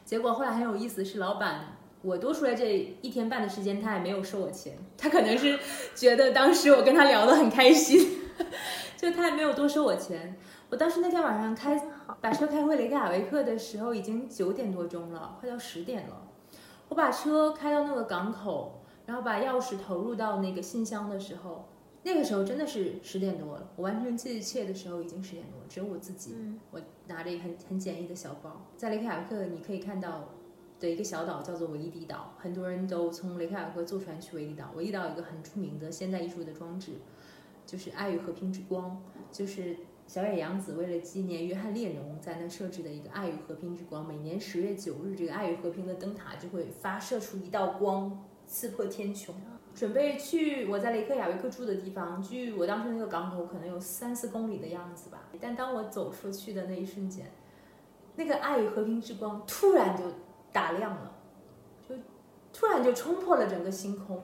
[0.05, 2.66] 结果后来很有意思，是老板，我多出来这
[3.01, 4.77] 一天半的时间，他也没有收我钱。
[4.98, 5.57] 他可能是
[5.94, 8.19] 觉得当时我跟他聊得很开心，
[8.98, 10.36] 就他也没有多收我钱。
[10.69, 11.81] 我当时那天晚上开
[12.20, 16.27] 把车开回雷克雅维克的时候，已经九点多钟了，快到十点了。
[16.90, 21.68] 我把车开到那个港口，然后把钥匙投入到那个信箱的时候，
[22.02, 23.70] 那个时候真的是十点多了。
[23.76, 26.34] 我完成这一切的时候已经十点多了，只有我自己。
[26.72, 30.30] 我拿着一个很很简易的小包，在雷克雅克你可以看到
[30.80, 34.72] 的一个小岛叫做维伊迪岛，很多人都从雷克雅克坐船去维伊岛。
[34.74, 36.94] 维伊岛有一个很出名的现代艺术的装置，
[37.64, 39.00] 就是爱与和平之光，
[39.30, 39.76] 就是
[40.11, 44.05] 小野洋子为了纪念约翰列侬在那设置的一个爱与和平之光。
[44.05, 49.31] 每年十月九日，这个爱与和平的灯塔就会发射出一道光，刺破天穹。
[49.73, 55.28] 准备去我在雷克雅未克住的地方，距我当时那个港口可能有三四公里的样子吧。
[55.41, 57.31] 但当我走出去的那一瞬间，
[58.16, 60.03] 那个爱与和平之光突然就
[60.53, 61.12] 打亮了，
[61.89, 61.95] 就
[62.53, 64.20] 突然就冲破了整个星空。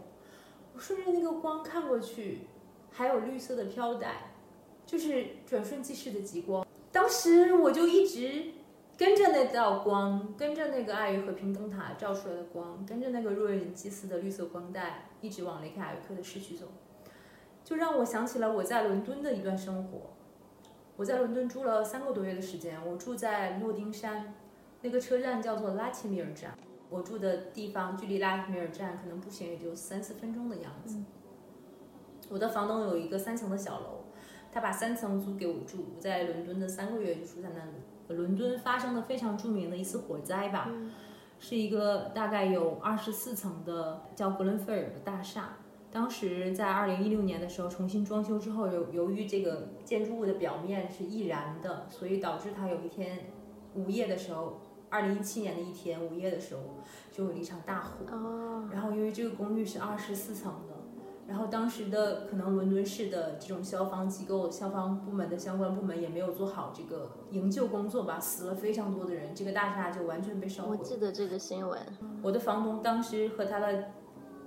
[0.74, 2.40] 我顺着那个光看过去，
[2.90, 4.32] 还有绿色的飘带，
[4.86, 6.64] 就是转瞬即逝的极光。
[6.90, 8.52] 当时我就一直。
[8.98, 16.64] 跟着那道光，跟着那个爱与和平灯塔照出来的光，跟着那个若人祭祀的绿色光带，一直往雷克雅未克的市区走，
[17.62, 20.14] 就让我想起了我在伦敦的一段生活。
[20.96, 24.32] 我在伦敦住了三个多月的时间，我住在诺丁山，
[24.80, 26.56] 那个车站叫做拉提米尔站，
[26.88, 31.02] 我住的地方距离拉提米尔站可能步行也就三四分钟的样子。
[32.30, 33.95] 我的房东有一个三层的小楼，
[34.56, 38.16] 他把三层租给我住，我在伦敦的三个月就住在那里。
[38.16, 40.70] 伦敦发生的非常著名的一次火灾吧，
[41.38, 45.58] 是一个大概有二十四层的叫格伦菲尔的大厦。
[45.92, 53.26] 当时在二零一六年的时候重新装修之后，由由于这个建筑物的表面是易燃的，所以导致它有一天
[53.74, 56.62] 午夜的时候，二零一七年的一天午夜的时候
[57.12, 58.06] 就有了一场大火。
[58.10, 60.75] 哦，然后因为这个公寓是二十四层的。
[61.28, 70.76] 然后当时的可能伦敦市的这种消防机构、消防部门的相关部门也没有做好这个营救工作吧，死了非常多的人，这个大厦就完全被烧毁。
[70.78, 71.80] 我记得这个新闻。
[72.22, 73.86] 我的房东当时和她的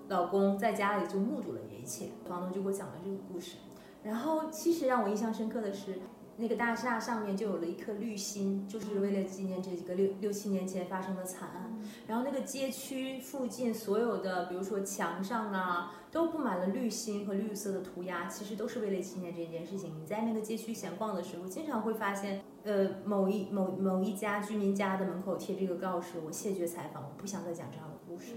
[0.08, 3.58] 老公在家里就目睹了这一切，房东就给我讲了这个故事。
[4.02, 6.00] 然后其实让我印象深刻的是，
[6.40, 11.78] 那个大厦上面就有了一颗绿心，就是为了纪念这几个六六七年前发生的惨案。
[12.08, 20.00] 然后那个街区附近所有的，比如说墙上啊，都布满了绿心和绿色的涂鸦，其实都是为了纪念这件事情。
[20.02, 28.34] 你在那个街区闲逛的时候，经常会发现，呃，某一某某一家居民家的门口贴这个告示：“我谢绝采访，我不想再讲这样的故事。”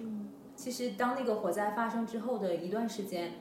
[0.57, 3.35] 其实当那个火灾发生之后的一段时间，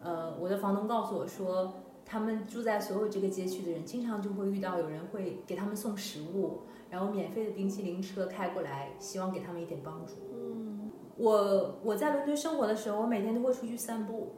[0.00, 1.74] 呃，我的房东告诉我说，
[2.14, 10.12] 他们住在所有这个街区的人，经常就会遇到有人会给他们送食物，然后免费的冰淇淋车开过来，希望给他们一点帮助。
[10.32, 14.28] 嗯我我在伦敦生活的时候，我每天都会出去散步，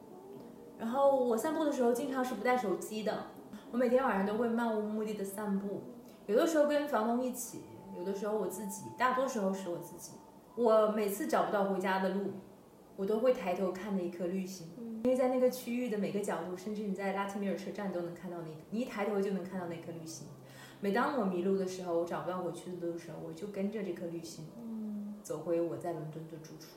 [0.79, 3.25] 然后我散步的时候经常是不带手机的，
[3.71, 5.83] 我每天晚上都会漫无目的的散步，
[6.25, 7.61] 有的时候跟房东一起，
[7.95, 10.13] 有的时候我自己，大多时候是我自己。
[10.55, 12.31] 我每次找不到回家的路，
[12.97, 14.67] 我都会抬头看那一颗绿星，
[15.07, 20.27] 因为在那个区域的每个角度，甚至你在拉提米尔车站都能看到那个，你一抬头就能看到那颗绿星。
[20.81, 24.45] 每当我迷路的时候，我找不到回去的路的时候，我就跟着这颗绿星。
[25.23, 26.71] 走回我在伦敦的住处。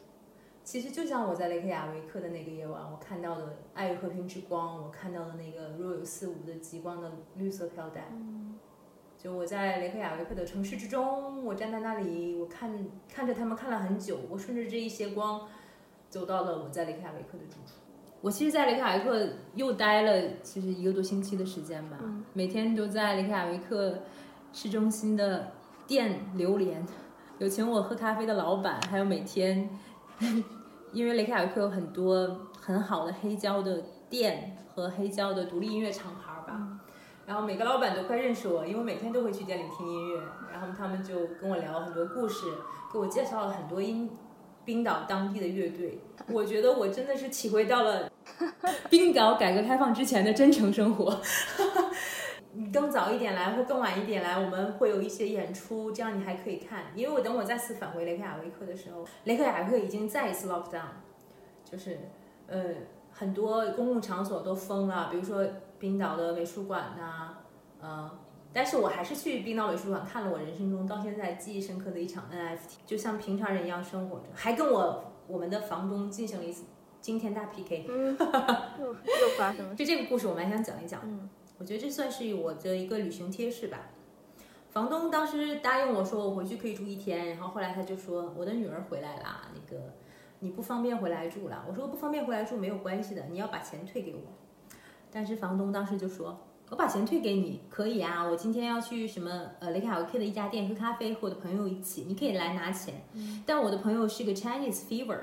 [0.63, 8.11] 其实就像我在雷克雅维克的那个夜晚，我看到的爱与和平之光，我看到的那个若有似无的极光的绿色飘带。
[9.17, 15.47] 就我在雷克雅维克的城市之中，我站在那里，我看看着他们看了很久，我顺着这一些光，
[16.11, 17.78] 走到了我在雷克雅维克的住处。
[18.21, 21.97] 我其实，在雷克雅未克又待了其实一个多星期的时间吧，
[22.33, 23.99] 每天都在雷克雅未克
[24.51, 25.51] 市中心的
[25.87, 26.85] 店榴莲。
[27.37, 29.69] 有请我喝咖啡的老板，还有每天，
[30.91, 36.79] 因为雷克雅未克有很多很好的黑胶的店和黑胶的独立音乐厂牌吧，
[37.25, 40.21] 然后每个老板都快认识我，因为我每天都会去店里听音乐，
[40.51, 42.47] 然后他们就跟我聊很多故事，
[42.91, 44.09] 给我介绍了很多英
[44.69, 45.97] 冰岛当地的乐队，
[46.27, 48.07] 我觉得我真的是体会到了
[48.87, 51.19] 冰岛改革开放之前的真诚生活。
[52.53, 56.83] 你更早一点来或更晚一点来，我们会有一些演出，这样你还可以看。
[56.93, 60.93] 因为我等我再次返回雷克雅维克的时候，雷克雅未克已经再一次 lock down，
[61.65, 61.97] 就是
[62.45, 62.63] 呃
[63.11, 65.43] 很多公共场所都封了，比如说
[65.79, 67.37] 冰岛的美术馆呐、
[67.81, 68.11] 呃，
[68.51, 76.63] 但是我还是去冰岛美术馆看了我人生中到现在记忆深刻的一场 NFT，就像平常人一样生活着，还跟我我们的房东进行了一次
[76.99, 77.85] 惊天大 PK。
[77.87, 78.17] 嗯，
[78.79, 79.75] 又又发生了。
[79.75, 81.01] 就这个故事，我们还想讲一讲。
[81.03, 83.89] 嗯我觉得这算是我的一个旅行贴士吧。
[84.71, 89.93] 房东当时答应我说我回去可以住一天，然后后来他就说我的女儿回来啦，那个
[90.39, 91.65] 你不方便回来住了。
[91.67, 94.21] 我说不方便回来住没有关系的，你要把钱退给我。
[95.11, 96.39] 但是房东当时就说，
[96.69, 103.01] 我把钱退给你可以啊，我今天要去什么呃雷卡维克的一家店喝咖啡，和我的朋友一起，你可以来拿钱。
[103.45, 105.17] 但我的朋友是个 Chinese fever，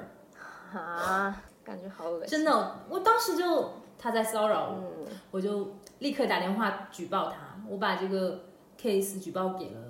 [0.73, 2.29] 啊，感觉好恶心。
[2.29, 4.77] 真的，我当时就他在骚扰我。
[4.79, 7.37] 嗯我就立刻打电话举报他，
[7.69, 8.41] 我把这个
[8.81, 9.81] case 举报给了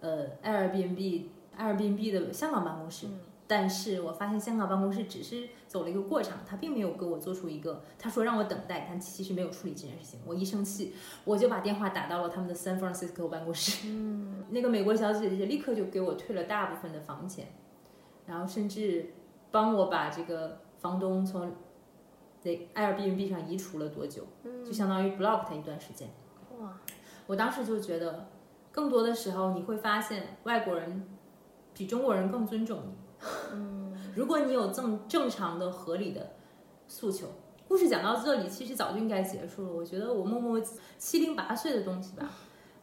[0.00, 1.24] 呃 Airbnb
[1.58, 3.06] Airbnb 的香港办公室，
[3.46, 10.20] 但是我发现香港办公室只是走了一个过场，他并没有给我做出一个，他说让我等待，但其实没有处理这件事情。
[10.24, 10.94] 我一生气，
[11.24, 17.48] 我就把电话打到了他们的 San Francisco 办公室，嗯 那个美国小姐姐立刻就给我退了大部分的房钱，
[18.24, 19.12] 然后甚至
[19.50, 21.52] 帮我把这个房东从
[22.42, 24.22] 那 Airbnb 上移除了多久，
[24.64, 26.08] 就相当于 block 他一段时间。
[26.58, 26.80] 哇，
[27.26, 28.26] 我当时就觉得，
[28.72, 31.06] 更多的时候你会发现外国人
[31.74, 33.03] 比中国人更尊重你。
[33.52, 36.30] 嗯如果你有这么正常的、合理的
[36.86, 37.26] 诉求，
[37.66, 39.72] 故事讲到这里，其实早就应该结束了。
[39.72, 40.60] 我觉得我默默
[40.98, 42.30] 七零八碎的东西吧，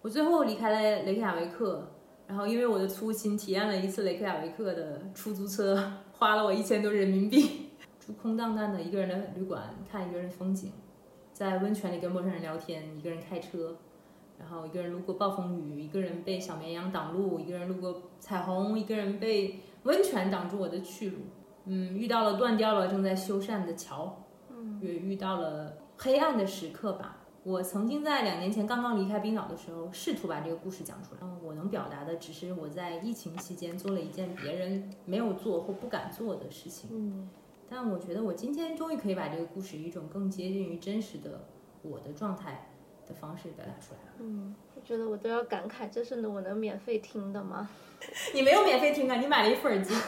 [0.02, 1.88] 我最后离开了雷克雅维克，
[2.28, 7.70] 然后因为我的粗心，体验了一次雷克雅维克的出租车，花了我一千多人民币，
[8.00, 10.72] 住空荡荡的一个人的旅馆，看一个人的风景，
[11.32, 13.78] 在温泉里跟陌生人聊天，一个人开车。
[14.40, 21.18] 然后一个人路过暴风雨，一个人被小绵羊挡路，一个人路过彩虹，一个人被温泉挡住我的去路。
[21.66, 27.18] 嗯，遇到了断掉了正在修缮的桥，嗯也遇到了黑暗的时刻吧。
[27.44, 31.20] 我曾经在两年前刚刚离开冰岛的时候，试图把这个故事讲出来。
[31.22, 36.90] 嗯，我能表达的只是我在疫情期间做了一件别人没有做或不敢做的事情。
[36.92, 37.30] 嗯
[37.70, 41.46] 但我觉得我今天终于可以把这个故事以一种更接近于真实的
[41.84, 42.70] 我的状态
[43.08, 44.16] 的方式表达出来了。
[44.20, 47.70] 嗯，我觉得我都要感慨，这是我能免费听的吗？
[48.34, 49.94] 你没有免费听啊，你买了一副耳机。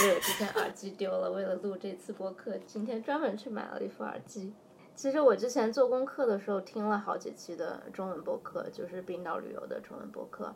[0.00, 4.54] 对，我之前耳机丢了，为了录这次播客，今天专门去买了一副耳机。
[4.94, 10.54] 其实我之前做功课的时候听了好几期的中文播客，就是冰岛旅游的中文播客，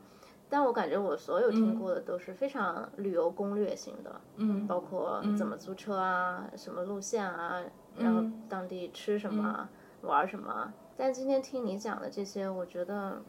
[0.51, 7.63] 但我感觉我所有听过的都是非常旅游攻略型的，嗯包括怎么租车啊，什么路线啊，
[7.97, 9.69] 然后当地吃什么啊、
[10.03, 10.73] 玩什么啊。
[10.97, 13.23] 但今天听你讲的这些，我觉得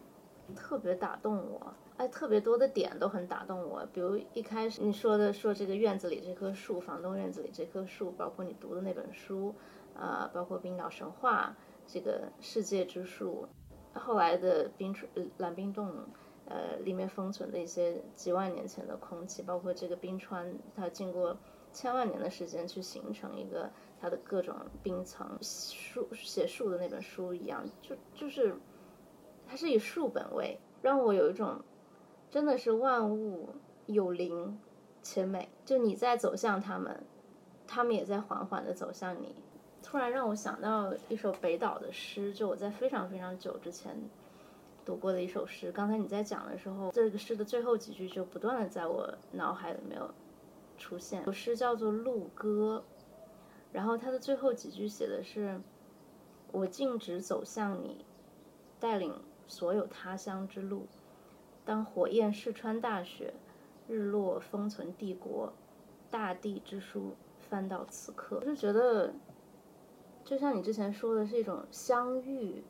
[0.55, 3.85] 特别打动我，哎，特别多的点都很打动我。
[3.93, 9.55] 比如一开始你说的，说这个院子里这棵树，房东院子里这棵树，包括你读的那本书，
[9.95, 11.55] 啊、包括冰岛神话
[11.87, 13.47] 这个世界之树，
[13.93, 15.91] 后来的冰川呃蓝冰洞。
[16.47, 21.35] 呃，里面封存的一些几万年前的空气，包括这个冰川，它经过
[21.71, 23.67] 千万年的时间去形成一个
[23.99, 28.55] 它的各种冰层，树写树的那本书一样，就就是
[29.47, 31.59] 它是以树本位，让我有一种
[32.35, 33.47] 真的是万物
[33.85, 34.59] 有灵
[35.01, 37.01] 且美，就你在走向他们，
[37.65, 39.33] 他们也在缓缓的走向你。
[39.81, 43.97] 突然让我想到一首北岛的诗，就我在非常非常久之前
[44.83, 45.71] 读过的一首诗。
[45.71, 50.13] 刚才你在讲的时候，这个诗的最后几句就不断的在我脑海里面有
[50.77, 51.23] 出现。
[51.25, 52.83] 有诗叫做《鹿歌》，
[53.71, 55.61] 然后它的最后几句写的是
[56.51, 58.03] ：“我径直走向你，
[58.77, 60.85] 带领所有他乡之路。
[61.65, 63.33] 当火焰试穿大雪，
[63.87, 65.51] 日落封存帝国，
[66.09, 67.15] 大地之书
[67.49, 69.13] 翻到此刻。”我就觉得。
[70.23, 72.63] 就像你之前说的是一种相遇，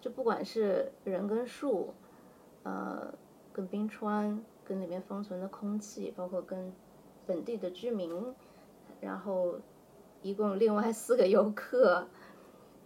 [0.00, 1.92] 就不管是人跟树，
[2.62, 3.12] 呃，
[3.52, 6.72] 跟冰川，跟里面封存的空气，包括跟
[7.26, 8.34] 本地的居民，
[8.98, 9.56] 然后
[10.22, 12.06] 一共另外四个游客，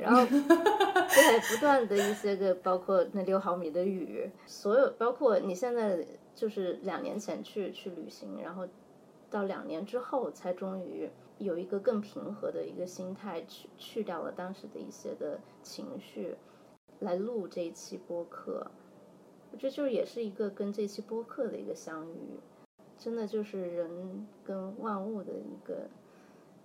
[0.00, 8.66] 然后 对不断的一些个，包括那六毫米的雨，所有包括你现在就是两年前去去旅行，然后
[9.30, 11.10] 到两年之后才终于。
[11.40, 16.36] 有一个更平和的一个心态，去去掉了当时的一些的情绪，
[16.98, 18.70] 来录这一期播客，
[19.58, 22.38] 这就是也是一个跟这期播客的一个相遇，
[22.98, 25.88] 真的就是人跟万物的一个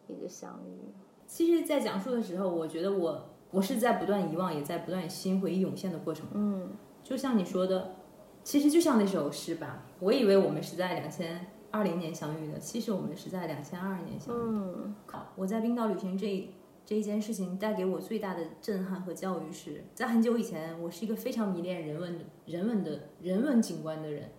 [0.09, 0.91] 一个相遇。
[1.27, 6.25] 其实，在讲述的时候，我觉得我我是在不断遗忘，也在不断新回忆涌现的过程。
[6.33, 6.69] 嗯，
[7.03, 7.95] 就像你说的，
[8.43, 11.47] 其实就像那首诗吧，我以为我们是在两千。
[11.71, 14.39] 二零年相遇的，其实我们是在两千二年相遇。
[14.41, 16.49] 嗯，好，我在冰岛旅行这
[16.85, 24.31] 这一件事情带给我最大的震撼和教育是，在很久以前，我是一个非常迷恋人文的人文的人文景观的人，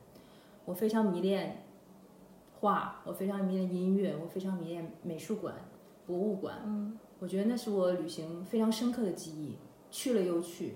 [0.65, 1.67] 我非常迷恋
[2.59, 5.55] 画，我非常迷恋音乐，我非常迷恋美术馆、
[6.07, 6.57] 博物馆。
[6.65, 9.57] 嗯，我觉得那是我旅行非常深刻的记忆，
[9.91, 10.75] 去了又去。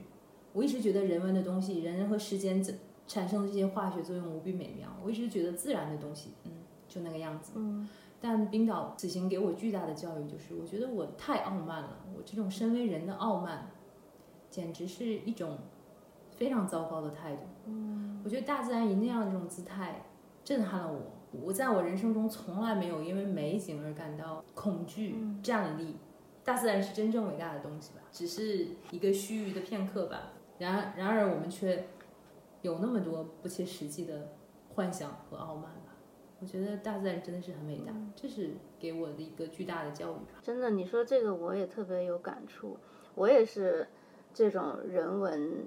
[0.52, 2.78] 我一直觉得人文的东西，人和时间怎。
[3.07, 6.52] 产生的这些化学作用无比美妙，我一直觉得自然的东西，嗯，
[6.86, 7.51] 就那个样子。
[7.57, 7.89] 嗯，
[8.20, 13.69] 但冰岛此行给我巨大的教育就是，我觉得我太傲慢了，我这种身为人的傲慢，
[14.48, 15.59] 简直是一种
[16.31, 17.43] 非常糟糕的态度。
[17.66, 20.07] 嗯，我觉得大自然以那样的这种姿态
[20.44, 21.01] 震撼了我，
[21.32, 25.97] 我在我人生中从来没有因为美景而感到恐惧、站立。
[26.44, 30.32] 大自然是真正伟大的东西吧，只是一个须臾的片刻吧。
[30.59, 31.86] 然然而我们却。
[32.62, 34.35] 有那么多不切实际的
[34.69, 35.97] 幻想和傲慢吧？
[36.40, 40.39] 我觉得大自然真的是很伟大，这是给我的一个巨大的教育吧。
[40.43, 42.77] 真的，你说这个我也特别有感触。
[43.15, 43.89] 我也是
[44.35, 45.66] 这种人文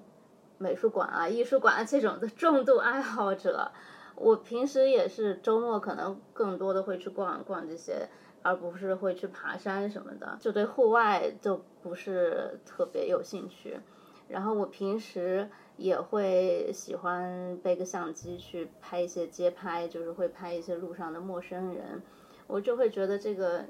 [0.60, 3.72] 美术馆啊、艺术馆啊这种的重度爱好者。
[4.16, 8.08] 我平时也是周末可能更多的会去逛逛这些，
[8.42, 13.80] 而不是会去爬山什么的，就对户外就不是特别有兴趣。
[14.28, 15.50] 然后我平时。
[15.76, 22.00] 也会喜欢背个相机去拍一些街拍，就是会拍一些路上的陌生人，
[22.46, 23.66] 我就会觉得这个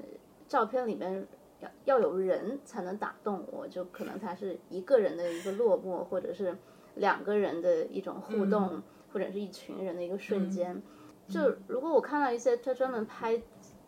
[0.46, 1.26] 照片里面
[1.60, 6.54] 要要有人才能打动我，就可能他是一个人的一个落寞，或者是
[6.96, 8.82] 两个人的一种互动，
[9.14, 10.82] 或者是一群人的一个瞬间。
[11.28, 13.40] 就如果我看到一些他专门拍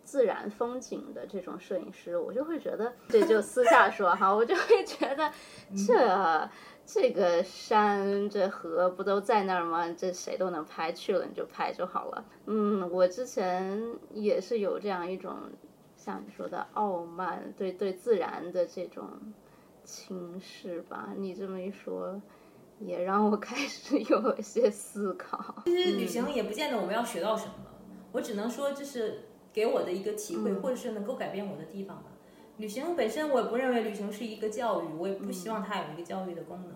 [0.02, 5.30] 自然风景的这种摄影师，我就会觉得，这就私下说哈，我就会觉得
[5.86, 6.48] 这。
[6.88, 9.92] 这个山这河不都在那儿吗？
[9.98, 12.24] 这谁都能拍，去了你就拍就好了。
[12.46, 15.34] 嗯，我之前也是有这样一种
[15.96, 19.04] 像你说的傲慢，对对自然的这种
[19.82, 21.08] 轻视吧。
[21.16, 22.22] 你这么一说，
[22.78, 25.62] 也让我开始有一些思考。
[25.64, 27.52] 其实旅行也不见得我们要学到什么，
[28.12, 32.04] 我只能说这是给我的一个体会，或者是能够改变我的地方吧。
[32.58, 36.74] 旅行本身，我也不认为旅行是一个教育，我也不希望它有一个教育的功能。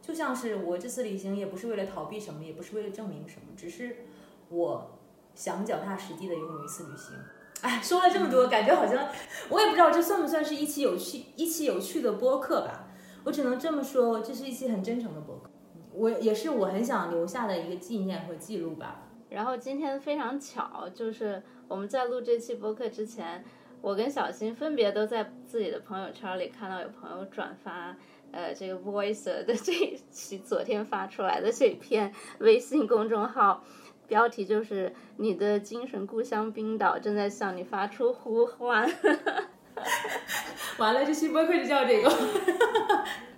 [0.00, 4.04] 就像是我这次旅行，也不是为了逃避什么，也不是为了证明什么，只是
[4.48, 4.98] 我
[5.34, 7.14] 想脚踏实地的拥有一次旅行。
[7.62, 9.08] 哎，说了这么多，感觉好像
[9.48, 12.81] 我也不知道这算不算是一期有趣、一期有趣的播客吧。
[13.24, 15.50] 我只能这么说，这是一期很真诚的播客，
[15.92, 19.08] 我也是我很想留下的一个纪念和记录吧。
[19.30, 23.44] 然后今天非常巧，就是我们在录这期播客之前。
[23.80, 27.96] 我跟小新分别都在自己的朋友圈里看到有朋友转发，
[28.30, 33.64] 呃，这个 Voice 的 这一期昨天发出来的这篇微信公众号，
[34.06, 38.88] 标题就是“你的精神故乡冰岛正在向你发出呼唤”。
[40.78, 42.10] 完了，这期播客就叫这个。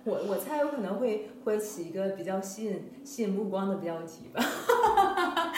[0.05, 4.43] 我我猜有可能会会起一个比较吸引吸引目光的标题吧。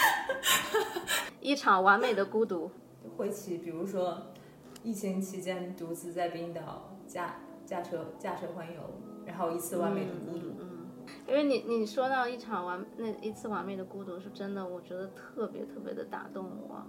[1.42, 2.72] 一场完美的孤独。
[3.18, 4.28] 会起，比如说
[4.84, 8.82] 疫情期间独自在冰岛驾驾车驾车环游，
[9.26, 10.54] 然后一次完美的孤独。
[10.60, 10.88] 嗯，
[11.28, 16.86] 因为你你说到一场完那一次完美的孤独是真的，我觉得特别特别的打动我。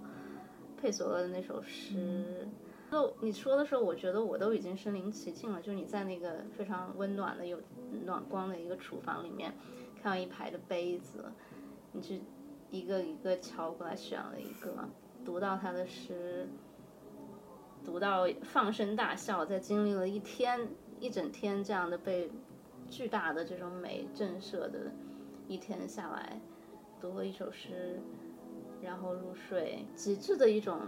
[0.81, 2.47] 佩索勒的那首诗，
[2.91, 5.61] 就你说的时候，我觉得我都已经身临其境了。
[5.61, 7.59] 就你在那个非常温暖的、有
[8.05, 9.53] 暖光的一个厨房里面，
[10.01, 11.25] 看到一排的杯子，
[11.91, 12.21] 你去
[12.71, 14.89] 一个一个敲过来选了一个，
[15.23, 16.47] 读到他的诗，
[17.85, 20.67] 读到放声大笑，在经历了一天
[20.99, 22.31] 一整天这样的被
[22.89, 24.91] 巨大的这种美震慑的
[25.47, 26.41] 一天下来，
[26.99, 27.99] 读了一首诗。
[28.81, 30.79] 然后入睡，极致的一种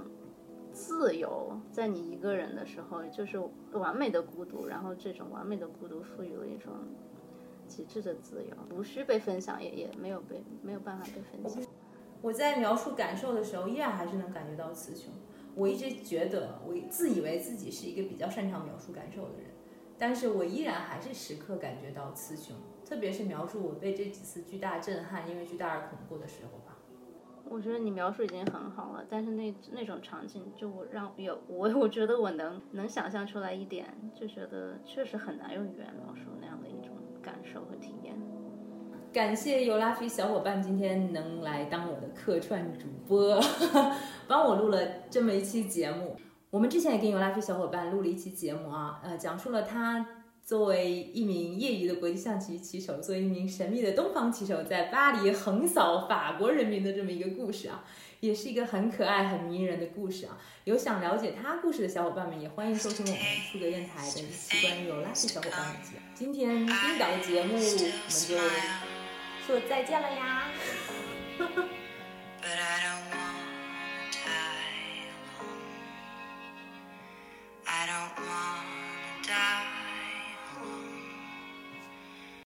[0.73, 3.39] 自由，在你一个人的时候，就是
[3.73, 4.67] 完美的孤独。
[4.67, 6.71] 然后这种完美的孤独赋予了一种
[7.67, 11.63] 极致的自由，无需被分享，也也没有被没有办法被分享。
[12.21, 15.11] 我在描述感受的时候，依然还是能感觉到词穷。
[15.55, 19.47] 我一直觉得，我自以为自己是一个比较擅长描述感受的人，
[19.97, 26.60] 但是我依然还是时刻感觉到词穷，特别是描述我被这几次巨大震撼，因为巨大而恐怖的时候。
[27.51, 38.15] 我觉得你描述已经很好了，但是那那种场景就让有我我觉得我能能想象出来一点，就觉得确实很难用语言描述那样的一种感受和体验。
[39.11, 43.37] 感谢尤拉菲小伙伴今天能来当我的客串主播，
[44.29, 44.79] 帮我录了
[45.09, 46.15] 这么一期节目。
[46.49, 50.05] 我们之前也跟尤拉菲小伙伴录了一期节目啊，呃，讲述了他。
[50.45, 57.85] 作为一名业余的国际象棋棋手，作为一名神秘的东方棋手，在巴黎横扫法国人民的这么一个故事啊，
[58.19, 60.37] 也是一个很可爱、很迷人的故事啊。
[60.65, 63.19] 有想了解他故事的小伙伴们，也欢迎收听我们
[63.51, 66.01] 数格电台的一期关于有拉的小伙伴的节目。
[66.13, 67.87] 今天冰岛的节目，我们就
[69.47, 70.43] 说再见了呀。
[77.63, 78.70] I don't want